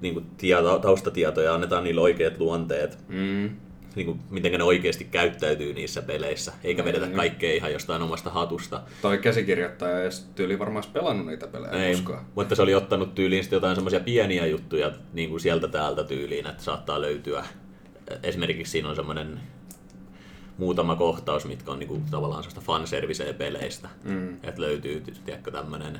niin 0.00 0.14
kuin 0.14 0.26
tieto, 0.36 0.78
taustatietoja 0.78 1.46
ja 1.46 1.54
annetaan 1.54 1.84
niille 1.84 2.00
oikeat 2.00 2.38
luonteet. 2.38 2.98
Mm. 3.08 3.50
Niin 3.94 4.06
kuin, 4.06 4.20
miten 4.30 4.52
ne 4.52 4.64
oikeasti 4.64 5.04
käyttäytyy 5.04 5.74
niissä 5.74 6.02
peleissä, 6.02 6.52
eikä 6.64 6.82
Niin, 6.82 6.88
vedetä 6.88 7.06
niin. 7.06 7.16
kaikkea 7.16 7.54
ihan 7.54 7.72
jostain 7.72 8.02
omasta 8.02 8.30
hatusta. 8.30 8.82
Toi 9.02 9.18
käsikirjoittaja 9.18 9.96
ei 9.96 10.02
edes 10.02 10.30
tyyli 10.34 10.58
varmaan 10.58 10.84
pelannut 10.92 11.26
niitä 11.26 11.46
pelejä 11.46 11.72
Ei, 11.72 11.92
koskaan. 11.92 12.24
mutta 12.34 12.54
se 12.54 12.62
oli 12.62 12.74
ottanut 12.74 13.14
tyyliin 13.14 13.44
jotain 13.50 13.74
semmoisia 13.76 14.00
pieniä 14.00 14.46
juttuja 14.46 14.92
niin 15.12 15.30
kuin 15.30 15.40
sieltä 15.40 15.68
täältä 15.68 16.04
tyyliin, 16.04 16.46
että 16.46 16.62
saattaa 16.62 17.00
löytyä. 17.00 17.44
Esimerkiksi 18.22 18.70
siinä 18.70 18.88
on 18.88 18.96
semmoinen 18.96 19.40
muutama 20.58 20.96
kohtaus, 20.96 21.46
mitkä 21.46 21.72
on 21.72 21.78
niin 21.78 21.88
kuin, 21.88 22.02
tavallaan 22.10 22.42
sellaista 22.42 22.60
fanserviceä 22.72 23.32
peleistä. 23.32 23.88
Mm. 24.04 24.34
Että 24.42 24.60
löytyy, 24.60 25.02
tiedätkö, 25.24 25.50
tämmöinen 25.50 25.98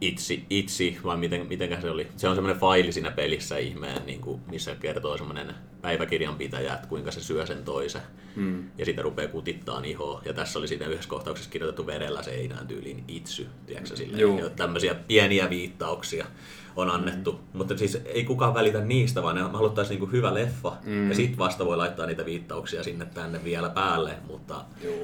itsi, 0.00 0.44
itsi, 0.50 0.98
vai 1.04 1.16
miten, 1.16 1.46
mitenkä 1.46 1.80
se 1.80 1.90
oli. 1.90 2.06
Se 2.16 2.28
on 2.28 2.34
semmoinen 2.34 2.60
faili 2.60 2.92
siinä 2.92 3.10
pelissä 3.10 3.58
ihmeen, 3.58 4.06
niin 4.06 4.20
kuin, 4.20 4.40
missä 4.50 4.74
kertoo 4.74 5.16
semmoinen 5.16 5.54
päiväkirjanpitäjä, 5.82 6.74
että 6.74 6.88
kuinka 6.88 7.10
se 7.10 7.20
syö 7.20 7.46
sen 7.46 7.64
toisen. 7.64 8.02
Mm. 8.36 8.70
Ja 8.78 8.84
sitten 8.84 9.04
rupeaa 9.04 9.28
kutittaa 9.28 9.82
ihoa. 9.84 10.22
Ja 10.24 10.32
tässä 10.32 10.58
oli 10.58 10.68
siinä 10.68 10.86
yhdessä 10.86 11.08
kohtauksessa 11.08 11.50
kirjoitettu 11.50 11.86
verellä 11.86 12.22
seinään 12.22 12.66
tyyliin 12.66 13.04
itsy, 13.08 13.46
tiedätkö 13.66 13.96
silleen. 13.96 14.38
Ja 14.38 14.50
tämmöisiä 14.50 14.94
pieniä 14.94 15.50
viittauksia 15.50 16.26
on 16.76 16.90
annettu. 16.90 17.32
Mm. 17.32 17.38
Mutta 17.58 17.78
siis 17.78 17.98
ei 18.04 18.24
kukaan 18.24 18.54
välitä 18.54 18.80
niistä, 18.80 19.22
vaan 19.22 19.34
ne 19.36 19.42
haluttaisiin 19.42 19.98
niinku 20.00 20.12
hyvä 20.16 20.34
leffa. 20.34 20.72
Mm. 20.84 21.08
Ja 21.08 21.14
sitten 21.14 21.38
vasta 21.38 21.64
voi 21.66 21.76
laittaa 21.76 22.06
niitä 22.06 22.24
viittauksia 22.24 22.82
sinne 22.82 23.04
tänne 23.14 23.44
vielä 23.44 23.68
päälle. 23.68 24.14
Mutta... 24.26 24.64
Joo. 24.84 24.94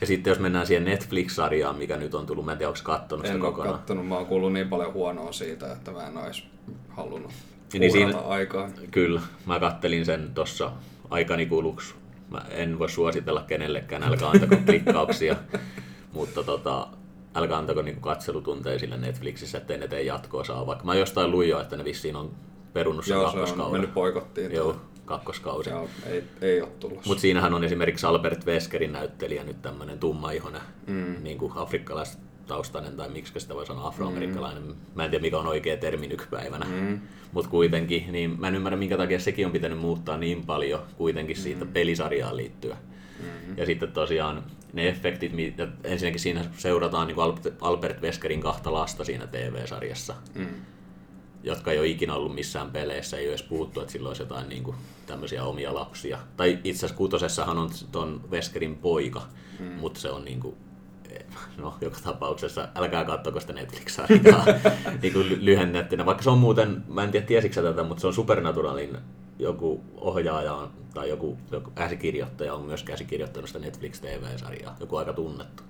Ja 0.00 0.06
sitten 0.06 0.30
jos 0.30 0.38
mennään 0.38 0.66
siihen 0.66 0.84
Netflix-sarjaan, 0.84 1.76
mikä 1.76 1.96
nyt 1.96 2.14
on 2.14 2.26
tullut, 2.26 2.44
mä 2.44 2.52
en 2.52 2.58
tiedä, 2.58 2.68
onko 2.68 2.80
kattonut 2.82 3.26
sitä 3.26 3.34
En 3.36 3.42
ole 3.42 3.50
kokonaan. 3.50 3.76
kattonut, 3.78 4.08
mä 4.08 4.14
oon 4.16 4.26
kuullut 4.26 4.52
niin 4.52 4.68
paljon 4.68 4.92
huonoa 4.92 5.32
siitä, 5.32 5.72
että 5.72 5.90
mä 5.90 6.06
en 6.06 6.16
ois 6.16 6.44
halunnut 6.88 7.32
Niin 7.72 7.80
niin 7.80 7.92
siinä- 7.92 8.18
aikaa. 8.18 8.70
Kyllä, 8.90 9.20
mä 9.46 9.60
kattelin 9.60 10.04
sen 10.04 10.30
tuossa 10.34 10.72
aikani 11.10 11.46
kuluksi. 11.46 11.94
Mä 12.30 12.42
en 12.50 12.78
voi 12.78 12.90
suositella 12.90 13.42
kenellekään, 13.46 14.02
älkää 14.02 14.28
antako 14.30 14.56
klikkauksia, 14.66 15.36
mutta 16.14 16.44
tota, 16.44 16.88
älkää 17.34 17.58
antako 17.58 17.82
niinku 17.82 18.00
katselutunteja 18.00 18.78
sille 18.78 18.96
Netflixissä, 18.96 19.58
ettei 19.58 19.78
ne 19.78 19.88
tee 19.88 20.02
jatkoa 20.02 20.44
saa. 20.44 20.66
Vaikka 20.66 20.84
mä 20.84 20.94
jostain 20.94 21.30
luin 21.30 21.48
jo, 21.48 21.60
että 21.60 21.76
ne 21.76 21.84
vissiin 21.84 22.16
on 22.16 22.30
perunut 22.72 23.04
sen 23.04 23.14
Joo, 23.14 23.22
se 23.22 23.26
on 23.28 23.34
kakkoskauden. 23.34 23.72
mennyt 23.72 23.94
poikottiin. 23.94 24.52
Joo, 24.52 24.76
kakkoskausi. 25.04 25.70
Joo, 25.70 25.88
ei, 26.06 26.24
ei 26.40 26.62
ole 26.62 26.70
tullut. 26.80 27.06
Mutta 27.06 27.20
siinähän 27.20 27.54
on 27.54 27.64
esimerkiksi 27.64 28.06
Albert 28.06 28.46
Weskerin 28.46 28.92
näyttelijä 28.92 29.44
nyt 29.44 29.62
tämmöinen 29.62 29.98
tummaihonen, 29.98 30.60
mm. 30.86 31.16
niin 31.22 31.38
kuin 31.38 31.52
afrikkalaistaustainen, 31.56 32.96
tai 32.96 33.08
miksi 33.08 33.40
sitä 33.40 33.54
voi 33.54 33.66
sanoa 33.66 33.88
afroamerikkalainen. 33.88 34.62
Mm. 34.62 34.74
Mä 34.94 35.04
en 35.04 35.10
tiedä 35.10 35.22
mikä 35.22 35.38
on 35.38 35.46
oikea 35.46 35.76
termi 35.76 36.06
nykypäivänä, 36.06 36.66
mm. 36.66 37.00
mutta 37.32 37.50
kuitenkin, 37.50 38.12
niin 38.12 38.40
mä 38.40 38.48
en 38.48 38.54
ymmärrä 38.54 38.76
minkä 38.76 38.96
takia 38.96 39.20
sekin 39.20 39.46
on 39.46 39.52
pitänyt 39.52 39.78
muuttaa 39.78 40.16
niin 40.16 40.46
paljon 40.46 40.80
kuitenkin 40.96 41.36
siitä 41.36 41.64
mm. 41.64 41.72
pelisarjaan 41.72 42.36
liittyen. 42.36 42.76
Mm. 43.20 43.58
Ja 43.58 43.66
sitten 43.66 43.92
tosiaan 43.92 44.44
ne 44.72 44.88
efektit, 44.88 45.32
mitä 45.32 45.68
ensinnäkin 45.84 46.20
siinä 46.20 46.44
seurataan 46.56 47.06
niin 47.06 47.16
Albert 47.60 48.02
Weskerin 48.02 48.40
kahta 48.40 48.72
lasta 48.72 49.04
siinä 49.04 49.26
TV-sarjassa 49.26 50.14
Mm. 50.34 50.46
jotka 51.42 51.72
ei 51.72 51.78
ole 51.78 51.86
ikinä 51.86 52.14
ollut 52.14 52.34
missään 52.34 52.70
peleissä, 52.70 53.16
ei 53.16 53.24
ole 53.24 53.28
edes 53.28 53.42
puhuttu, 53.42 53.80
että 53.80 53.92
sillä 53.92 54.08
olisi 54.08 54.22
jotain 54.22 54.48
niin 54.48 54.62
kuin, 54.62 54.76
tämmöisiä 55.06 55.44
omia 55.44 55.74
lapsia. 55.74 56.18
Tai 56.36 56.58
itse 56.64 56.78
asiassa 56.78 56.96
kutosessahan 56.96 57.58
on 57.58 57.70
ton 57.92 58.20
Veskerin 58.30 58.74
poika, 58.76 59.22
mm. 59.58 59.66
mutta 59.66 60.00
se 60.00 60.10
on 60.10 60.24
niin 60.24 60.40
kuin, 60.40 60.56
no 61.62 61.74
joka 61.80 61.96
tapauksessa, 62.04 62.68
älkää 62.74 63.04
katsoko 63.04 63.40
sitä 63.40 63.52
Netflix-sarjaa 63.52 64.44
niin 65.02 65.44
lyhennettynä. 65.44 66.06
Vaikka 66.06 66.22
se 66.22 66.30
on 66.30 66.38
muuten, 66.38 66.84
mä 66.88 67.04
en 67.04 67.10
tiedä 67.10 67.26
tiesikö 67.26 67.62
tätä, 67.62 67.82
mutta 67.82 68.00
se 68.00 68.06
on 68.06 68.14
Supernaturalin 68.14 68.98
joku 69.38 69.84
ohjaaja 69.96 70.54
on- 70.54 70.70
tai 70.94 71.08
joku, 71.08 71.38
joku 71.52 71.70
käsikirjoittaja 71.70 72.54
on 72.54 72.62
myös 72.64 72.82
käsikirjoittanut 72.82 73.48
sitä 73.48 73.58
Netflix 73.58 74.00
TV-sarjaa, 74.00 74.76
joku 74.80 74.96
aika 74.96 75.12
tunnettu. 75.12 75.62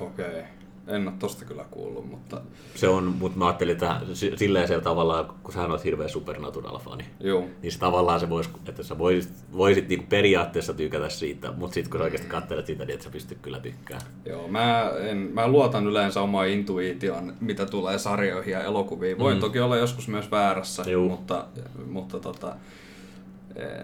Okei. 0.00 0.42
En 0.88 1.08
ole 1.08 1.16
tosta 1.18 1.44
kyllä 1.44 1.64
kuullut, 1.70 2.10
mutta 2.10 2.40
Se 2.74 2.88
on, 2.88 3.04
mutta 3.04 3.38
mä 3.38 3.46
ajattelin, 3.46 3.72
että 3.72 4.00
si- 4.12 4.32
silleen 4.36 4.68
se 4.68 4.80
tavallaan, 4.80 5.34
kun 5.42 5.52
sä 5.54 5.66
oot 5.66 5.84
hirveä 5.84 6.08
Supernatural-fani, 6.08 7.04
joo. 7.20 7.44
niin 7.62 7.72
se 7.72 7.78
tavallaan 7.78 8.20
se 8.20 8.28
vois, 8.28 8.50
että 8.68 8.82
sä 8.82 8.98
voisit, 8.98 9.32
voisit 9.52 9.88
niinku 9.88 10.04
periaatteessa 10.08 10.74
tykätä 10.74 11.08
siitä, 11.08 11.52
mutta 11.52 11.74
sitten 11.74 11.90
kun 11.90 12.00
sä 12.00 12.04
oikeasti 12.04 12.28
katselet 12.28 12.66
sitä, 12.66 12.84
niin 12.84 12.94
et 12.94 13.02
sä 13.02 13.10
pystyt 13.10 13.38
kyllä 13.42 13.60
tykkään. 13.60 14.00
Joo, 14.24 14.48
mä, 14.48 14.90
en, 14.98 15.16
mä 15.16 15.48
luotan 15.48 15.86
yleensä 15.86 16.20
omaan 16.20 16.48
intuitioon, 16.48 17.32
mitä 17.40 17.66
tulee 17.66 17.98
sarjoihin 17.98 18.52
ja 18.52 18.62
elokuviin. 18.64 19.18
Voin 19.18 19.36
mm. 19.36 19.40
toki 19.40 19.60
olla 19.60 19.76
joskus 19.76 20.08
myös 20.08 20.30
väärässä, 20.30 20.82
Juu. 20.90 21.08
mutta, 21.08 21.46
mutta 21.86 22.20
tota, 22.20 22.56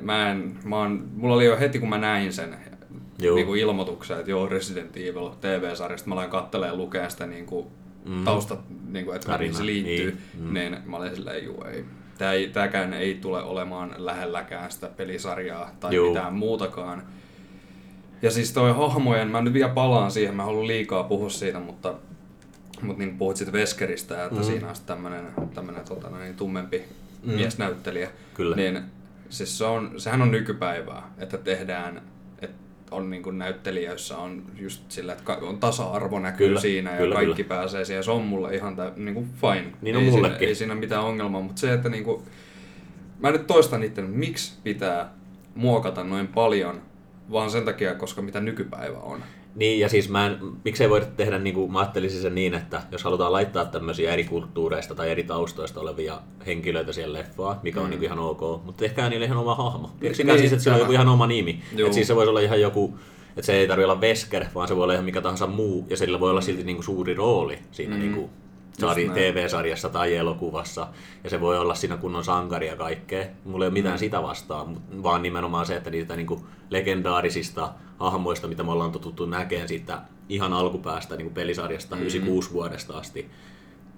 mä 0.01 0.31
en, 0.31 0.59
mä 0.65 0.77
oon, 0.77 1.09
mulla 1.17 1.35
oli 1.35 1.45
jo 1.45 1.59
heti 1.59 1.79
kun 1.79 1.89
mä 1.89 1.99
näin 1.99 2.33
sen 2.33 2.57
Joo. 3.19 3.35
niin 3.35 3.47
kuin 3.47 3.61
ilmoituksen, 3.61 4.19
että 4.19 4.31
joo 4.31 4.49
Resident 4.49 4.97
Evil 4.97 5.29
TV-sarjasta, 5.41 6.09
mä 6.09 6.15
aloin 6.15 6.31
katselemaan 6.31 6.75
ja 6.75 6.85
lukea 6.85 7.09
sitä 7.09 7.27
niin 7.27 7.47
kuin, 7.47 7.67
mm. 8.05 8.25
taustat, 8.25 8.61
niin 8.89 9.05
kuin, 9.05 9.17
että 9.17 9.39
mihin 9.39 9.55
se 9.55 9.67
liittyy, 9.67 10.11
niin, 10.11 10.55
niin, 10.55 10.73
mm. 10.73 10.79
niin 10.79 10.91
mä 10.91 10.97
olin 10.97 11.15
silleen, 11.15 11.45
juu 11.45 11.65
ei. 11.65 11.85
Tää 12.19 12.33
ei, 12.33 12.49
tääkään 12.49 12.95
ei 12.95 13.15
tule 13.15 13.43
olemaan 13.43 13.95
lähelläkään 13.97 14.71
sitä 14.71 14.89
pelisarjaa 14.97 15.71
tai 15.81 15.95
Juu. 15.95 16.09
mitään 16.09 16.35
muutakaan. 16.35 17.03
Ja 18.23 18.31
siis 18.31 18.53
toi 18.53 18.73
hahmojen, 18.73 19.29
mä 19.29 19.43
nyt 19.43 19.53
vielä 19.53 19.69
palaan 19.69 20.11
siihen, 20.11 20.35
mä 20.35 20.45
haluan 20.45 20.67
liikaa 20.67 21.05
puhua 21.05 21.31
siitä, 21.31 21.59
mutta, 21.59 21.95
mutta 22.83 23.03
niin 23.05 23.19
puhuit 23.19 23.37
siitä 23.37 23.53
Veskeristä, 23.53 24.25
että 24.25 24.41
mm. 24.41 24.45
siinä 24.45 24.69
on 24.69 24.77
sitten 24.77 24.97
tämmönen, 24.97 25.27
tämmönen 25.55 25.85
tota, 25.85 26.11
no 26.11 26.19
niin, 26.19 26.37
tummempi 26.37 26.83
mm. 27.23 27.33
miesnäyttelijä. 27.33 28.11
Kyllä. 28.35 28.57
Niin 28.57 28.83
siis 29.29 29.59
se 29.59 29.65
on, 29.65 30.01
sehän 30.01 30.23
on 30.23 30.31
nykypäivää, 30.31 31.15
että 31.19 31.39
tehdään, 31.39 32.03
että 32.43 32.57
on 32.91 33.11
niin 33.11 33.23
kuin 33.23 33.39
näyttelijöissä 33.39 34.17
on 34.17 34.43
just 34.57 34.91
sillä, 34.91 35.13
että 35.13 35.33
on 35.33 35.59
tasa-arvo 35.59 36.19
näkyy 36.19 36.47
Kyllä, 36.47 36.61
siinä 36.61 36.91
ja 36.91 36.97
kyllä, 36.97 37.15
kaikki 37.15 37.45
kyllä. 37.45 37.57
pääsee 37.57 37.85
siihen. 37.85 38.05
Se 38.05 38.11
on 38.11 38.23
mulle 38.23 38.55
ihan 38.55 38.77
tä, 38.77 38.93
niin 38.97 39.15
kuin 39.15 39.29
fine. 39.41 39.73
Niin 39.83 39.97
on 39.97 40.03
ei, 40.03 40.13
siinä, 40.13 40.37
ei 40.37 40.55
siinä 40.55 40.75
mitään 40.75 41.05
ongelmaa, 41.05 41.41
mutta 41.41 41.61
se, 41.61 41.73
että 41.73 41.89
niin 41.89 42.05
kuin, 42.05 42.23
mä 43.19 43.31
nyt 43.31 43.47
toistan 43.47 43.83
itse, 43.83 44.03
miksi 44.03 44.53
pitää 44.65 45.13
muokata 45.55 46.05
noin 46.05 46.29
paljon, 46.29 46.83
vaan 47.33 47.51
sen 47.51 47.65
takia, 47.65 47.95
koska 47.95 48.23
mitä 48.23 48.41
nykypäivä 48.41 48.99
on. 48.99 49.23
Niin, 49.57 49.81
ja 49.81 49.89
siis 49.89 50.09
mä 50.09 50.27
en, 50.27 50.39
miksei 50.65 50.91
voida 50.91 51.07
tehdä, 51.17 51.39
niin 51.39 51.55
kuin, 51.55 51.73
mä 51.73 51.79
ajattelisin 51.79 52.21
sen 52.23 52.35
niin, 52.35 52.55
että 52.55 52.83
jos 52.93 53.05
halutaan 53.05 53.33
laittaa 53.33 53.65
tämmöisiä 53.65 54.13
eri 54.13 54.25
kulttuureista 54.25 54.95
tai 54.95 55.11
eri 55.11 55.23
taustoista 55.25 55.81
olevia 55.81 56.19
henkilöitä 56.47 56.93
siihen 56.93 57.13
leffaan, 57.13 57.57
mikä 57.63 57.81
on 57.81 57.87
Mm. 57.87 57.91
niin 57.91 58.03
ihan 58.05 58.19
ok, 58.19 58.41
mutta 58.41 58.79
tehkää 58.81 59.09
niille 59.11 59.25
ihan 59.27 59.39
oma 59.39 59.55
hahmo. 59.55 59.91
Keksikää 60.01 60.35
Niin, 60.35 60.41
siis, 60.41 60.53
että 60.53 60.63
sillä 60.63 60.75
on 60.75 60.81
joku 60.81 60.93
ihan 60.93 61.09
oma 61.09 61.27
nimi. 61.27 61.63
Että 61.79 61.93
siis 61.95 62.07
se 62.09 62.17
voisi 62.17 62.31
olla 62.31 62.41
ihan 62.41 62.61
joku, 62.61 62.99
että 63.29 63.43
se 63.47 63.53
ei 63.53 63.69
tarvitse 63.69 63.87
olla 63.87 64.01
Vesker, 64.01 64.45
vaan 64.55 64.69
se 64.69 64.77
voi 64.77 64.83
olla 64.83 64.93
ihan 64.93 65.05
mikä 65.05 65.21
tahansa 65.21 65.47
muu, 65.47 65.87
ja 65.91 65.97
sillä 65.97 66.21
voi 66.21 66.31
olla 66.31 66.41
silti 66.41 66.65
niin 66.65 66.77
kuin 66.77 66.85
suuri 66.85 67.15
rooli 67.15 67.59
siinä 67.71 67.95
Mm. 67.95 68.01
niin 68.01 68.15
kuin, 68.15 68.31
sari. 68.81 69.09
TV-sarjassa 69.09 69.89
tai 69.89 70.15
elokuvassa, 70.17 70.89
ja 71.25 71.31
se 71.31 71.41
voi 71.41 71.59
olla 71.59 71.75
siinä 71.75 71.97
kunnon 71.97 72.25
sankari 72.25 72.67
ja 72.67 72.77
kaikkea. 72.77 73.27
Mulla 73.45 73.65
ei 73.65 73.69
ole 73.69 73.73
mitään 73.73 73.95
Mm. 73.95 73.99
sitä 73.99 74.23
vastaan, 74.23 74.77
vaan 75.03 75.23
nimenomaan 75.23 75.67
se, 75.67 75.77
että 75.77 75.91
niitä 75.91 76.17
niinku 76.17 76.47
legendaarisista 76.71 77.73
hahmoista, 77.99 78.49
mitä 78.49 78.63
me 78.63 78.73
ollaan 78.73 78.93
totuttu 78.93 79.27
näkemään 79.27 79.69
siitä 79.69 80.03
ihan 80.29 80.53
alkupäästä 80.53 81.17
niin 81.17 81.31
pelisarjasta 81.35 81.97
Mm. 81.97 82.01
96 82.03 82.53
vuodesta 82.53 82.99
asti 82.99 83.31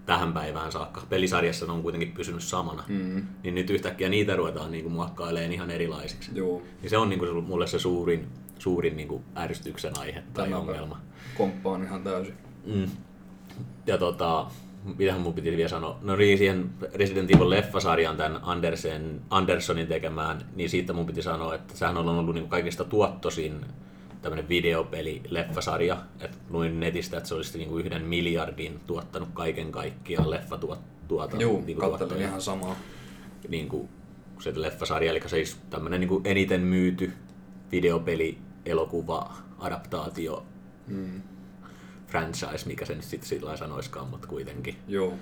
tähän 0.06 0.32
päivään 0.32 0.72
saakka. 0.72 1.02
Pelisarjassa 1.08 1.66
ne 1.66 1.72
on 1.72 1.82
kuitenkin 1.82 2.12
pysynyt 2.12 2.42
samana. 2.42 2.84
Mm. 2.88 3.26
Niin 3.42 3.54
nyt 3.54 3.70
yhtäkkiä 3.70 4.08
niitä 4.08 4.36
ruvetaan 4.36 4.70
niin 4.70 4.92
muokkailemaan 4.92 5.52
ihan 5.52 5.70
erilaisiksi. 5.70 6.30
Joo. 6.34 6.62
Niin 6.82 6.90
se 6.90 6.98
on 6.98 7.08
niin 7.08 7.18
kuin 7.18 7.44
mulle 7.44 7.66
se 7.66 7.78
suurin, 7.78 8.26
suurin 8.58 8.96
niin 8.96 9.08
kuin 9.08 9.22
ärsytyksen 9.36 9.98
aihe 9.98 10.22
tai 10.34 10.44
Tämä 10.44 10.58
ongelma. 10.58 11.00
Komppaan 11.38 11.82
ihan 11.84 12.02
täysin. 12.04 12.34
Mm. 12.66 12.86
Ja 13.86 13.98
tota, 13.98 14.46
mitähän 14.98 15.20
mun 15.20 15.34
piti 15.34 15.56
vielä 15.56 15.68
sanoa? 15.68 15.98
No 16.02 16.16
siihen 16.16 16.70
Resident 16.94 17.30
Evil 17.30 17.50
leffasarjan 17.50 18.16
tämän 18.16 18.40
Andersen, 18.42 19.20
Andersonin 19.30 19.86
tekemään, 19.86 20.38
niin 20.56 20.70
siitä 20.70 20.92
mun 20.92 21.06
piti 21.06 21.22
sanoa, 21.22 21.54
että 21.54 21.76
sehän 21.76 21.96
on 21.96 22.08
ollut 22.08 22.34
niin 22.34 22.48
kaikista 22.48 22.84
tuottosin 22.84 23.60
tämmöinen 24.22 24.48
videopeli 24.48 25.22
leffasarja. 25.28 25.96
Et 26.20 26.38
luin 26.50 26.80
netistä, 26.80 27.16
että 27.16 27.28
se 27.28 27.34
olisi 27.34 27.58
niin 27.58 27.68
kuin 27.68 27.86
yhden 27.86 28.04
miljardin 28.04 28.80
tuottanut 28.86 29.28
kaiken 29.34 29.72
kaikkiaan 29.72 30.30
leffatuota. 30.30 31.36
Joo, 31.38 31.62
niin 31.66 31.78
kattelin 31.78 32.22
ihan 32.22 32.42
samaa. 32.42 32.76
niin 33.48 33.68
kuin 33.68 33.88
se 34.40 34.52
leffasarja, 34.56 35.10
eli 35.10 35.20
siis 35.26 35.56
tämmöinen 35.70 36.00
niin 36.00 36.08
kuin 36.08 36.26
eniten 36.26 36.60
myyty 36.60 37.12
videopeli, 37.72 38.38
elokuva, 38.66 39.32
adaptaatio, 39.58 40.46
Mm. 40.88 41.22
Franchise, 42.08 42.66
mikä 42.66 42.84
se 42.84 42.94
nyt 42.94 43.04
sitten 43.04 43.28
sillä 43.28 43.56
sanoiskaan, 43.56 44.08
mutta 44.08 44.28
kuitenkin. 44.28 44.76
Joo. 44.88 45.14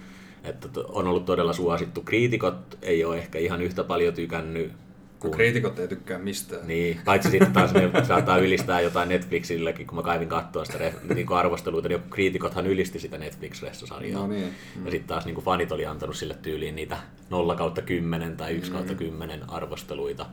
Että 0.45 0.69
to- 0.69 0.87
on 0.89 1.07
ollut 1.07 1.25
todella 1.25 1.53
suosittu. 1.53 2.03
Kriitikot 2.03 2.79
ei 2.83 3.05
ole 3.05 3.19
ehkä 3.19 3.39
ihan 3.39 3.63
yhtä 3.63 3.85
paljon 3.85 4.15
tykännyt 4.15 4.73
kuin... 5.21 5.31
Kriitikot 5.33 5.79
ei 5.79 5.89
tykkää 5.89 6.19
mistään. 6.19 6.67
Niin, 6.67 7.01
paitsi 7.05 7.31
sitten 7.31 7.53
taas 7.53 7.73
ne 7.75 7.91
saattaa 8.09 8.39
ylistää 8.39 8.81
jotain 8.81 9.09
Netflixillekin, 9.09 9.87
kun 9.87 9.97
mä 9.97 10.03
kaivin 10.03 10.29
katsoa 10.29 10.65
sitä 10.65 10.79
ref- 10.79 11.15
niin 11.15 11.33
arvosteluita, 11.33 11.89
niin 11.89 12.03
kriitikothan 12.11 12.67
ylisti 12.67 12.99
sitä 12.99 13.17
Netflix-ressasarjaa. 13.19 14.13
No 14.19 14.27
niin. 14.27 14.55
Ja 14.85 14.91
sitten 14.91 15.09
taas 15.09 15.25
niin 15.27 15.37
fanit 15.37 15.73
oli 15.73 15.87
antanut 15.87 16.17
sille 16.17 16.35
tyyliin 16.43 16.77
niitä 16.77 16.97
0 17.31 17.57
kautta 17.57 17.83
10 17.83 18.37
tai 18.37 18.53
1 18.53 18.73
kautta 18.73 18.93
Mm. 18.93 18.99
10 18.99 19.51
arvosteluita. 19.51 20.27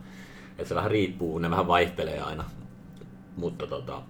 Et 0.58 0.68
se 0.68 0.76
vähän 0.76 0.92
riippuu, 0.92 1.40
ne 1.40 1.50
vähän 1.50 1.68
vaihtelee 1.68 2.20
aina. 2.22 2.44
Mutta 3.38 3.68
tota, 3.68 4.02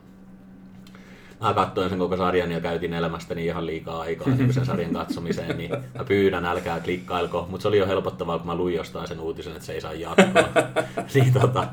mä 1.42 1.54
katsoin 1.54 1.90
sen 1.90 2.00
koko 2.00 2.18
sarjan 2.18 2.52
ja 2.52 2.62
käytin 2.62 2.94
elämästäni 2.94 3.46
ihan 3.46 3.66
liikaa 3.66 4.02
aikaa 4.02 4.28
niin 4.28 4.54
sen 4.54 4.66
sarjan 4.66 4.94
katsomiseen, 4.94 5.58
niin 5.58 5.72
mä 5.98 6.04
pyydän, 6.04 6.46
älkää 6.46 6.80
klikkailko. 6.80 7.48
Mutta 7.50 7.62
se 7.62 7.68
oli 7.68 7.78
jo 7.78 7.88
helpottavaa, 7.88 8.38
kun 8.38 8.48
mä 8.48 8.56
luin 8.56 8.76
jostain 8.76 9.08
sen 9.08 9.20
uutisen, 9.20 9.54
että 9.54 9.66
se 9.66 9.74
ei 9.74 9.82
saa 9.82 9.94
jatkoa. 9.94 10.64
niin 11.14 11.34
tota, 11.34 11.68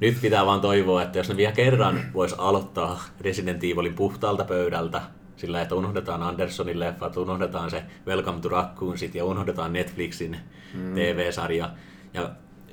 nyt 0.00 0.20
pitää 0.22 0.46
vaan 0.46 0.60
toivoa, 0.60 1.02
että 1.02 1.18
jos 1.18 1.28
ne 1.28 1.36
vielä 1.36 1.52
kerran 1.52 2.00
vois 2.14 2.34
aloittaa 2.38 3.00
Resident 3.20 3.64
Evilin 3.64 3.94
puhtaalta 3.94 4.44
pöydältä, 4.44 5.02
sillä 5.36 5.62
että 5.62 5.74
unohdetaan 5.74 6.22
Andersonin 6.22 6.80
leffat, 6.80 7.16
unohdetaan 7.16 7.70
se 7.70 7.82
Welcome 8.06 8.40
to 8.40 8.48
Raccoonsit 8.48 9.14
ja 9.14 9.24
unohdetaan 9.24 9.72
Netflixin 9.72 10.36
mm. 10.74 10.94
TV-sarja. 10.94 11.70
Ja 12.14 12.30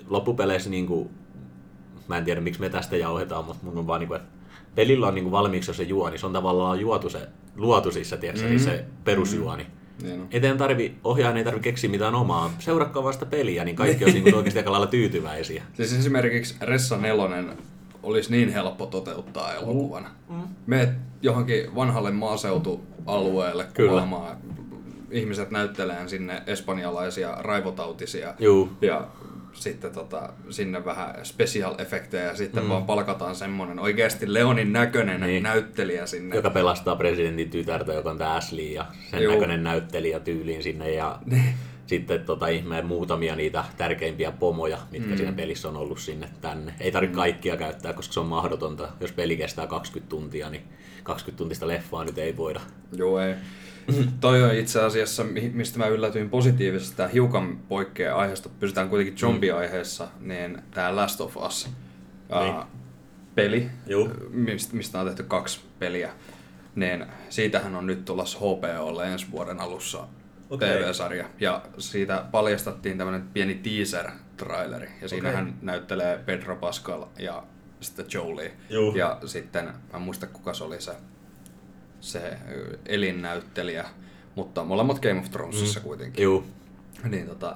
loppupeleissä 0.08 0.70
niin 0.70 0.88
kuin, 0.88 1.10
mä 2.08 2.18
en 2.18 2.26
tiedä 2.26 2.42
miksi 2.42 2.62
me 2.62 2.70
tästä 2.70 2.98
jauhetaan, 2.98 3.46
mutta 3.46 3.66
mun 3.66 3.78
on 3.78 3.88
vaan 3.88 4.00
niin 4.00 4.08
kuin, 4.08 4.22
että 4.22 4.37
pelillä 4.78 5.08
on 5.08 5.16
niin 5.16 5.24
kuin 5.24 5.32
valmiiksi 5.32 5.74
se 5.74 5.84
juoni, 5.84 6.18
se 6.18 6.26
on 6.26 6.34
tavallaan 6.34 6.80
juotu 6.80 7.10
se, 7.10 7.28
luotu 7.56 7.92
siis 7.92 8.10
se, 8.10 8.18
tiedätkö, 8.18 8.50
mm. 8.50 8.60
se 8.60 8.86
perusjuoni. 9.04 9.68
Niin 10.02 10.22
on. 10.22 10.28
Ei 10.32 10.42
teidän 10.42 10.58
tarvi, 10.58 10.96
ohjaajan 11.04 11.38
ei 11.38 11.44
tarvi 11.44 11.60
keksiä 11.60 11.90
mitään 11.90 12.16
omaa. 12.16 12.54
Seurakkaa 12.60 13.04
vasta 13.04 13.26
peliä, 13.26 13.64
niin 13.64 13.76
kaikki 13.76 14.04
olisi 14.04 14.22
niin 14.22 14.36
oikeasti 14.38 14.60
aika 14.60 14.72
lailla 14.72 14.88
tyytyväisiä. 14.88 15.64
Siis 15.74 15.94
esimerkiksi 15.94 16.56
Ressa 16.62 16.98
Nelonen 16.98 17.58
olisi 18.04 18.32
niin 18.32 18.54
helppo 18.54 18.86
toteuttaa 18.86 19.54
elokuvana. 19.54 20.10
Mm. 20.30 20.42
Meet 20.66 20.90
johonkin 21.22 21.76
vanhalle 21.76 22.12
maaseutualueelle 22.12 23.66
Kyllä. 23.74 23.90
kuvaamaan. 23.90 24.38
Ihmiset 25.12 25.52
näyttelee 25.52 26.08
sinne 26.08 26.44
espanjalaisia 26.48 27.36
raivotautisia. 27.40 28.34
Juu. 28.40 28.70
Ja 28.82 29.08
sitten 29.58 29.92
tota, 29.92 30.30
sinne 30.50 30.86
vähän 30.86 31.16
special 31.24 31.76
efektejä 31.78 32.24
ja 32.24 32.36
sitten 32.36 32.64
mm. 32.64 32.70
vaan 32.70 32.86
palkataan 32.86 33.36
semmonen 33.36 33.80
oikeasti 33.80 34.34
Leonin 34.34 34.74
näköinen 34.74 35.20
Niin. 35.22 35.28
niin. 35.28 35.44
näyttelijä 35.44 36.06
sinne. 36.06 36.36
joka 36.36 36.50
pelastaa 36.50 36.96
presidentin 36.96 37.50
tytärtä, 37.50 37.94
joka 37.94 38.12
on 38.12 38.18
tämä 38.18 38.34
Ashley 38.34 38.66
ja 38.66 38.86
sen 39.12 39.24
Juu. 39.24 39.34
näköinen 39.34 39.64
näyttelijä 39.64 40.20
tyyliin 40.20 40.64
sinne 40.64 40.92
ja 40.92 41.20
sitten 41.88 42.24
tota, 42.26 42.48
ihmeen 42.48 42.86
muutamia 42.86 43.36
niitä 43.36 43.64
tärkeimpiä 43.78 44.32
pomoja, 44.32 44.78
mitkä 44.92 45.10
mm. 45.10 45.18
siinä 45.18 45.32
pelissä 45.32 45.70
on 45.70 45.78
ollut 45.78 46.00
sinne 46.00 46.30
tänne. 46.42 46.74
Ei 46.80 46.92
tarvitse 46.92 47.16
kaikkia 47.16 47.58
käyttää, 47.58 47.94
koska 47.94 48.14
se 48.14 48.20
on 48.20 48.26
mahdotonta. 48.26 48.90
Jos 49.00 49.12
peli 49.12 49.38
kestää 49.38 49.68
20 49.68 50.10
tuntia, 50.10 50.50
niin 50.50 50.64
20 51.08 51.38
tuntista 51.38 51.68
leffaa 51.68 52.04
nyt 52.04 52.18
ei 52.18 52.38
voida. 52.38 52.60
Joo, 52.92 53.20
ei. 53.20 53.36
Toi 54.20 54.44
on 54.44 54.56
itse 54.56 54.82
asiassa, 54.82 55.24
mi- 55.24 55.52
mistä 55.54 55.80
mä 55.80 55.88
yllätyin 55.88 56.30
positiivisesti, 56.30 56.98
tämä 56.98 57.10
hiukan 57.10 57.58
poikkeaa 57.70 58.20
aiheesta, 58.20 58.50
pysytään 58.60 58.90
kuitenkin 58.90 59.18
zombie-aiheessa, 59.18 60.08
niin 60.20 60.58
tämä 60.72 60.96
Last 60.96 61.22
of 61.22 61.38
Us 61.38 61.70
Niin. 62.40 62.56
peli, 63.36 63.70
Juu. 63.88 64.10
mistä, 64.30 64.76
mistä 64.76 65.00
on 65.00 65.06
tehty 65.06 65.24
kaksi 65.24 65.60
peliä, 65.80 66.12
niin 66.76 67.06
siitähän 67.30 67.76
on 67.76 67.88
nyt 67.88 68.06
tulossa 68.06 68.40
HBOlle 68.40 69.12
ensi 69.12 69.26
vuoden 69.32 69.60
alussa 69.60 70.08
Okei. 70.50 70.70
TV-sarja. 70.70 71.26
Ja 71.40 71.62
siitä 71.78 72.26
paljastattiin 72.32 72.98
tämmöinen 72.98 73.28
pieni 73.34 73.54
teaser-traileri, 73.64 74.90
ja 75.02 75.10
siinähän 75.10 75.54
näyttelee 75.62 76.18
Pedro 76.26 76.56
Pascal 76.56 77.06
ja 77.20 77.44
sitten 77.82 78.06
Jolie. 78.14 78.52
Juu. 78.70 78.96
Ja 78.96 79.20
sitten, 79.26 79.66
mä 79.66 79.74
en 79.96 80.02
muista 80.02 80.28
kuka 80.28 80.54
se 80.54 80.64
oli 80.64 80.82
se 80.82 80.92
se 82.02 82.38
elinnäyttelijä, 82.86 83.86
mutta 84.36 84.64
molemmat 84.64 85.00
Game 85.00 85.20
of 85.20 85.32
Thronesissa 85.32 85.80
mm. 85.80 85.84
kuitenkin. 85.84 86.24
Juu, 86.24 86.44
Niin 87.10 87.28
tota, 87.28 87.56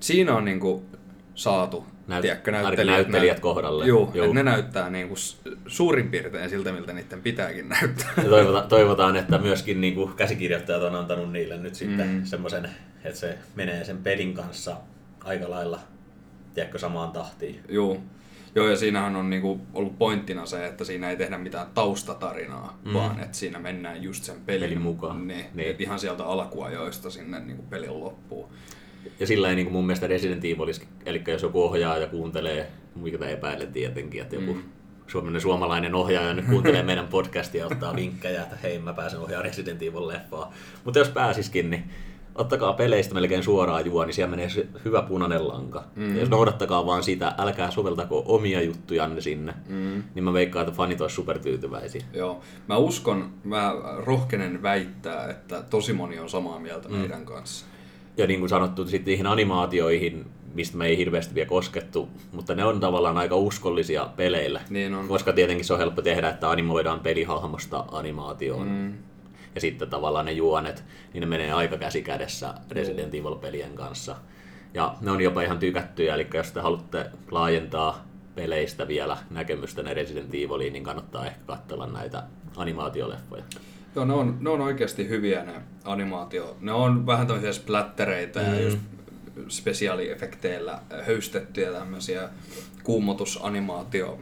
siinä 0.00 0.34
on 0.34 0.44
niinku 0.44 0.86
saatu, 1.34 1.86
Näyt- 2.08 2.20
tiedätkö, 2.22 2.50
näyttelijät, 2.50 2.96
näyttelijät 2.96 3.40
kohdalle. 3.40 3.86
Juu, 3.86 4.10
Juu. 4.14 4.32
Ne 4.32 4.42
näyttää 4.42 4.90
niinku 4.90 5.14
suurin 5.66 6.08
piirtein 6.08 6.50
siltä, 6.50 6.72
miltä 6.72 6.92
niiden 6.92 7.22
pitääkin 7.22 7.68
näyttää. 7.68 8.12
Ja 8.16 8.28
toivotaan, 8.28 8.68
toivotaan, 8.68 9.16
että 9.16 9.38
myöskin 9.38 9.80
niin 9.80 9.94
kuin 9.94 10.14
käsikirjoittajat 10.14 10.82
on 10.82 10.94
antanut 10.94 11.32
niille 11.32 11.56
nyt 11.56 11.74
sitten 11.74 12.08
mm. 12.08 12.24
semmoisen, 12.24 12.70
että 13.04 13.18
se 13.18 13.38
menee 13.54 13.84
sen 13.84 13.98
pelin 13.98 14.34
kanssa 14.34 14.76
aika 15.24 15.50
lailla, 15.50 15.80
tiedätkö, 16.54 16.78
samaan 16.78 17.12
tahtiin. 17.12 17.60
Joo. 17.68 18.02
Joo, 18.58 18.68
ja 18.68 18.76
siinähän 18.76 19.16
on 19.16 19.30
niinku 19.30 19.60
ollut 19.74 19.98
pointtina 19.98 20.46
se, 20.46 20.66
että 20.66 20.84
siinä 20.84 21.10
ei 21.10 21.16
tehdä 21.16 21.38
mitään 21.38 21.66
taustatarinaa, 21.74 22.78
mm. 22.84 22.94
vaan 22.94 23.20
että 23.20 23.36
siinä 23.36 23.58
mennään 23.58 24.02
just 24.02 24.24
sen 24.24 24.36
pelin, 24.46 24.60
Pelin 24.60 24.80
mukaan. 24.80 25.26
Niin, 25.26 25.46
Niin. 25.54 25.70
Et 25.70 25.80
ihan 25.80 25.98
sieltä 25.98 26.24
alkuajoista 26.24 27.10
sinne 27.10 27.40
niinku 27.40 27.62
pelin 27.62 28.00
loppuun. 28.00 28.48
ja 29.20 29.26
sillä 29.26 29.50
ei 29.50 29.56
niin 29.56 29.72
mun 29.72 29.86
mielestä 29.86 30.06
Resident 30.06 30.44
Evil, 30.44 30.72
eli 31.06 31.22
jos 31.26 31.42
joku 31.42 31.62
ohjaa 31.62 31.98
ja 31.98 32.06
kuuntelee, 32.06 32.70
mitä 32.94 33.28
epäilen 33.28 33.72
tietenkin, 33.72 34.22
että 34.22 34.36
joku 34.36 34.54
mm. 34.54 34.62
suomalainen, 35.06 35.40
suomalainen 35.40 35.94
ohjaaja 35.94 36.34
nyt 36.34 36.46
kuuntelee 36.46 36.82
meidän 36.82 37.08
podcastia 37.08 37.60
ja 37.60 37.66
ottaa 37.66 37.96
vinkkejä, 37.96 38.42
että 38.42 38.56
hei 38.62 38.78
mä 38.78 38.92
pääsen 38.92 39.20
ohjaamaan 39.20 39.44
Resident 39.44 39.82
Evil 39.82 40.08
leffaa. 40.08 40.52
Mutta 40.84 40.98
jos 40.98 41.08
pääsiskin, 41.08 41.70
niin 41.70 41.84
ottakaa 42.38 42.72
peleistä 42.72 43.14
melkein 43.14 43.42
suoraan 43.42 43.86
juo, 43.86 44.04
niin 44.04 44.14
siellä 44.14 44.30
menee 44.30 44.48
se 44.48 44.66
hyvä 44.84 45.02
punainen 45.02 45.48
lanka. 45.48 45.84
Mm. 45.96 46.14
Ja 46.14 46.20
jos 46.20 46.30
noudattakaa 46.30 46.86
vaan 46.86 47.02
sitä, 47.02 47.34
älkää 47.38 47.70
soveltako 47.70 48.22
omia 48.26 48.62
juttujanne 48.62 49.20
sinne, 49.20 49.54
mm. 49.68 50.02
niin 50.14 50.24
mä 50.24 50.32
veikkaan, 50.32 50.66
että 50.66 50.76
fanit 50.76 51.00
olisivat 51.00 51.16
supertyytyväisiä. 51.16 52.04
Joo. 52.12 52.40
Mä 52.68 52.76
uskon, 52.76 53.30
mä 53.44 53.74
rohkenen 53.96 54.62
väittää, 54.62 55.30
että 55.30 55.62
tosi 55.62 55.92
moni 55.92 56.18
on 56.18 56.30
samaa 56.30 56.58
mieltä 56.58 56.88
mm. 56.88 56.94
meidän 56.94 57.24
kanssa. 57.24 57.66
Ja 58.16 58.26
niin 58.26 58.40
kuin 58.40 58.50
sanottu, 58.50 58.86
sitten 58.86 59.10
niihin 59.10 59.26
animaatioihin, 59.26 60.26
mistä 60.54 60.76
me 60.76 60.86
ei 60.86 60.96
hirveästi 60.96 61.34
vielä 61.34 61.48
koskettu, 61.48 62.08
mutta 62.32 62.54
ne 62.54 62.64
on 62.64 62.80
tavallaan 62.80 63.18
aika 63.18 63.36
uskollisia 63.36 64.08
peleillä. 64.16 64.60
Niin 64.70 64.94
on. 64.94 65.08
Koska 65.08 65.32
tietenkin 65.32 65.64
se 65.64 65.72
on 65.72 65.78
helppo 65.78 66.02
tehdä, 66.02 66.28
että 66.28 66.50
animoidaan 66.50 67.00
pelihahmosta 67.00 67.84
animaatioon. 67.92 68.68
Mm 68.68 69.07
ja 69.54 69.60
sitten 69.60 69.90
tavallaan 69.90 70.26
ne 70.26 70.32
juonet, 70.32 70.84
niin 71.12 71.20
ne 71.20 71.26
menee 71.26 71.52
aika 71.52 71.76
käsi 71.76 72.02
kädessä 72.02 72.54
Resident 72.70 73.14
Evil-pelien 73.14 73.74
kanssa. 73.74 74.16
Ja 74.74 74.94
ne 75.00 75.10
on 75.10 75.20
jopa 75.20 75.42
ihan 75.42 75.58
tykättyjä, 75.58 76.14
eli 76.14 76.26
jos 76.34 76.52
te 76.52 76.60
haluatte 76.60 77.10
laajentaa 77.30 78.04
peleistä 78.34 78.88
vielä 78.88 79.16
näkemystä 79.30 79.82
ne 79.82 79.94
Resident 79.94 80.34
Eviliin, 80.34 80.72
niin 80.72 80.84
kannattaa 80.84 81.26
ehkä 81.26 81.40
katsella 81.46 81.86
näitä 81.86 82.22
animaatioleffoja. 82.56 83.44
Joo, 83.94 84.04
ne 84.04 84.12
on, 84.12 84.36
ne 84.40 84.50
on 84.50 84.60
oikeasti 84.60 85.08
hyviä 85.08 85.44
ne 85.44 85.52
animaatio. 85.84 86.56
Ne 86.60 86.72
on 86.72 87.06
vähän 87.06 87.26
tämmöisiä 87.26 87.52
splattereita 87.52 88.40
mm. 88.40 88.46
ja 88.46 88.60
just 88.60 88.78
spesiaaliefekteillä 89.48 90.80
höystettyjä 91.06 91.72
tämmöisiä 91.72 92.28
kuumotusanimaatio 92.82 94.18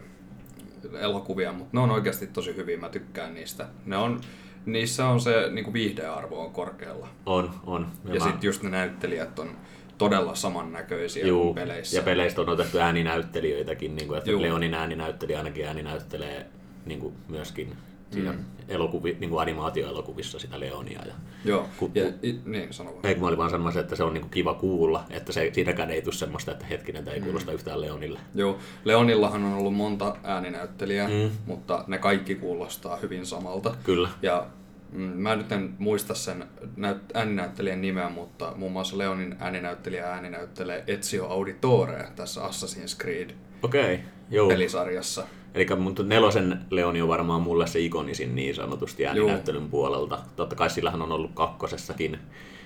elokuvia, 1.00 1.52
mutta 1.52 1.70
ne 1.72 1.80
on 1.80 1.90
oikeasti 1.90 2.26
tosi 2.26 2.56
hyviä, 2.56 2.78
mä 2.78 2.88
tykkään 2.88 3.34
niistä. 3.34 3.66
Ne 3.86 3.96
on, 3.96 4.20
niissä 4.66 5.06
on 5.06 5.20
se 5.20 5.50
niin 5.50 5.64
kuin 5.64 5.74
viihdearvo 5.74 6.44
on 6.44 6.52
korkealla. 6.52 7.08
On, 7.26 7.50
on. 7.66 7.86
Ja, 8.04 8.14
ja 8.14 8.20
mä... 8.20 8.26
sitten 8.26 8.48
just 8.48 8.62
ne 8.62 8.70
näyttelijät 8.70 9.38
on 9.38 9.56
todella 9.98 10.34
samannäköisiä 10.34 11.26
Juu, 11.26 11.44
kuin 11.44 11.54
peleissä. 11.54 11.96
Ja 11.96 12.02
peleistä 12.02 12.40
on 12.40 12.48
otettu 12.48 12.78
ääninäyttelijöitäkin, 12.78 13.96
niin 13.96 14.08
kuin, 14.08 14.18
että 14.18 14.30
Juu. 14.30 14.42
Leonin 14.42 14.74
ääninäyttelijä 14.74 15.38
ainakin 15.38 15.66
ääninäyttelee 15.66 16.46
niin 16.86 17.00
kuin 17.00 17.14
myöskin 17.28 17.76
siinä 18.16 18.32
mm. 18.32 18.44
elokuvi, 18.68 19.16
niin 19.20 19.30
kuin 19.30 19.42
animaatioelokuvissa 19.42 20.38
sitä 20.38 20.60
Leonia. 20.60 21.02
Ja, 21.06 21.14
Joo, 21.44 21.68
ku, 21.76 21.90
ja, 21.94 22.06
i, 22.24 22.40
niin 22.44 22.72
sano 22.72 22.90
vaan. 22.90 23.06
Ei, 23.06 23.14
mä 23.14 23.26
olin 23.26 23.38
vaan 23.38 23.50
sanomassa, 23.50 23.80
että 23.80 23.96
se 23.96 24.02
on 24.02 24.14
niin 24.14 24.22
kuin 24.22 24.30
kiva 24.30 24.54
kuulla, 24.54 25.04
että 25.10 25.32
se, 25.32 25.50
siinäkään 25.52 25.90
ei 25.90 26.02
tule 26.02 26.14
semmoista, 26.14 26.52
että 26.52 26.66
hetkinen, 26.66 27.04
tämä 27.04 27.14
ei 27.14 27.20
kuulosta 27.20 27.50
mm. 27.50 27.54
yhtään 27.54 27.80
Leonille. 27.80 28.20
Joo, 28.34 28.58
Leonillahan 28.84 29.44
on 29.44 29.54
ollut 29.54 29.74
monta 29.74 30.16
ääninäyttelijää, 30.24 31.08
mm. 31.08 31.30
mutta 31.46 31.84
ne 31.86 31.98
kaikki 31.98 32.34
kuulostaa 32.34 32.96
hyvin 32.96 33.26
samalta. 33.26 33.74
Kyllä. 33.84 34.08
Ja 34.22 34.46
mm, 34.92 35.02
Mä 35.02 35.36
nyt 35.36 35.52
en 35.52 35.74
muista 35.78 36.14
sen 36.14 36.44
näyt- 36.76 37.10
ääninäyttelijän 37.14 37.80
nimeä, 37.80 38.08
mutta 38.08 38.52
muun 38.56 38.72
muassa 38.72 38.98
Leonin 38.98 39.36
ääninäyttelijä 39.38 40.06
ääninäyttelee 40.06 40.84
Ezio 40.86 41.26
Auditore 41.26 42.08
tässä 42.16 42.40
Assassin's 42.40 43.00
Creed 43.00 43.30
okay, 43.62 43.98
joo. 44.30 44.48
pelisarjassa. 44.48 45.26
Eli 45.56 45.66
mun 45.76 45.94
nelosen 46.04 46.60
Leoni 46.70 47.02
on 47.02 47.08
varmaan 47.08 47.42
mulle 47.42 47.66
se 47.66 47.80
ikonisin 47.80 48.34
niin 48.34 48.54
sanotusti 48.54 49.06
ääninäyttelyn 49.06 49.62
Joo. 49.62 49.70
puolelta. 49.70 50.18
Totta 50.36 50.56
kai 50.56 50.70
sillähän 50.70 51.02
on 51.02 51.12
ollut 51.12 51.30
kakkosessakin 51.34 52.18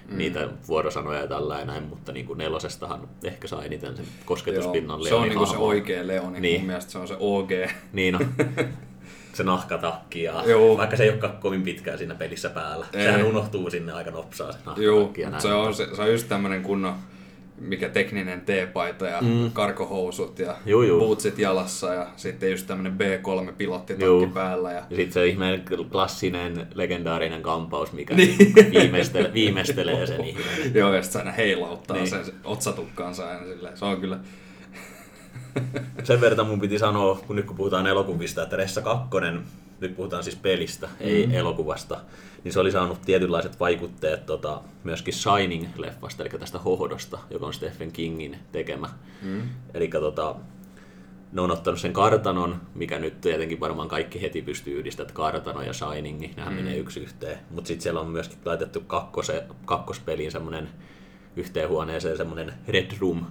mm. 0.09 0.19
niitä 0.19 0.49
vuorosanoja 0.69 1.21
ja 1.21 1.27
tällä 1.27 1.65
näin, 1.65 1.83
mutta 1.83 2.13
niin 2.13 2.27
kuin 2.27 2.39
nelosestahan 2.39 3.09
ehkä 3.25 3.49
sai 3.49 3.67
eniten 3.67 3.97
sen 3.97 4.07
kosketuspinnan 4.25 5.05
Se 5.05 5.15
on 5.15 5.23
niin 5.23 5.39
kuin 5.39 5.47
se 5.47 5.57
oikea 5.57 6.07
Leoni, 6.07 6.41
niin. 6.41 6.61
mun 6.61 6.67
mielestä 6.67 6.93
se 6.93 6.99
on 6.99 7.09
se 7.09 7.17
OG. 7.21 7.51
Niin 7.93 8.15
on. 8.15 8.27
se 9.35 9.45
nahkatakki 9.45 10.23
ja 10.23 10.43
Joo. 10.47 10.77
vaikka 10.77 10.97
se 10.97 11.03
ei 11.03 11.11
olekaan 11.11 11.37
kovin 11.37 11.63
pitkään 11.63 11.99
siinä 11.99 12.15
pelissä 12.15 12.51
päällä. 12.51 12.87
Ei. 12.93 13.05
Sehän 13.05 13.25
unohtuu 13.25 13.71
sinne 13.71 13.93
aika 13.93 14.11
nopsaa 14.11 14.53
se 14.53 14.59
nahkatakki. 14.59 14.85
Joo, 14.85 15.13
ja 15.17 15.31
näin. 15.31 15.43
se 15.43 15.53
on, 15.53 15.75
se, 15.75 15.89
se 15.97 16.03
on 16.03 16.13
just 16.13 16.29
tämmöinen 16.29 16.63
kunnon 16.63 16.95
mikä 17.61 17.89
tekninen 17.89 18.41
teepaita 18.41 19.07
ja 19.07 19.21
mm. 19.21 19.51
karkohousut 19.53 20.39
ja 20.39 20.57
juu, 20.67 20.83
juu. 20.83 21.01
bootsit 21.01 21.39
jalassa 21.39 21.95
ja 21.95 22.07
sitten 22.17 22.51
just 22.51 22.67
tämmönen 22.67 22.93
B3-pilottitakki 22.93 24.33
päällä. 24.35 24.73
Ja, 24.73 24.83
ja 24.91 24.97
sitten 24.97 25.13
se 25.13 25.27
ihmeen 25.27 25.63
klassinen, 25.93 26.67
legendaarinen 26.75 27.43
kampaus, 27.43 27.93
mikä 27.93 28.15
niin. 28.15 28.55
viimeistele, 28.81 29.35
viimeistelee 29.35 30.07
sen 30.07 30.25
ihmeen. 30.25 30.75
Joo, 30.75 30.95
ja 30.95 31.03
sitten 31.03 31.21
aina 31.21 31.33
heilauttaa 31.33 31.97
niin. 31.97 32.09
sen 32.09 32.25
otsatukkaansa 32.45 33.29
aina 33.29 33.47
silleen. 33.47 33.77
Se 33.77 33.85
on 33.85 34.01
kyllä... 34.01 34.19
sen 36.05 36.21
verran 36.21 36.47
mun 36.47 36.61
piti 36.61 36.79
sanoa, 36.79 37.21
kun 37.27 37.37
nyt 37.37 37.47
kun 37.47 37.57
puhutaan 37.57 37.87
elokuvista, 37.87 38.43
että 38.43 38.57
Ressa 38.57 38.83
2 38.83 39.09
nyt 39.81 39.97
puhutaan 39.97 40.25
siis 40.25 40.37
pelistä, 40.37 40.87
mm. 40.87 40.93
ei 41.01 41.37
elokuvasta, 41.37 42.01
niin 42.45 42.53
se 42.53 42.61
oli 42.61 42.73
saanut 42.73 43.03
tietynlaiset 43.03 43.61
vaikutteet 43.61 44.27
tota, 44.27 44.61
myöskin 44.85 45.15
Shining-leffasta, 45.15 46.21
eli 46.21 46.29
tästä 46.29 46.59
hohdosta, 46.59 47.19
joka 47.31 47.47
on 47.47 47.55
Stephen 47.55 47.93
Kingin 47.93 48.39
tekemä. 48.53 48.91
Mm. 49.23 49.43
Eli 49.75 49.89
tota, 49.89 50.35
ne 51.33 51.41
on 51.41 51.51
ottanut 51.51 51.81
sen 51.81 51.93
kartanon, 51.93 52.61
mikä 52.75 52.99
nyt 52.99 53.21
tietenkin 53.21 53.61
varmaan 53.61 53.89
kaikki 53.89 54.23
heti 54.23 54.43
pystyy 54.43 54.79
yhdistämään, 54.79 55.15
kartano 55.15 55.63
ja 55.63 55.73
Shining, 55.73 56.21
niin 56.21 56.35
nehän 56.37 56.53
mm. 56.53 56.57
menee 56.57 56.77
yksi 56.77 57.01
yhteen. 57.01 57.39
Mutta 57.51 57.69
sitten 57.69 57.83
siellä 57.83 58.01
on 58.01 58.09
myöskin 58.09 58.39
laitettu 58.45 58.81
kakkose, 58.81 59.45
kakkospeliin 59.65 60.33
semmoinen 60.33 60.69
yhteenhuoneeseen 61.37 62.17
semmoinen 62.17 62.55
Red 62.69 62.91
Room, 63.01 63.25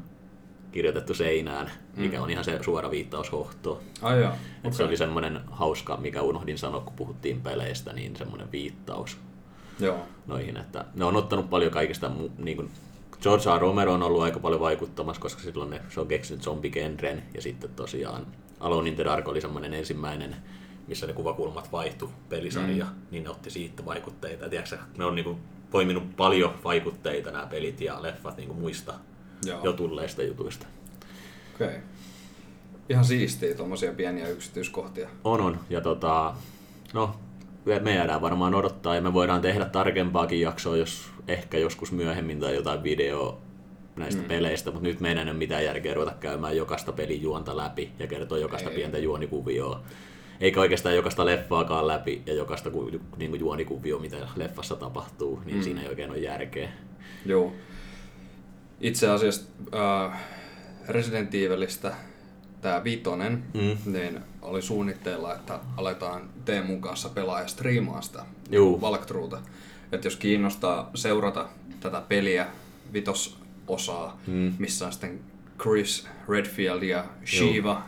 kirjoitettu 0.72 1.13
seinään, 1.13 1.72
mikä 1.95 2.17
mm. 2.17 2.24
on 2.24 2.30
ihan 2.30 2.43
se 2.43 2.59
suora 2.63 2.91
viittaus 2.91 3.32
hohtoon. 3.32 3.82
Ai 4.01 4.20
joo. 4.20 4.32
Okay. 4.59 4.74
Se 4.74 4.84
oli 4.84 4.97
semmoinen 4.97 5.41
hauska, 5.51 5.97
mikä 5.97 6.22
unohdin 6.22 6.57
sanoa, 6.57 6.82
kun 6.82 6.93
puhuttiin 6.93 7.41
peleistä, 7.41 7.93
niin 7.93 8.15
semmoinen 8.15 8.51
viittaus 8.51 9.17
joo. 9.80 9.99
noihin. 10.28 10.57
Että 10.57 10.86
ne 10.95 11.05
on 11.05 11.15
ottanut 11.15 11.49
paljon 11.49 11.72
kaikista, 11.72 12.11
niin 12.38 12.57
kuin 12.57 12.72
George 13.22 13.57
R. 13.57 13.61
Romero 13.61 13.93
on 13.93 14.03
ollut 14.03 14.22
aika 14.22 14.39
paljon 14.39 14.61
vaikuttamassa, 14.61 15.22
koska 15.22 15.41
silloin 15.41 15.70
ne, 15.70 15.82
se 15.89 15.99
on 15.99 16.07
keksinyt 16.07 16.43
zombigenren, 16.43 17.24
ja 17.34 17.41
sitten 17.41 17.70
tosiaan 17.76 18.28
Alone 18.59 18.89
in 18.89 18.95
the 18.95 19.05
Dark 19.05 19.28
oli 19.28 19.41
semmoinen 19.41 19.74
ensimmäinen, 19.74 20.36
missä 20.88 21.07
ne 21.07 21.13
kuvakulmat 21.13 21.72
vaihtu 21.72 22.11
pelisarja, 22.30 22.86
mm. 22.86 22.91
niin 23.11 23.24
ne 23.24 23.30
otti 23.30 23.49
siitä 23.49 23.86
vaikutteita. 23.86 24.49
Tiedätkö, 24.49 24.78
ne 24.97 25.05
on 25.05 25.15
niin 25.15 25.24
kuin 25.24 25.38
poiminut 25.72 26.15
paljon 26.15 26.53
vaikutteita 26.63 27.32
nämä 27.32 27.45
pelit 27.45 27.82
ja 27.82 28.01
leffat 28.01 28.38
niin 28.38 28.47
kuin 28.47 28.59
muista 28.59 28.93
Joo. 29.46 29.60
jo 29.64 29.74
tulleista 29.74 30.24
jutuista. 30.24 30.66
Okei. 31.56 31.68
Okay. 31.68 31.80
Ihan 32.90 33.06
siistiä 33.06 33.56
tuommoisia 33.56 33.92
pieniä 33.94 34.28
yksityiskohtia. 34.28 35.10
On, 35.24 35.42
on. 35.42 35.60
Ja 35.70 35.82
tota, 35.82 36.36
no, 36.94 37.20
me 37.82 37.96
jäädään 37.96 38.22
varmaan 38.22 38.56
odottaa 38.56 38.96
ja 38.96 39.02
me 39.02 39.14
voidaan 39.14 39.42
tehdä 39.42 39.66
tarkempaakin 39.66 40.42
jaksoa, 40.42 40.78
jos 40.78 41.10
ehkä 41.28 41.58
joskus 41.58 41.92
myöhemmin 41.92 42.40
tai 42.40 42.56
jotain 42.56 42.84
videoa 42.84 43.38
näistä 43.96 44.22
mm. 44.22 44.28
peleistä, 44.28 44.72
mutta 44.72 44.88
nyt 44.88 45.00
meidän 45.00 45.28
ei 45.28 45.32
ole 45.32 45.38
mitään 45.38 45.66
järkeä 45.66 45.94
ruveta 45.94 46.16
käymään 46.20 46.58
jokaista 46.58 46.92
pelin 46.92 47.22
juonta 47.22 47.58
läpi 47.58 47.92
ja 48.00 48.08
kertoa 48.08 48.38
jokaista 48.38 48.70
ei. 48.70 48.76
pientä 48.76 48.98
juonikuvioa. 48.98 49.82
Eikä 50.40 50.60
oikeastaan 50.60 50.96
jokaista 50.96 51.26
leffaakaan 51.26 51.88
läpi 51.88 52.22
ja 52.26 52.34
jokaista 52.34 52.70
ku, 52.70 52.92
niin 53.18 53.32
kuin 53.32 53.40
juonikuvioa, 53.40 54.00
mitä 54.00 54.18
leffassa 54.36 54.76
tapahtuu, 54.76 55.42
niin 55.46 55.58
mm. 55.58 55.64
siinä 55.64 55.82
ei 55.82 55.88
oikein 55.88 56.10
ole 56.10 56.18
järkeä. 56.18 56.70
Joo. 57.26 57.54
Itse 58.82 59.10
asiassa 59.10 59.42
äh, 59.76 60.20
Resident 60.88 61.36
Evilistä 61.36 61.96
tämä 62.62 62.84
viitonen, 62.84 63.44
mm. 63.54 63.94
niin 63.94 64.20
oli 64.42 64.62
suunnitteilla, 64.62 65.36
että 65.36 65.60
aletaan 65.78 66.30
Teemun 66.46 66.82
kanssa 66.82 67.10
pelaa 67.10 67.42
ja 67.42 67.48
striimaa 67.48 68.02
sitä 68.02 68.26
Valktruuta. 68.82 69.42
Että 69.92 70.08
jos 70.08 70.16
kiinnostaa 70.16 70.90
seurata 70.96 71.48
tätä 71.80 72.02
peliä, 72.02 72.48
vitososaa, 72.94 74.20
mm. 74.28 74.54
missä 74.60 74.86
on 74.86 74.92
sitten 74.92 75.20
Chris 75.62 76.08
Redfield 76.30 76.84
ja 76.84 77.06
Shiva 77.26 77.84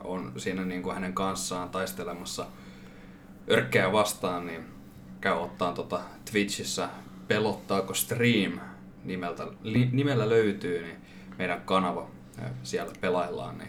Juu. 0.00 0.12
on 0.12 0.32
siinä 0.36 0.64
niin 0.64 0.82
kuin 0.82 0.94
hänen 0.94 1.14
kanssaan 1.14 1.70
taistelemassa 1.70 2.46
örkkejä 3.50 3.92
vastaan, 3.92 4.46
niin 4.46 4.64
käy 5.20 5.32
ottaa 5.32 5.72
tota 5.72 6.00
Twitchissä 6.30 6.88
Pelottaako 7.28 7.94
Stream 7.94 8.60
nimeltä, 9.04 9.46
li, 9.62 9.88
nimellä 9.92 10.28
löytyy, 10.28 10.82
niin 10.82 10.96
meidän 11.38 11.62
kanava 11.64 12.10
siellä 12.62 12.92
pelaillaan. 13.00 13.58
Niin 13.58 13.68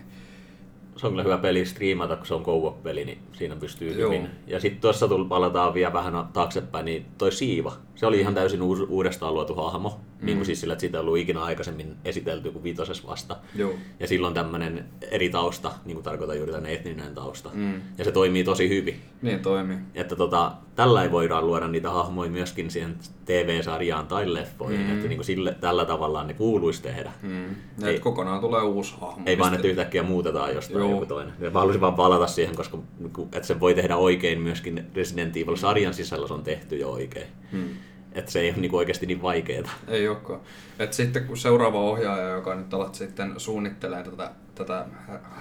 se 0.95 1.07
on 1.07 1.13
kyllä 1.13 1.23
hyvä 1.23 1.37
peli 1.37 1.65
striimata, 1.65 2.15
kun 2.15 2.25
se 2.25 2.33
on 2.33 2.43
co 2.43 2.79
peli 2.83 3.05
niin 3.05 3.17
siinä 3.33 3.55
pystyy 3.55 3.99
Joo. 3.99 4.11
hyvin. 4.11 4.29
Ja 4.47 4.59
sitten 4.59 4.81
tuossa 4.81 5.09
palataan 5.29 5.73
vielä 5.73 5.93
vähän 5.93 6.13
taaksepäin, 6.33 6.85
niin 6.85 7.05
toi 7.17 7.31
Siiva, 7.31 7.73
Se 7.95 8.05
oli 8.05 8.19
ihan 8.19 8.33
täysin 8.33 8.61
uus, 8.61 8.79
uudestaan 8.79 9.33
luotu 9.33 9.55
hahmo, 9.55 9.89
mm. 9.89 10.25
niin 10.25 10.37
kuin 10.37 10.45
siis 10.45 10.61
sillä, 10.61 10.73
että 10.73 10.81
sitä 10.81 10.97
ei 10.97 10.99
ollut 10.99 11.17
ikinä 11.17 11.43
aikaisemmin 11.43 11.95
esitelty 12.05 12.51
kuin 12.51 12.63
viitoses 12.63 13.07
vasta. 13.07 13.37
Joo. 13.55 13.73
Ja 13.99 14.07
silloin 14.07 14.33
tämmöinen 14.33 14.85
eri 15.11 15.29
tausta, 15.29 15.71
niin 15.85 15.95
kuin 15.95 16.03
tarkoitan 16.03 16.37
juuri 16.37 16.51
tämän 16.51 16.69
etninen 16.69 17.15
tausta. 17.15 17.49
Mm. 17.53 17.81
Ja 17.97 18.05
se 18.05 18.11
toimii 18.11 18.43
tosi 18.43 18.69
hyvin. 18.69 19.01
Niin 19.21 19.39
toimii. 19.39 19.77
Että 19.95 20.15
tota, 20.15 20.51
tällä 20.75 21.03
ei 21.03 21.11
voidaan 21.11 21.47
luoda 21.47 21.67
niitä 21.67 21.89
hahmoja 21.89 22.31
myöskin 22.31 22.71
siihen 22.71 22.95
TV-sarjaan 23.25 24.07
tai 24.07 24.33
leffoihin, 24.33 24.81
mm. 24.81 24.93
että 24.93 25.07
niin 25.07 25.17
kuin 25.17 25.25
sille, 25.25 25.55
tällä 25.59 25.85
tavalla 25.85 26.23
ne 26.23 26.33
kuuluisi 26.33 26.81
tehdä. 26.81 27.11
Mm. 27.21 27.55
Ei, 27.83 27.99
kokonaan 27.99 28.39
tulee 28.39 28.61
uusi 28.61 28.95
hahmo. 29.01 29.23
Ei 29.25 29.37
vaan, 29.37 29.53
että 29.53 29.67
yhtäkkiä 29.67 30.03
muutetaan 30.03 30.55
jostain 30.55 30.79
Joo. 30.79 30.91
joku 30.91 31.05
toinen. 31.05 31.33
Ja 31.39 31.49
mä 31.51 31.59
haluaisin 31.59 31.81
vaan 31.81 31.95
palata 31.95 32.27
siihen, 32.27 32.55
koska 32.55 32.77
niinku, 32.99 33.29
että 33.31 33.47
se 33.47 33.59
voi 33.59 33.73
tehdä 33.73 33.95
oikein 33.95 34.41
myöskin 34.41 34.87
Resident 34.95 35.37
Evil-sarjan 35.37 35.93
sisällä 35.93 36.27
se 36.27 36.33
on 36.33 36.43
tehty 36.43 36.77
jo 36.77 36.91
oikein. 36.91 37.27
Mm. 37.51 37.69
Että 38.13 38.31
se 38.31 38.39
ei 38.39 38.49
ole 38.49 38.57
niin 38.57 38.75
oikeasti 38.75 39.05
niin 39.05 39.21
vaikeaa. 39.21 39.69
Ei 39.87 40.07
olekaan. 40.07 40.39
Et 40.79 40.93
sitten 40.93 41.27
kun 41.27 41.37
seuraava 41.37 41.79
ohjaaja, 41.79 42.29
joka 42.29 42.55
nyt 42.55 42.73
alat 42.73 42.95
sitten 42.95 43.33
suunnittelee 43.37 44.03
tätä, 44.03 44.31
tätä 44.55 44.85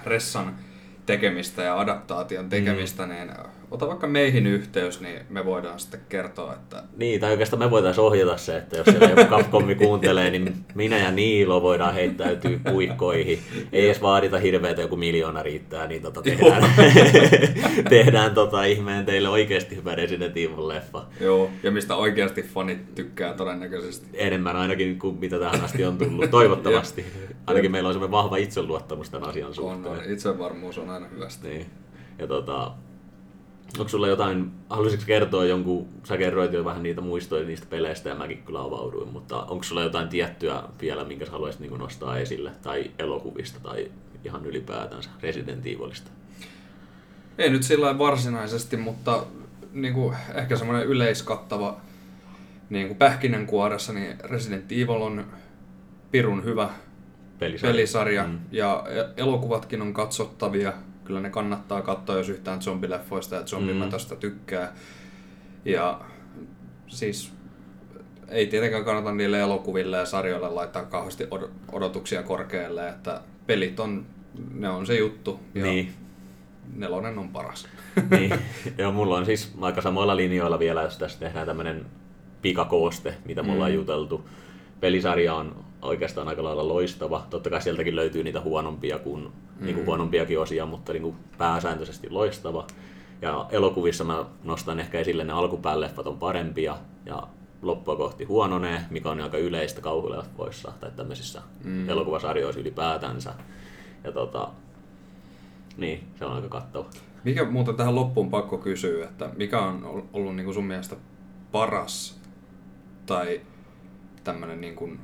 Ressan 0.05 0.55
tekemistä 1.05 1.63
ja 1.63 1.79
adaptaation 1.79 2.49
tekemistä, 2.49 3.03
mm. 3.05 3.09
niin 3.09 3.31
ota 3.73 3.87
vaikka 3.87 4.07
meihin 4.07 4.47
yhteys, 4.47 5.01
niin 5.01 5.19
me 5.29 5.45
voidaan 5.45 5.79
sitten 5.79 5.99
kertoa, 6.09 6.53
että... 6.53 6.83
Niin, 6.97 7.19
tai 7.19 7.31
oikeastaan 7.31 7.59
me 7.59 7.71
voitaisiin 7.71 8.05
ohjata 8.05 8.37
se, 8.37 8.57
että 8.57 8.77
jos 8.77 8.85
siellä 8.85 9.09
joku 9.09 9.25
Capcomi 9.25 9.75
kuuntelee, 9.75 10.29
niin 10.29 10.53
minä 10.75 10.97
ja 10.97 11.11
Niilo 11.11 11.61
voidaan 11.61 11.93
heittäytyä 11.93 12.59
puikkoihin. 12.71 13.39
Ei 13.71 13.85
edes 13.85 14.01
vaadita 14.01 14.39
hirveätä, 14.39 14.81
joku 14.81 14.95
miljoona 14.95 15.43
riittää, 15.43 15.87
niin 15.87 16.01
tota 16.01 16.21
tehdään, 16.21 16.63
tehdään 17.89 18.33
tota 18.33 18.63
ihmeen 18.63 19.05
teille 19.05 19.29
oikeasti 19.29 19.75
hyvä 19.75 19.95
Resident 19.95 20.37
Evil-leffa. 20.37 21.01
Joo, 21.19 21.49
ja 21.63 21.71
mistä 21.71 21.95
oikeasti 21.95 22.41
fanit 22.41 22.95
tykkää 22.95 23.33
todennäköisesti. 23.33 24.07
Enemmän 24.13 24.55
ainakin 24.55 24.99
kuin 24.99 25.19
mitä 25.19 25.39
tähän 25.39 25.61
asti 25.61 25.85
on 25.85 25.97
tullut, 25.97 26.31
toivottavasti. 26.31 27.05
Ainakin 27.47 27.71
meillä 27.71 27.87
on 27.87 27.93
semmoinen 27.93 28.11
vahva 28.11 28.37
itseluottamus 28.37 29.09
tämän 29.09 29.29
asian 29.29 29.53
suhteen. 29.53 29.85
On, 29.85 29.99
on. 29.99 30.11
itsevarmuus 30.13 30.77
on 30.77 30.89
aina 30.89 31.07
hyvästä. 31.07 31.47
Niin. 31.47 31.65
Ja 32.19 32.27
tota, 32.27 32.71
onko 33.79 33.89
sulla 33.89 34.07
jotain, 34.07 34.51
haluaisitko 34.69 35.05
kertoa 35.05 35.45
jonkun, 35.45 35.87
sä 36.03 36.17
kerroit 36.17 36.53
jo 36.53 36.65
vähän 36.65 36.83
niitä 36.83 37.01
muistoja 37.01 37.45
niistä 37.45 37.67
peleistä 37.69 38.09
ja 38.09 38.15
mäkin 38.15 38.43
kyllä 38.43 38.61
avauduin, 38.61 39.09
mutta 39.09 39.43
onko 39.43 39.63
sulla 39.63 39.83
jotain 39.83 40.09
tiettyä 40.09 40.63
vielä, 40.81 41.03
minkä 41.03 41.25
sä 41.25 41.31
haluaisit 41.31 41.61
niin 41.61 41.79
nostaa 41.79 42.17
esille, 42.17 42.51
tai 42.61 42.91
elokuvista, 42.99 43.59
tai 43.59 43.91
ihan 44.23 44.45
ylipäätänsä 44.45 45.09
Resident 45.21 45.65
Evilista? 45.65 46.11
Ei 47.37 47.49
nyt 47.49 47.63
sillä 47.63 47.97
varsinaisesti, 47.97 48.77
mutta 48.77 49.25
niin 49.71 49.93
kuin, 49.93 50.15
ehkä 50.35 50.55
semmoinen 50.55 50.87
yleiskattava 50.87 51.77
niin 52.69 52.87
kuin 52.87 52.97
pähkinänkuoressa, 52.97 53.93
niin 53.93 54.15
Resident 54.23 54.71
Evil 54.71 55.01
on 55.01 55.25
pirun 56.11 56.43
hyvä 56.43 56.69
pelisarja, 57.39 57.73
pelisarja. 57.73 58.23
Mm. 58.23 58.39
ja 58.51 58.83
elokuvatkin 59.17 59.81
on 59.81 59.93
katsottavia 59.93 60.73
kyllä 61.05 61.19
ne 61.19 61.29
kannattaa 61.29 61.81
katsoa, 61.81 62.17
jos 62.17 62.29
yhtään 62.29 62.61
zombileffoista 62.61 63.35
ja 63.35 63.43
zombimätöstä 63.43 64.15
mm. 64.15 64.19
tykkää. 64.19 64.73
Ja 65.65 66.01
siis 66.87 67.33
ei 68.27 68.47
tietenkään 68.47 68.85
kannata 68.85 69.11
niille 69.11 69.39
elokuville 69.39 69.97
ja 69.97 70.05
sarjoille 70.05 70.49
laittaa 70.49 70.85
kauheasti 70.85 71.27
odotuksia 71.71 72.23
korkealle, 72.23 72.89
että 72.89 73.21
pelit 73.47 73.79
on, 73.79 74.05
ne 74.53 74.69
on 74.69 74.85
se 74.85 74.97
juttu. 74.97 75.39
Ja 75.55 75.63
niin. 75.63 75.93
Nelonen 76.75 77.19
on 77.19 77.29
paras. 77.29 77.67
niin. 78.11 78.33
Joo, 78.77 78.91
mulla 78.91 79.17
on 79.17 79.25
siis 79.25 79.53
aika 79.61 79.81
samoilla 79.81 80.15
linjoilla 80.15 80.59
vielä, 80.59 80.81
jos 80.81 80.97
tässä 80.97 81.19
tehdään 81.19 81.47
tämmöinen 81.47 81.85
pikakooste, 82.41 83.13
mitä 83.25 83.43
mulla 83.43 83.65
mm. 83.65 83.71
on 83.71 83.73
juteltu. 83.73 84.29
Pelisarja 84.79 85.33
on 85.33 85.65
oikeastaan 85.81 86.27
aika 86.27 86.43
lailla 86.43 86.67
loistava. 86.67 87.27
Totta 87.29 87.49
kai 87.49 87.61
sieltäkin 87.61 87.95
löytyy 87.95 88.23
niitä 88.23 88.41
huonompia 88.41 88.99
kuin, 88.99 89.27
mm. 89.59 89.65
niin 89.65 89.75
kuin 89.75 89.85
huonompiakin 89.85 90.39
osia, 90.39 90.65
mutta 90.65 90.93
niin 90.93 91.03
kuin 91.03 91.15
pääsääntöisesti 91.37 92.09
loistava. 92.09 92.67
Ja 93.21 93.45
elokuvissa 93.51 94.03
mä 94.03 94.25
nostan 94.43 94.79
ehkä 94.79 94.99
esille 94.99 95.23
ne 95.23 95.33
alkupään 95.33 95.81
leffat 95.81 96.07
on 96.07 96.19
parempia 96.19 96.77
ja 97.05 97.27
loppua 97.61 97.95
kohti 97.95 98.23
huononee, 98.23 98.81
mikä 98.89 99.09
on 99.09 99.21
aika 99.21 99.37
yleistä 99.37 99.81
kauhuleffoissa 99.81 100.73
tai 100.79 100.91
tämmöisissä 100.91 101.41
mm. 101.63 101.89
elokuvasarjoissa 101.89 102.61
ylipäätänsä. 102.61 103.33
Ja 104.03 104.11
tota, 104.11 104.49
niin, 105.77 106.07
se 106.19 106.25
on 106.25 106.33
aika 106.33 106.49
kattava. 106.49 106.85
Mikä 107.23 107.45
muuten 107.45 107.75
tähän 107.75 107.95
loppuun 107.95 108.29
pakko 108.29 108.57
kysyä, 108.57 109.05
että 109.05 109.29
mikä 109.35 109.59
on 109.59 110.07
ollut 110.13 110.35
niin 110.35 110.45
kuin 110.45 110.53
sun 110.53 110.65
mielestä 110.65 110.95
paras 111.51 112.19
tai 113.05 113.41
tämmöinen 114.23 114.61
niin 114.61 114.75
kuin 114.75 114.99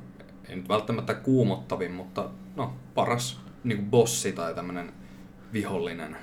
ei 0.48 0.56
nyt 0.56 0.68
välttämättä 0.68 1.14
kuumottavin, 1.14 1.92
mutta 1.92 2.30
no, 2.56 2.72
paras 2.94 3.40
niin 3.64 3.78
kuin 3.78 3.90
bossi 3.90 4.32
tai 4.32 4.54
tämmöinen 4.54 4.92
vihollinen? 5.52 6.16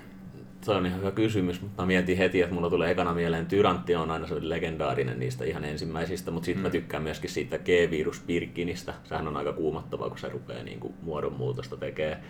Se 0.61 0.71
on 0.71 0.85
ihan 0.85 0.99
hyvä 0.99 1.11
kysymys, 1.11 1.61
mutta 1.61 1.81
mä 1.83 1.88
mietin 1.88 2.17
heti, 2.17 2.41
että 2.41 2.55
mulla 2.55 2.69
tulee 2.69 2.91
ekana 2.91 3.13
mieleen 3.13 3.45
Tyrantti 3.45 3.95
on 3.95 4.11
aina 4.11 4.27
se 4.27 4.35
legendaarinen 4.39 5.19
niistä 5.19 5.45
ihan 5.45 5.65
ensimmäisistä, 5.65 6.31
mutta 6.31 6.45
sitten 6.45 6.61
mm. 6.61 6.67
mä 6.67 6.69
tykkään 6.69 7.03
myöskin 7.03 7.29
siitä 7.29 7.57
G-virus 7.57 8.23
Birkinistä. 8.27 8.93
Sehän 9.03 9.27
on 9.27 9.38
aika 9.38 9.53
kuumottava, 9.53 10.09
kun 10.09 10.17
se 10.17 10.29
rupeaa 10.29 10.63
niin 10.63 10.79
kuin 10.79 10.93
muodonmuutosta 11.01 11.77
tekemään. 11.77 12.21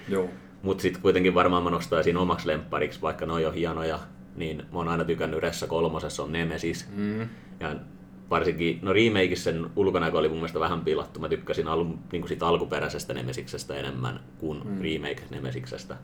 Mutta 0.62 0.82
sitten 0.82 1.02
kuitenkin 1.02 1.36
varmaan 1.36 1.64
mä 1.64 1.70
nostaisin 1.70 2.18
omaksi 2.18 2.48
lemppariksi, 2.48 3.02
vaikka 3.02 3.26
ne 3.26 3.34
on 3.34 3.42
jo 3.42 3.52
hienoja, 3.52 4.00
niin 4.36 4.58
mä 4.58 4.80
oon 4.80 4.88
aina 4.88 5.06
tykännyt 5.06 5.40
Ressa 5.40 5.68
kolmosessa 5.68 6.24
on 6.24 6.32
Nemesis. 6.32 6.90
Mm. 6.96 7.22
Ja 7.60 7.76
varsinkin, 8.30 8.80
no 8.82 8.94
remakeissa 8.94 9.44
sen 9.44 9.70
ulkonäkö 9.76 10.18
oli 10.18 10.30
mun 10.30 10.38
mielestä 10.38 10.60
vähän 10.60 10.82
pilattu. 10.82 11.20
Mä 11.20 11.30
tykkäsin 11.30 11.68
al, 11.68 11.84
niin 11.84 12.22
kuin 12.22 12.28
siitä 12.28 12.48
alkuperäisestä 12.48 13.14
Nemesiksestä 13.14 13.76
enemmän 13.76 14.20
kuin 14.38 14.62
mm. 14.66 14.82
remake 14.82 15.24
Nemesiksestä. 15.30 15.98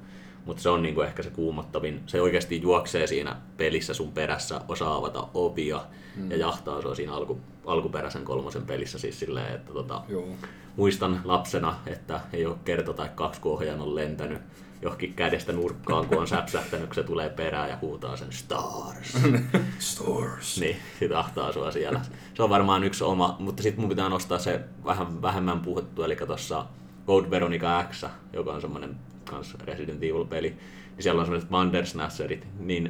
Mutta 0.45 0.63
se 0.63 0.69
on 0.69 0.83
niin 0.83 0.95
kuin 0.95 1.07
ehkä 1.07 1.23
se 1.23 1.29
kuumottavin. 1.29 2.01
Se 2.05 2.21
oikeasti 2.21 2.61
juoksee 2.61 3.07
siinä 3.07 3.35
pelissä 3.57 3.93
sun 3.93 4.11
perässä, 4.11 4.61
osaa 4.67 4.95
avata 4.95 5.27
ovia 5.33 5.81
mm. 6.15 6.31
ja 6.31 6.37
jahtaa 6.37 6.81
sua 6.81 6.95
siinä 6.95 7.13
alku, 7.13 7.41
alkuperäisen 7.65 8.23
kolmosen 8.23 8.65
pelissä 8.65 8.99
siis 8.99 9.19
silleen, 9.19 9.55
että 9.55 9.73
tota, 9.73 10.01
Joo. 10.09 10.27
muistan 10.75 11.21
lapsena, 11.23 11.75
että 11.87 12.19
ei 12.33 12.45
ole 12.45 12.55
kerta 12.65 12.93
tai 12.93 13.09
kaksi, 13.15 13.41
kun 13.41 13.59
on 13.79 13.95
lentänyt 13.95 14.41
johonkin 14.83 15.13
kädestä 15.13 15.53
nurkkaan, 15.53 16.07
kun 16.07 16.17
on 16.17 16.27
säpsähtänyt, 16.27 16.85
kun 16.85 16.95
se 16.95 17.03
tulee 17.03 17.29
perään 17.29 17.69
ja 17.69 17.77
huutaa 17.81 18.17
sen 18.17 18.31
Stars. 18.31 19.17
Stars. 19.79 20.59
Niin, 20.59 20.75
sit 20.99 21.11
ahtaa 21.11 21.51
sua 21.51 21.71
siellä. 21.71 22.01
Se 22.33 22.43
on 22.43 22.49
varmaan 22.49 22.83
yksi 22.83 23.03
oma, 23.03 23.35
mutta 23.39 23.63
sitten 23.63 23.81
mun 23.81 23.89
pitää 23.89 24.09
nostaa 24.09 24.39
se 24.39 24.61
vähän 24.85 25.21
vähemmän 25.21 25.59
puhuttu, 25.59 26.03
eli 26.03 26.15
tuossa 26.15 26.65
Code 27.07 27.29
Veronica 27.29 27.83
X, 27.91 28.05
joka 28.33 28.53
on 28.53 28.61
semmoinen 28.61 28.95
kans 29.25 29.57
Resident 29.65 30.03
Evil-peli, 30.03 30.49
niin 30.49 31.03
siellä 31.03 31.19
on 31.19 31.25
semmoiset 31.25 31.51
Wandersnatcherit, 31.51 32.47
niin 32.59 32.83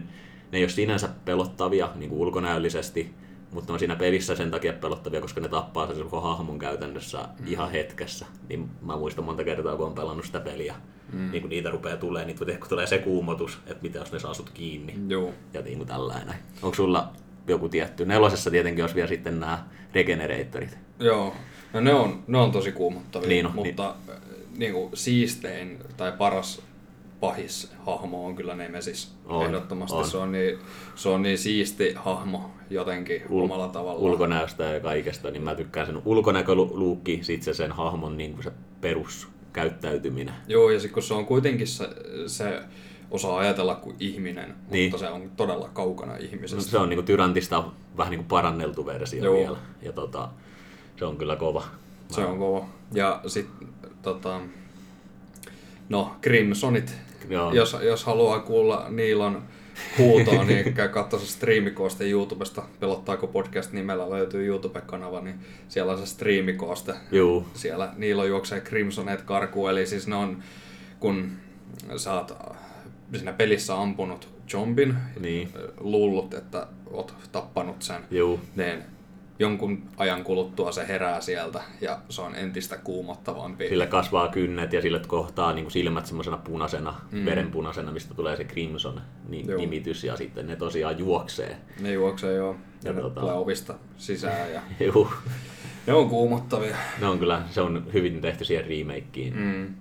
ne 0.52 0.58
ei 0.58 0.64
ole 0.64 0.70
sinänsä 0.70 1.10
pelottavia 1.26 1.90
niin 1.96 2.10
kuin 2.10 2.22
ulkonäöllisesti, 2.22 3.14
mutta 3.54 3.74
on 3.74 3.80
siinä 3.80 3.96
pelissä 3.96 4.36
sen 4.36 4.52
takia 4.52 4.74
pelottavia, 4.74 5.22
koska 5.22 5.42
ne 5.42 5.48
tappaa 5.48 5.88
sen 5.88 6.04
koko 6.04 6.22
hahmon 6.22 6.60
käytännössä 6.60 7.18
mm. 7.18 7.48
ihan 7.48 7.72
hetkessä. 7.72 8.26
Niin 8.50 8.70
mä 8.82 8.98
muistan 8.98 9.26
monta 9.26 9.44
kertaa, 9.44 9.76
kun 9.76 9.86
on 9.86 9.94
pelannut 9.94 10.26
sitä 10.26 10.40
peliä, 10.40 10.76
mm. 11.14 11.32
niin 11.32 11.42
kun 11.42 11.50
niitä 11.50 11.70
rupeaa 11.70 11.98
tulee, 11.98 12.26
niin 12.26 12.38
kun 12.38 12.48
tulee 12.70 12.88
se 12.88 12.98
kuumotus, 12.98 13.60
että 13.68 13.84
mitä 13.84 14.00
jos 14.00 14.12
ne 14.12 14.20
saa 14.20 14.34
sut 14.34 14.50
kiinni. 14.50 14.96
Joo. 15.08 15.34
Ja 15.54 15.62
niin 15.62 15.78
kuin 15.78 15.88
tällainen. 15.88 16.36
Onko 16.62 16.76
sulla 16.76 17.14
joku 17.48 17.70
tietty? 17.70 18.06
Nelosessa 18.06 18.52
tietenkin 18.52 18.84
olisi 18.84 18.96
vielä 18.96 19.08
sitten 19.08 19.40
nämä 19.40 19.66
regeneratorit. 19.94 20.78
Joo, 21.00 21.36
no 21.74 21.80
ne 21.80 21.94
on, 21.94 22.24
ne 22.28 22.38
on 22.38 22.52
tosi 22.52 22.72
kuumottavia, 22.72 23.30
niin 23.30 23.46
on, 23.46 23.56
mutta 23.56 23.96
niin. 24.08 24.34
Niin 24.58 24.74
kuin 24.74 24.90
siistein 24.94 25.80
tai 25.98 26.12
paras 26.12 26.62
pahis 27.24 27.72
hahmo 27.86 28.26
on 28.26 28.36
kyllä 28.36 28.56
Nemesis. 28.56 29.14
On, 29.26 29.46
Ehdottomasti 29.46 29.98
on. 29.98 30.08
Se, 30.08 30.18
on 30.18 30.32
niin, 30.32 30.60
se 30.96 31.10
on 31.10 31.22
niin 31.22 31.38
siisti 31.38 31.94
hahmo 31.96 32.52
jotenkin 32.70 33.22
Ul- 33.30 33.44
omalla 33.44 33.68
tavallaan. 33.68 34.04
Ulkonäöstä 34.04 34.64
ja 34.64 34.80
kaikesta, 34.80 35.32
niin 35.32 35.44
mä 35.44 35.56
tykkään 35.56 35.86
sen 35.86 36.02
ulkonäköluukki, 36.06 37.20
sit 37.22 37.44
se 37.44 37.54
sen 37.54 37.72
hahmon 37.72 38.18
niin 38.18 38.34
kuin 38.34 38.44
se 38.44 38.52
peruskäyttäytyminen. 38.82 40.34
Joo, 40.48 40.70
ja 40.70 40.80
sitten 40.80 40.94
kun 40.94 41.04
se 41.04 41.14
on 41.14 41.26
kuitenkin 41.26 41.68
se, 41.68 41.90
se 42.28 42.62
osaa 43.12 43.38
ajatella 43.38 43.76
kuin 43.76 43.96
ihminen, 44.00 44.56
niin. 44.70 44.92
mutta 44.92 45.06
se 45.06 45.12
on 45.12 45.32
todella 45.38 45.70
kaukana 45.74 46.18
ihmisestä. 46.18 46.56
No, 46.56 46.62
se 46.62 46.78
on 46.78 46.90
niin 46.90 46.98
kuin 46.98 47.06
Tyrantista 47.06 47.64
vähän 47.98 48.12
niin 48.12 48.20
kuin 48.20 48.28
paranneltu 48.28 48.86
versio 48.86 49.24
Joo. 49.24 49.36
vielä, 49.36 49.58
ja 49.82 49.92
tota, 49.92 50.30
se 51.00 51.06
on 51.06 51.18
kyllä 51.18 51.36
kova. 51.36 51.64
Se 52.12 52.26
on 52.26 52.40
kova. 52.40 52.66
Ja 52.94 53.22
sitten 53.28 53.68
tota, 54.02 54.42
no, 55.90 56.16
Crimsonit 56.22 56.96
Joo. 57.34 57.54
Jos, 57.54 57.78
jos 57.82 58.04
haluaa 58.04 58.40
kuulla 58.40 58.86
Niilon 58.90 59.44
huutoa, 59.98 60.44
niin 60.44 60.74
käy 60.74 60.90
katsoa 60.90 61.20
striimikooste 61.20 62.10
YouTubesta. 62.10 62.64
Pelottaako 62.80 63.28
podcast 63.28 63.72
nimellä 63.72 64.10
löytyy 64.10 64.46
YouTube-kanava, 64.48 65.22
niin 65.22 65.36
siellä 65.68 65.92
on 65.92 65.98
se 65.98 66.06
striimikooste. 66.06 66.94
Juu. 67.12 67.48
Siellä 67.54 67.94
Niilo 67.98 68.26
juoksee 68.26 68.62
Crimsonet 68.62 69.22
karkuun, 69.22 69.70
eli 69.70 69.86
siis 69.88 70.08
ne 70.08 70.16
on, 70.16 70.44
kun 71.00 71.32
sä 71.98 72.14
oot 72.14 72.34
siinä 73.14 73.34
pelissä 73.34 73.82
ampunut 73.82 74.30
zombin, 74.52 74.96
niin. 75.20 75.50
luullut, 75.80 76.34
että 76.34 76.68
oot 76.92 77.14
tappanut 77.32 77.82
sen, 77.82 78.02
Juu. 78.12 78.40
niin 78.56 78.84
jonkun 79.40 79.84
ajan 79.98 80.24
kuluttua 80.24 80.72
se 80.72 80.88
herää 80.88 81.22
sieltä 81.22 81.62
ja 81.82 82.00
se 82.10 82.22
on 82.22 82.36
entistä 82.36 82.78
kuumottavampi. 82.78 83.70
Sille 83.70 83.88
kasvaa 83.88 84.28
kynnet 84.28 84.74
ja 84.74 84.82
sille 84.82 85.02
kohtaa 85.08 85.54
niin 85.54 85.66
kuin 85.66 85.72
silmät 85.72 86.06
semmoisena 86.06 86.38
punaisena, 86.38 87.02
mm. 87.12 87.26
verenpunaisena, 87.26 87.92
mistä 87.92 88.14
tulee 88.14 88.38
se 88.38 88.44
Crimson 88.44 89.02
nimitys 89.58 90.04
ja 90.04 90.16
sitten 90.16 90.48
ne 90.48 90.56
tosiaan 90.56 91.00
juoksee. 91.00 91.58
Ne 91.80 91.94
juoksee 91.94 92.34
joo, 92.34 92.56
ja, 92.84 92.90
Ja 92.90 92.94
ne 92.94 93.02
tota- 93.02 93.20
tulee 93.20 93.34
ovista 93.34 93.76
sisään 93.98 94.54
ja 94.54 94.62
Juu. 94.94 95.10
ne 95.88 95.94
on 95.94 96.10
kuumottavia. 96.10 96.76
Ne 97.02 97.08
on 97.08 97.20
kyllä, 97.20 97.42
se 97.50 97.62
on 97.62 97.88
hyvin 97.94 98.22
tehty 98.22 98.46
siihen 98.46 98.66
remakeen. 98.68 99.38
Mm. 99.38 99.74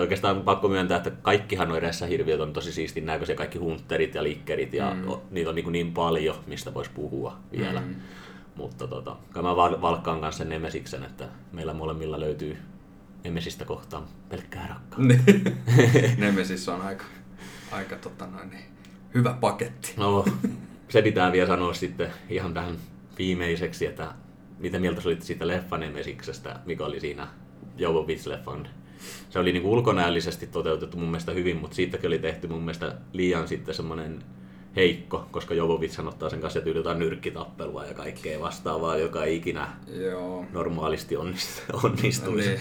Oikeastaan 0.00 0.36
on 0.36 0.42
pakko 0.42 0.68
myöntää, 0.68 0.96
että 0.96 1.10
kaikkihan 1.10 1.68
nuo 1.68 1.78
hirviöt 2.08 2.40
on 2.40 2.52
tosi 2.52 2.72
siistin 2.72 3.06
näköisiä, 3.06 3.34
kaikki 3.34 3.58
hunterit 3.58 4.14
ja 4.14 4.22
likkerit, 4.22 4.74
ja 4.74 4.94
mm. 4.94 5.06
niitä 5.30 5.50
on 5.50 5.56
niin, 5.56 5.72
niin 5.72 5.92
paljon, 5.92 6.36
mistä 6.46 6.74
voisi 6.74 6.90
puhua 6.94 7.36
vielä. 7.52 7.80
Mm. 7.80 7.94
Mutta 8.56 8.86
tota, 8.86 9.16
kai 9.32 9.42
mä 9.42 9.56
val- 9.56 9.80
valkkaan 9.80 10.20
kanssa 10.20 10.38
sen 10.38 10.48
Nemesiksen, 10.48 11.04
että 11.04 11.28
meillä 11.52 11.72
molemmilla 11.72 12.20
löytyy 12.20 12.56
Nemesistä 13.24 13.64
kohtaan 13.64 14.04
pelkkää 14.28 14.66
rakkautta. 14.66 15.14
Nemesis 16.18 16.68
on 16.68 16.80
aika, 16.80 17.04
aika 17.72 17.96
tota 17.96 18.26
noin, 18.26 18.50
niin, 18.50 18.64
hyvä 19.14 19.36
paketti. 19.40 19.94
No, 19.96 20.24
se 20.88 21.02
pitää 21.02 21.32
vielä 21.32 21.46
sanoa 21.46 21.74
sitten 21.74 22.10
ihan 22.28 22.54
tähän 22.54 22.76
viimeiseksi, 23.18 23.86
että 23.86 24.14
mitä 24.58 24.78
mieltä 24.78 25.00
sä 25.00 25.08
olit 25.08 25.22
siitä 25.22 25.46
leffan 25.46 25.80
Nemesiksestä, 25.80 26.60
mikä 26.66 26.84
oli 26.84 27.00
siinä 27.00 27.28
Jovovich-leffan. 27.76 28.68
Se 29.30 29.38
oli 29.38 29.52
niin 29.52 29.66
ulkonäöllisesti 29.66 30.46
toteutettu 30.46 30.96
mun 30.96 31.08
mielestä 31.08 31.32
hyvin, 31.32 31.56
mutta 31.56 31.74
siitäkin 31.74 32.08
oli 32.08 32.18
tehty 32.18 32.48
mun 32.48 32.60
mielestä 32.60 32.94
liian 33.12 33.48
sitten 33.48 33.74
semmoinen 33.74 34.24
heikko, 34.76 35.26
koska 35.30 35.54
Jovovich 35.54 36.06
ottaa 36.06 36.30
sen 36.30 36.40
kanssa 36.40 36.60
tyyli 36.60 36.78
jotain 36.78 36.98
nyrkkitappelua 36.98 37.84
ja 37.84 37.94
kaikkea 37.94 38.40
vastaavaa, 38.40 38.96
joka 38.96 39.24
ei 39.24 39.36
ikinä 39.36 39.68
Joo. 40.00 40.44
normaalisti 40.52 41.16
onnist- 41.16 41.84
onnistuisi. 41.84 42.48
Niin, 42.48 42.60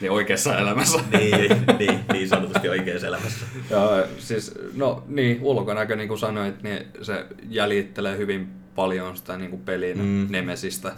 niin 0.00 0.12
oikeassa 0.12 0.58
elämässä. 0.58 1.00
niin, 1.18 1.66
niin, 1.78 2.00
niin 2.12 2.28
sanotusti 2.28 2.68
oikeassa 2.68 3.06
elämässä. 3.06 3.46
Joo, 3.70 4.06
siis, 4.18 4.54
no 4.74 5.04
niin, 5.08 5.38
ulkonäkö, 5.42 5.96
niin 5.96 6.08
kuin 6.08 6.18
sanoit, 6.18 6.62
niin 6.62 6.86
se 7.02 7.26
jäljittelee 7.48 8.16
hyvin 8.16 8.48
paljon 8.74 9.16
sitä 9.16 9.36
niin 9.36 9.50
kuin 9.50 9.62
pelin 9.62 9.98
mm. 9.98 10.26
nemesistä, 10.30 10.92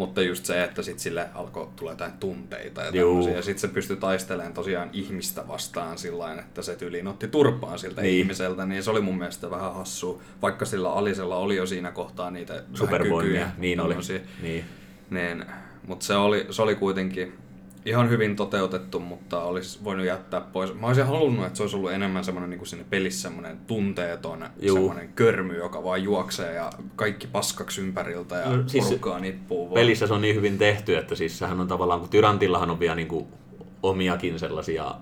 mutta 0.00 0.22
just 0.22 0.44
se, 0.44 0.64
että 0.64 0.82
sit 0.82 0.98
sille 0.98 1.26
alkoi 1.34 1.68
tulla 1.76 1.92
jotain 1.92 2.12
tunteita 2.12 2.80
ja 2.80 2.92
tämmöisiä, 2.92 3.36
ja 3.36 3.42
sitten 3.42 3.60
se 3.60 3.68
pystyi 3.68 3.96
taistelemaan 3.96 4.52
tosiaan 4.54 4.90
ihmistä 4.92 5.48
vastaan 5.48 5.98
sillä 5.98 6.34
että 6.34 6.62
se 6.62 6.76
tyyliin 6.76 7.06
otti 7.06 7.28
turpaan 7.28 7.78
siltä 7.78 8.02
Niin. 8.02 8.18
ihmiseltä, 8.20 8.66
niin 8.66 8.82
se 8.82 8.90
oli 8.90 9.00
mun 9.00 9.18
mielestä 9.18 9.50
vähän 9.50 9.74
hassua, 9.74 10.22
vaikka 10.42 10.64
sillä 10.64 10.92
Alisella 10.92 11.36
oli 11.36 11.56
jo 11.56 11.66
siinä 11.66 11.90
kohtaa 11.92 12.30
niitä 12.30 12.62
Supervoimia, 12.74 13.22
kykyjä, 13.22 13.50
niin 13.58 13.80
oli. 13.80 13.94
Niin. 14.42 14.64
Niin, 15.10 15.44
mutta 15.86 16.06
se 16.06 16.14
oli, 16.14 16.46
se 16.50 16.62
oli 16.62 16.74
kuitenkin 16.74 17.32
ihan 17.86 18.10
hyvin 18.10 18.36
toteutettu, 18.36 19.00
mutta 19.00 19.42
olisi 19.42 19.84
voinut 19.84 20.06
jättää 20.06 20.40
pois. 20.40 20.74
Mä 20.74 20.86
olisin 20.86 21.06
halunnut, 21.06 21.46
että 21.46 21.56
se 21.56 21.62
olisi 21.62 21.76
ollut 21.76 21.92
enemmän 21.92 22.24
semmoinen 22.24 22.50
niin 22.50 22.58
kuin 22.58 22.68
siinä 22.68 22.84
pelissä 22.90 23.22
semmoinen 23.22 23.58
tunteeton, 23.66 24.46
Juu. 24.62 24.76
semmoinen 24.76 25.08
körmy, 25.14 25.56
joka 25.58 25.84
vaan 25.84 26.02
juoksee 26.02 26.54
ja 26.54 26.70
kaikki 26.96 27.26
paskaksi 27.26 27.80
ympäriltä 27.80 28.34
ja 28.36 28.56
No, 28.56 28.62
siis 28.68 28.84
porukkaa 28.84 29.18
nippuu 29.20 29.64
vaan. 29.64 29.74
pelissä 29.74 30.06
se 30.06 30.14
on 30.14 30.20
niin 30.20 30.36
hyvin 30.36 30.58
tehty, 30.58 30.96
että 30.96 31.14
siis 31.14 31.38
sehän 31.38 31.60
on 31.60 31.68
tavallaan, 31.68 32.00
kun 32.00 32.08
Tyrantillahan 32.08 32.70
on 32.70 32.80
vielä 32.80 32.94
niin 32.94 33.08
kuin 33.08 33.26
omiakin 33.82 34.38
sellaisia, 34.38 34.94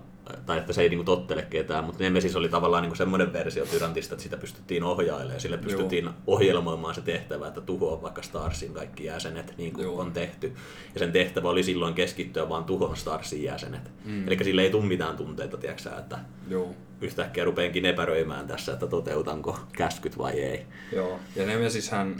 tai 0.45 0.57
että 0.57 0.73
se 0.73 0.81
ei 0.81 0.89
niin 0.89 0.97
kuin 0.97 1.05
tottele 1.05 1.41
ketään, 1.41 1.83
mutta 1.83 2.03
Nemesis 2.03 2.35
oli 2.35 2.49
tavallaan 2.49 2.83
niin 2.83 2.89
kuin 2.89 2.97
semmoinen 2.97 3.33
versio 3.33 3.65
Tyrantista, 3.65 4.13
että 4.15 4.23
sitä 4.23 4.37
pystyttiin 4.37 4.83
ohjailemaan 4.83 5.33
ja 5.33 5.39
sille 5.39 5.57
pystyttiin 5.57 6.09
ohjelmoimaan 6.27 6.95
se 6.95 7.01
tehtävä, 7.01 7.47
että 7.47 7.61
tuhoa 7.61 8.01
vaikka 8.01 8.21
Starsin 8.21 8.73
kaikki 8.73 9.05
jäsenet, 9.05 9.53
niin 9.57 9.73
kuin 9.73 9.83
Joo. 9.83 9.99
on 9.99 10.11
tehty. 10.11 10.53
Ja 10.93 10.99
sen 10.99 11.11
tehtävä 11.11 11.49
oli 11.49 11.63
silloin 11.63 11.93
keskittyä 11.93 12.49
vaan 12.49 12.63
tuhon 12.63 12.97
Starsin 12.97 13.43
jäsenet. 13.43 13.91
Mm. 14.05 14.27
Eli 14.27 14.43
sille 14.43 14.61
ei 14.61 14.71
tule 14.71 14.85
mitään 14.85 15.17
tunteita, 15.17 15.57
tiedätkö 15.57 15.89
että 15.99 16.19
Joo, 16.49 16.75
yhtäkkiä 17.01 17.43
rupeenkin 17.43 17.85
epäröimään 17.85 18.47
tässä, 18.47 18.73
että 18.73 18.87
toteutanko 18.87 19.59
käskyt 19.71 20.17
vai 20.17 20.39
ei. 20.39 20.65
joo. 20.93 21.19
Ja 21.35 21.45
Nemesishän, 21.45 22.15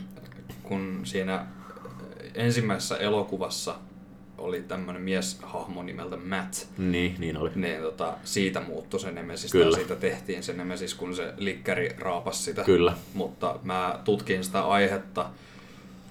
kun 0.63 1.01
siinä 1.03 1.45
ensimmäisessä 2.35 2.97
elokuvassa 2.97 3.75
oli 4.39 4.61
tämmöinen 4.61 5.01
mieshahmo 5.01 5.83
nimeltä 5.83 6.17
Matt, 6.17 6.53
Niin, 6.77 7.15
niin 7.19 7.37
oli. 7.37 7.51
niin 7.55 7.81
tota, 7.81 8.13
siitä 8.23 8.59
muuttui 8.61 8.99
se 8.99 9.11
Nemesis, 9.11 9.51
Kyllä. 9.51 9.75
siitä 9.77 9.95
tehtiin 9.95 10.43
se 10.43 10.53
Nemesis, 10.53 10.93
kun 10.95 11.15
se 11.15 11.33
likkäri 11.37 11.89
raapas 11.99 12.45
sitä. 12.45 12.63
Kyllä. 12.63 12.93
Mutta 13.13 13.59
mä 13.63 13.99
tutkin 14.03 14.43
sitä 14.43 14.61
aihetta, 14.61 15.25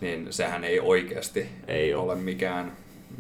niin 0.01 0.27
sehän 0.33 0.65
ei 0.65 0.81
oikeasti 0.81 1.47
Ei 1.69 1.95
oo. 1.95 2.05
ole 2.05 2.15
mikään 2.15 2.73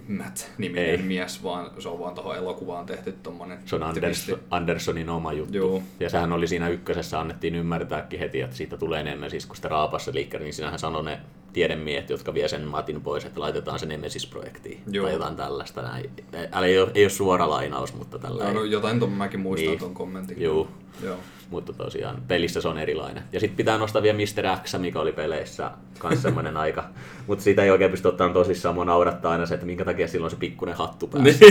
Matt-niminen 0.08 0.90
Ei. 0.90 0.96
mies, 0.98 1.42
vaan 1.42 1.70
se 1.78 1.88
on 1.88 1.98
vaan 1.98 2.14
tuohon 2.14 2.36
elokuvaan 2.36 2.86
tehty 2.86 3.12
tommonen 3.22 3.58
Se 3.64 3.76
on 3.76 3.82
Anders, 3.82 4.32
Andersonin 4.50 5.08
oma 5.08 5.32
juttu. 5.32 5.56
Joo. 5.56 5.82
Ja 6.00 6.10
sehän 6.10 6.32
oli 6.32 6.46
siinä 6.46 6.68
ykkösessä, 6.68 7.20
annettiin 7.20 7.54
ymmärtääkin 7.54 8.20
heti, 8.20 8.40
että 8.40 8.56
siitä 8.56 8.76
tulee 8.76 9.00
enemmän, 9.00 9.30
siis 9.30 9.46
kun 9.46 9.56
sitä 9.56 9.68
raapassa 9.68 10.10
liikkeelle, 10.14 10.44
niin 10.44 10.54
siinähän 10.54 10.78
sanoi 10.78 11.04
ne 11.04 11.20
tiedemiehet, 11.52 12.10
jotka 12.10 12.34
vie 12.34 12.48
sen 12.48 12.62
Matin 12.68 13.00
pois, 13.00 13.24
että 13.24 13.40
laitetaan 13.40 13.78
se 13.78 13.86
Nemesis-projektiin 13.86 14.80
Joo. 14.90 15.04
tai 15.06 15.12
jotain 15.14 15.36
tällaista. 15.36 15.82
Näin. 15.82 16.10
Älä, 16.52 16.66
ei, 16.66 16.78
ole, 16.78 16.90
ei 16.94 17.04
ole 17.04 17.10
suora 17.10 17.50
lainaus, 17.50 17.94
mutta 17.94 18.18
tällä 18.18 18.44
No, 18.44 18.52
no, 18.52 18.64
jotain 18.64 19.00
ton 19.00 19.10
mäkin 19.12 19.40
muistan 19.40 19.68
Niin. 19.70 19.78
ton 19.78 19.94
kommentin. 19.94 20.40
Joo. 20.42 20.68
Joo. 21.02 21.16
Mutta 21.50 21.72
tosiaan 21.72 22.22
pelissä 22.28 22.60
se 22.60 22.68
on 22.68 22.78
erilainen. 22.78 23.22
Ja 23.32 23.40
sitten 23.40 23.56
pitää 23.56 23.78
nostaa 23.78 24.02
vielä 24.02 24.18
Mr. 24.18 24.58
X, 24.64 24.78
mikä 24.78 25.00
oli 25.00 25.12
peleissä 25.12 25.70
kans 25.98 26.22
semmoinen 26.22 26.56
aika. 26.66 26.84
Mutta 27.26 27.44
sitä 27.44 27.62
ei 27.64 27.70
oikein 27.70 27.90
pysty 27.90 28.08
ottamaan 28.08 28.34
tosissaan. 28.34 28.74
Mua 28.74 28.84
naurattaa 28.84 29.32
aina 29.32 29.46
se, 29.46 29.54
että 29.54 29.66
minkä 29.66 29.84
takia 29.84 30.08
silloin 30.08 30.30
se 30.30 30.36
pikkuinen 30.36 30.76
hattu 30.76 31.06
päässä. 31.06 31.44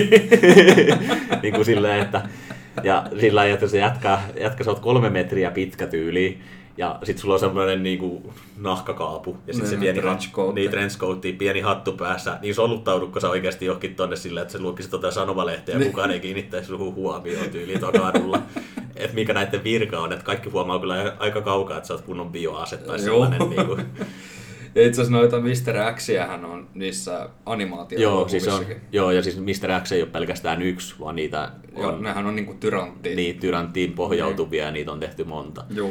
niin 1.41 1.53
kuin 1.55 1.65
silleen, 1.65 1.99
että 2.01 2.21
ja 2.83 3.05
sillä 3.19 3.39
lailla, 3.39 3.53
että 3.53 3.67
se 3.67 3.77
jätkä, 3.77 4.19
jätkä 4.39 4.63
sä 4.63 4.69
oot 4.71 4.79
kolme 4.79 5.09
metriä 5.09 5.51
pitkä 5.51 5.87
tyyli, 5.87 6.37
ja 6.78 6.99
sit 7.03 7.17
sulla 7.17 7.34
on 7.34 7.39
semmoinen 7.39 7.84
niinku 7.84 8.34
nahkakaapu, 8.57 9.38
ja 9.47 9.53
sit 9.53 9.65
se 9.65 9.71
Niin, 9.71 9.80
pieni 9.80 10.01
trenchcoat. 10.01 10.55
niin, 10.55 10.71
trenchcoatti, 10.71 11.34
pieni 11.34 11.61
hattu 11.61 11.91
päässä, 11.91 12.38
niin 12.41 12.55
soluttaudutko 12.55 13.19
sä 13.19 13.30
oikeasti 13.30 13.65
johonkin 13.65 13.95
tonne 13.95 14.15
silleen, 14.15 14.41
että 14.41 14.51
sä 14.57 14.59
lukisit 14.63 14.91
tota 14.91 15.11
sanomalehteä 15.11 15.78
ja 15.80 15.86
kukaan 15.86 16.11
ei 16.11 16.19
kiinnittäisi 16.19 16.67
suhun 16.67 16.95
huomioon 16.95 17.49
tyyliin 17.49 17.80
tuolla 17.80 17.99
kadulla. 17.99 18.41
että 18.95 19.15
mikä 19.15 19.34
näiden 19.34 19.63
virka 19.63 19.99
on, 19.99 20.13
että 20.13 20.25
kaikki 20.25 20.49
huomaa 20.49 20.80
kyllä 20.80 21.15
aika 21.19 21.41
kaukaa, 21.41 21.78
että 21.78 21.88
sä 21.88 21.93
oot 21.93 22.03
kunnon 22.03 22.32
bioase 22.32 22.78
tai 22.78 22.97
Joo. 22.97 23.05
sellainen. 23.05 23.49
Niinku. 23.49 23.78
Ja 24.75 24.88
itse 24.88 25.01
asiassa 25.01 25.17
noita 25.19 25.39
Mr. 25.41 25.93
Xiähän 25.95 26.45
on 26.45 26.67
niissä 26.73 27.30
animaatio 27.45 27.99
joo, 27.99 28.28
siis 28.28 28.47
on, 28.47 28.65
joo, 28.91 29.11
ja 29.11 29.23
siis 29.23 29.38
Mr. 29.39 29.82
X 29.84 29.91
ei 29.91 30.01
ole 30.01 30.09
pelkästään 30.09 30.61
yksi, 30.61 30.95
vaan 30.99 31.15
niitä 31.15 31.51
Joo, 31.78 31.88
on 31.88 32.03
nehän 32.03 32.25
on 32.25 32.36
niinku 32.36 32.53
tyranttia. 32.59 33.15
niin 33.15 33.39
tyranttiin 33.39 33.93
pohjautuvia 33.93 34.65
ja 34.65 34.71
niitä 34.71 34.91
on 34.91 34.99
tehty 34.99 35.23
monta. 35.23 35.65
Joo. 35.69 35.89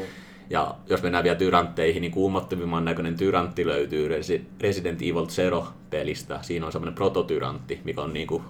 Ja 0.51 0.75
jos 0.87 1.03
mennään 1.03 1.25
vielä 1.25 1.37
tyrantteihin, 1.39 2.01
niin 2.01 2.13
kuumottavimman 2.13 2.85
näköinen 2.85 3.17
tyrantti 3.17 3.67
löytyy 3.67 4.09
Resi- 4.09 4.47
Resident 4.61 5.03
Evil 5.03 5.27
Zero-pelistä. 5.27 6.39
Siinä 6.43 6.67
on 6.67 6.73
semmoinen 6.73 6.95
prototyrantti, 6.95 7.81
mikä 7.85 8.01
on 8.03 8.13
niinku 8.13 8.43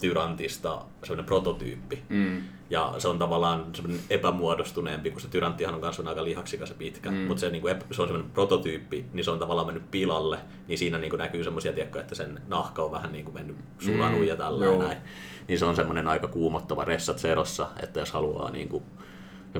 tyrantista 0.00 0.82
semmoinen 1.02 1.24
prototyyppi. 1.26 2.02
Mm. 2.08 2.42
Ja 2.70 2.94
se 2.98 3.08
on 3.08 3.18
tavallaan 3.18 3.66
semmoinen 3.74 4.00
epämuodostuneempi, 4.10 5.10
kun 5.10 5.20
se 5.20 5.28
tyranttihan 5.28 5.74
on 5.74 5.80
kanssa 5.80 6.02
aika 6.06 6.24
lihaksikas 6.24 6.68
ja 6.68 6.74
pitkä. 6.78 7.10
Mm. 7.10 7.16
Mutta 7.16 7.40
se, 7.40 7.50
niinku, 7.50 7.68
ep- 7.68 7.94
se 7.94 8.02
on 8.02 8.08
semmoinen 8.08 8.30
prototyyppi, 8.30 9.04
niin 9.12 9.24
se 9.24 9.30
on 9.30 9.38
tavallaan 9.38 9.66
mennyt 9.66 9.90
pilalle. 9.90 10.38
Niin 10.68 10.78
siinä 10.78 10.98
niinku 10.98 11.16
näkyy 11.16 11.44
semmoisia, 11.44 11.72
tiedätkö, 11.72 12.00
että 12.00 12.14
sen 12.14 12.40
nahka 12.48 12.82
on 12.82 12.92
vähän 12.92 13.12
niinku 13.12 13.32
mennyt 13.32 13.56
sulanut 13.78 14.20
Mm, 14.20 14.26
ja 14.26 14.36
tällä 14.36 14.64
joo. 14.64 14.82
näin. 14.82 14.98
Niin 15.48 15.58
se 15.58 15.64
on 15.64 15.76
semmoinen 15.76 16.08
aika 16.08 16.28
kuumottava 16.28 16.84
Ressat 16.84 17.18
Zerossa, 17.18 17.68
että 17.82 18.00
jos 18.00 18.12
haluaa 18.12 18.50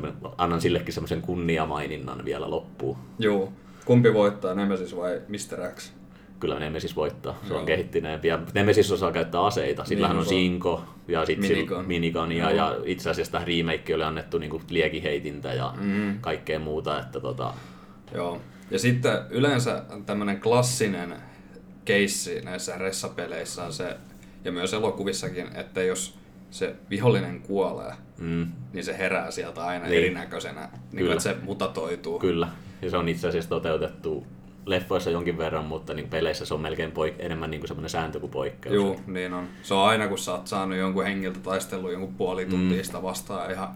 niinku, 0.03 0.18
semmoinen- 0.18 0.34
annan 0.38 0.61
sillekin 0.61 0.94
semmoisen 0.94 1.22
kunniamaininnan 1.22 2.24
vielä 2.24 2.51
loppuun. 2.51 2.96
Joo. 3.18 3.53
Kumpi 3.84 4.14
voittaa, 4.14 4.55
Nemesis 4.55 4.96
vai 4.96 5.20
Mr. 5.28 5.72
X? 5.74 5.92
Kyllä 6.40 6.59
Nemesis 6.59 6.96
voittaa, 6.96 7.38
se 7.49 7.53
on 7.55 7.59
Joo. 7.59 7.66
kehittyneempi. 7.66 8.28
Ja 8.28 8.38
Nemesis 8.55 8.92
osaa 8.92 9.12
käyttää 9.12 9.44
aseita, 9.44 9.84
sillähän 9.84 10.16
Niin 10.16 10.20
on. 10.22 10.28
Sinko 10.28 10.84
ja 11.09 11.26
sitten 11.26 11.49
Minigun. 11.51 11.84
minigania 11.84 12.51
Joo. 12.51 12.57
ja 12.57 12.76
itse 12.84 13.11
asiassa 13.11 13.32
tähän 13.32 13.46
remake 13.49 13.94
oli 13.94 14.03
annettu 14.03 14.38
niinku 14.38 14.62
liekiheitintä 14.70 15.55
ja 15.55 15.74
Mm. 15.80 16.18
kaikkea 16.20 16.59
muuta. 16.59 17.01
Että 17.01 17.20
tota, 17.20 17.55
Joo. 18.14 18.40
Ja 18.70 18.78
sitten 18.78 19.12
yleensä 19.30 19.82
tämmönen 20.07 20.40
klassinen 20.40 21.14
keissi 21.84 22.40
näissä 22.40 22.78
ressapeleissä 22.78 23.64
on 23.64 23.72
se, 23.72 23.96
ja 24.44 24.53
myös 24.53 24.74
elokuvissakin, 24.74 25.46
että 25.57 25.82
jos 25.82 26.18
se 26.51 26.76
vihollinen 26.90 27.40
kuolee, 27.40 27.92
mm, 28.18 28.46
niin 28.72 28.84
se 28.84 28.99
herää 28.99 29.30
sieltä 29.30 29.64
aina 29.66 29.84
Niin. 29.86 29.99
erinäköisenä, 29.99 30.61
niin 30.61 30.70
Kyllä. 30.90 31.03
kuin, 31.03 31.11
että 31.12 31.22
se 31.22 31.36
mutatoituu. 31.42 32.18
kyllä, 32.18 32.49
ja 32.82 32.90
se 32.90 32.96
on 32.96 33.09
itse 33.09 33.28
asiassa 33.28 33.51
toteutettu 33.51 34.26
leffoissa 34.66 35.11
jonkin 35.11 35.38
verran, 35.38 35.64
mutta 35.64 35.94
niin 35.94 36.09
peleissä 36.09 36.44
se 36.46 36.55
on 36.55 36.61
melkein 36.61 36.90
poik- 36.92 37.14
enemmän 37.24 37.51
niin 37.51 37.61
kuin 37.61 37.68
semmoinen 37.68 37.90
sääntö 37.90 38.20
kuin 38.20 38.30
poikkeus. 38.30 38.74
Joo, 38.74 38.96
niin 39.07 39.32
on. 39.34 39.46
Se 39.62 39.74
on 39.74 39.88
aina, 39.88 40.09
kun 40.09 40.18
sä 40.18 40.32
oot 40.32 40.46
saanut 40.46 40.78
jonkun 40.78 41.05
hengiltä 41.05 41.40
taistellut 41.40 41.92
jonkun 41.92 42.14
puoli 42.14 42.46
tuntia 42.46 42.84
sitä 42.84 43.03
vastaan 43.03 43.51
ihan 43.51 43.68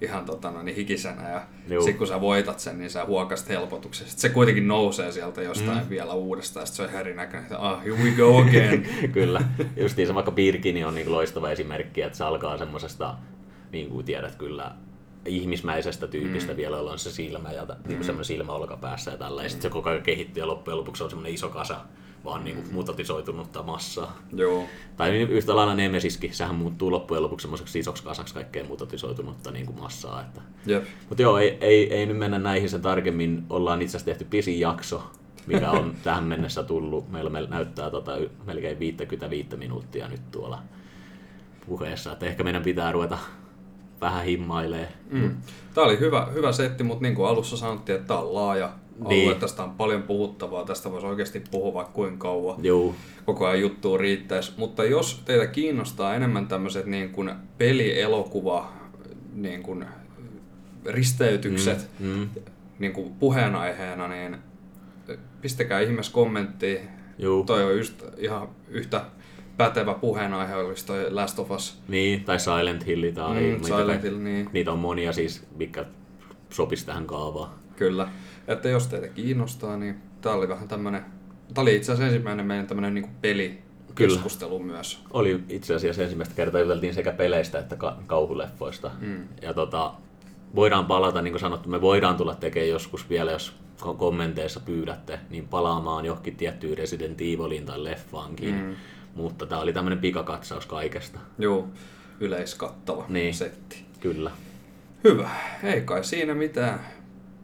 ihan 0.00 0.24
tota, 0.24 0.50
no, 0.50 0.62
niin 0.62 0.76
hikisenä 0.76 1.30
ja 1.30 1.40
sitten 1.80 1.98
kun 1.98 2.06
sä 2.06 2.20
voitat 2.20 2.60
sen, 2.60 2.78
niin 2.78 2.90
sä 2.90 3.04
huokasit 3.04 3.48
helpotuksen. 3.48 4.06
Sitten 4.06 4.20
se 4.20 4.28
kuitenkin 4.28 4.68
nousee 4.68 5.12
sieltä 5.12 5.42
jostain 5.42 5.84
mm. 5.84 5.90
vielä 5.90 6.12
uudestaan 6.12 6.62
ja 6.62 6.66
sitten 6.66 6.76
se 6.76 6.82
on 6.82 6.88
ihan 6.88 7.00
erinäköinen, 7.00 7.42
että 7.42 7.58
ah, 7.58 7.84
here 7.84 7.96
we 7.96 8.10
go 8.10 8.38
again. 8.38 8.88
Kyllä. 9.12 9.42
Justiinsa 9.76 10.14
vaikka 10.14 10.32
Birkini 10.32 10.84
on 10.84 10.94
niin 10.94 11.12
loistava 11.12 11.50
esimerkki, 11.50 12.02
että 12.02 12.18
se 12.18 12.24
alkaa 12.24 12.58
semmoisesta, 12.58 13.14
niin 13.72 13.90
kuin 13.90 14.06
tiedät 14.06 14.36
kyllä, 14.36 14.72
ihmismäisestä 15.26 16.06
tyypistä 16.06 16.52
mm. 16.52 16.56
vielä, 16.56 16.76
jolla 16.76 16.92
on 16.92 16.98
se 16.98 17.12
silmä 17.12 17.52
ja 17.52 17.64
mm. 17.64 17.88
niin 17.88 18.04
semmoinen 18.04 18.24
silmä 18.24 18.52
olkapäässä 18.52 19.10
ja 19.10 19.16
tällä. 19.16 19.42
Ja 19.42 19.48
sitten 19.48 19.62
se 19.62 19.72
koko 19.72 19.90
ajan 19.90 20.02
kehittyy 20.02 20.42
ja 20.42 20.46
loppujen 20.46 20.78
lopuksi 20.78 21.04
on 21.04 21.10
semmoinen 21.10 21.34
iso 21.34 21.48
kasa 21.48 21.80
vaan 22.26 22.44
niin 22.44 22.56
kuin 22.56 22.74
mutatisoitunutta 22.74 23.62
massaa. 23.62 24.16
Joo. 24.32 24.64
Tai 24.96 25.10
niin 25.10 25.30
yhtä 25.30 25.56
lailla 25.56 25.74
Nemesiskin, 25.74 26.34
sehän 26.34 26.54
muuttuu 26.54 26.90
loppujen 26.90 27.22
lopuksi 27.22 27.42
semmoiseksi 27.42 27.78
isoksi 27.78 28.02
kasaksi 28.02 28.34
kaikkea 28.34 28.64
mutatisoitunutta 28.64 29.50
niin 29.50 29.66
kuin 29.66 29.80
massaa. 29.80 30.20
Että. 30.20 30.40
Jep. 30.66 30.84
Mutta 31.08 31.22
joo, 31.22 31.38
ei, 31.38 31.58
ei, 31.60 31.94
ei, 31.94 32.06
nyt 32.06 32.18
mennä 32.18 32.38
näihin 32.38 32.68
sen 32.68 32.82
tarkemmin. 32.82 33.46
Ollaan 33.50 33.82
itse 33.82 33.96
asiassa 33.96 34.04
tehty 34.04 34.24
pisin 34.24 34.60
jakso, 34.60 35.02
mikä 35.46 35.70
on 35.70 35.94
tähän 36.04 36.24
mennessä 36.24 36.62
tullut. 36.62 37.12
Meillä, 37.12 37.30
meillä 37.30 37.50
näyttää 37.50 37.90
tota, 37.90 38.12
melkein 38.46 38.78
55 38.78 39.56
minuuttia 39.56 40.08
nyt 40.08 40.30
tuolla 40.30 40.62
puheessa. 41.66 42.12
Että 42.12 42.26
ehkä 42.26 42.44
meidän 42.44 42.62
pitää 42.62 42.92
ruveta 42.92 43.18
vähän 44.00 44.24
himmailee. 44.24 44.92
Mm. 45.10 45.36
Tämä 45.74 45.84
oli 45.84 46.00
hyvä, 46.00 46.28
hyvä 46.34 46.52
setti, 46.52 46.84
mutta 46.84 47.02
niin 47.02 47.14
kuin 47.14 47.28
alussa 47.28 47.56
sanottiin, 47.56 47.96
että 47.96 48.08
tämä 48.08 48.20
on 48.20 48.34
laaja 48.34 48.70
alue, 49.00 49.14
Niin. 49.14 49.36
tästä 49.40 49.62
on 49.64 49.70
paljon 49.70 50.02
puhuttavaa, 50.02 50.64
tästä 50.64 50.90
voisi 50.90 51.06
oikeasti 51.06 51.42
puhua 51.50 51.74
vaikka 51.74 51.92
kuinka 51.92 52.18
kauan. 52.28 52.64
Joo, 52.64 52.94
Koko 53.24 53.46
ajan 53.46 53.60
juttua 53.60 53.98
riittäisi. 53.98 54.52
Mutta 54.56 54.84
jos 54.84 55.22
teitä 55.24 55.46
kiinnostaa 55.46 56.14
enemmän 56.14 56.46
tämmöiset 56.46 56.86
niin 56.86 57.10
kuin 57.10 57.30
pelielokuva 57.58 58.72
niin 59.34 59.62
kuin 59.62 59.84
risteytykset 60.86 61.88
mm, 61.98 62.28
niin 62.78 62.92
kuin 62.92 63.12
puheenaiheena, 63.14 64.08
niin 64.08 64.36
pistäkää 65.40 65.80
ihmeessä 65.80 66.12
kommenttiin. 66.12 66.80
Joo. 67.18 67.42
Toi 67.42 67.64
on 67.64 67.76
just 67.76 68.04
ihan 68.18 68.48
yhtä 68.68 69.04
pätevä 69.56 69.94
puheenaihe 69.94 70.54
olisi 70.56 70.86
toi 70.86 71.10
Last 71.10 71.38
of 71.38 71.50
Us. 71.50 71.78
niin, 71.88 72.24
tai 72.24 72.40
Silent 72.40 72.86
Hill 72.86 73.10
tai 73.14 73.40
Mm, 73.42 73.62
Silent 73.64 74.02
Hill, 74.02 74.18
niin. 74.18 74.48
niitä 74.52 74.72
on 74.72 74.78
monia 74.78 75.12
siis, 75.12 75.46
mikä 75.56 75.84
sopisi 76.50 76.86
tähän 76.86 77.06
kaavaan. 77.06 77.50
Kyllä. 77.76 78.08
Että 78.48 78.68
jos 78.68 78.86
teitä 78.86 79.08
kiinnostaa, 79.08 79.76
niin 79.76 79.96
tää 80.20 80.32
oli 80.32 80.48
vähän 80.48 80.68
tämmönen... 80.68 81.04
Tää 81.54 81.62
oli 81.62 81.76
itse 81.76 81.92
asiassa 81.92 82.06
ensimmäinen 82.06 82.46
meidän 82.46 82.66
tämmönen 82.66 82.94
niinku 82.94 83.10
pelikeskustelu 83.20 84.58
myös. 84.58 85.02
Oli 85.12 85.40
itse 85.48 85.74
asiassa 85.74 86.02
ensimmäistä 86.02 86.34
kertaa 86.34 86.60
juteltiin 86.60 86.94
sekä 86.94 87.12
peleistä 87.12 87.58
että 87.58 87.76
ka- 87.76 87.98
kauhuleffoista. 88.06 88.90
Mm. 89.00 89.24
Ja 89.42 89.54
tota, 89.54 89.94
voidaan 90.54 90.86
palata, 90.86 91.22
niin 91.22 91.32
kuin 91.32 91.40
sanottu, 91.40 91.68
me 91.68 91.80
voidaan 91.80 92.16
tulla 92.16 92.34
tekemään 92.34 92.68
joskus 92.68 93.10
vielä, 93.10 93.30
jos 93.32 93.56
ko- 93.82 93.94
kommenteissa 93.96 94.60
pyydätte, 94.60 95.18
niin 95.30 95.48
palaamaan 95.48 96.04
johonkin 96.04 96.36
tiettyyn 96.36 96.78
Resident 96.78 97.20
Eviliin 97.20 97.66
tai 97.66 97.84
leffaankin. 97.84 98.54
Mm. 98.54 98.76
Mutta 99.14 99.46
tämä 99.46 99.60
oli 99.60 99.72
tämmöinen 99.72 99.98
pikakatsaus 99.98 100.66
kaikesta. 100.66 101.18
Joo, 101.38 101.68
yleiskattava 102.20 103.04
Niin. 103.08 103.34
setti. 103.34 103.84
Kyllä. 104.00 104.30
Hyvä. 105.04 105.30
Ei 105.62 105.80
kai 105.80 106.04
siinä 106.04 106.34
mitään. 106.34 106.80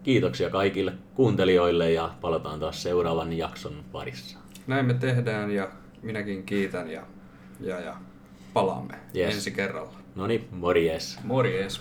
Kiitoksia 0.02 0.50
kaikille 0.50 0.92
kuuntelijoille 1.14 1.92
ja 1.92 2.14
palataan 2.20 2.60
taas 2.60 2.82
seuraavan 2.82 3.32
jakson 3.32 3.84
parissa. 3.92 4.38
Näin 4.66 4.86
me 4.86 4.94
tehdään 4.94 5.50
ja 5.50 5.68
minäkin 6.02 6.42
kiitän 6.44 6.90
ja, 6.90 7.02
ja, 7.60 7.80
ja 7.80 7.96
palaamme 8.52 8.94
Yes. 9.16 9.34
ensi 9.34 9.50
kerralla. 9.50 9.92
No 10.14 10.26
niin, 10.26 10.48
morjes. 10.50 11.18
Morjes. 11.24 11.80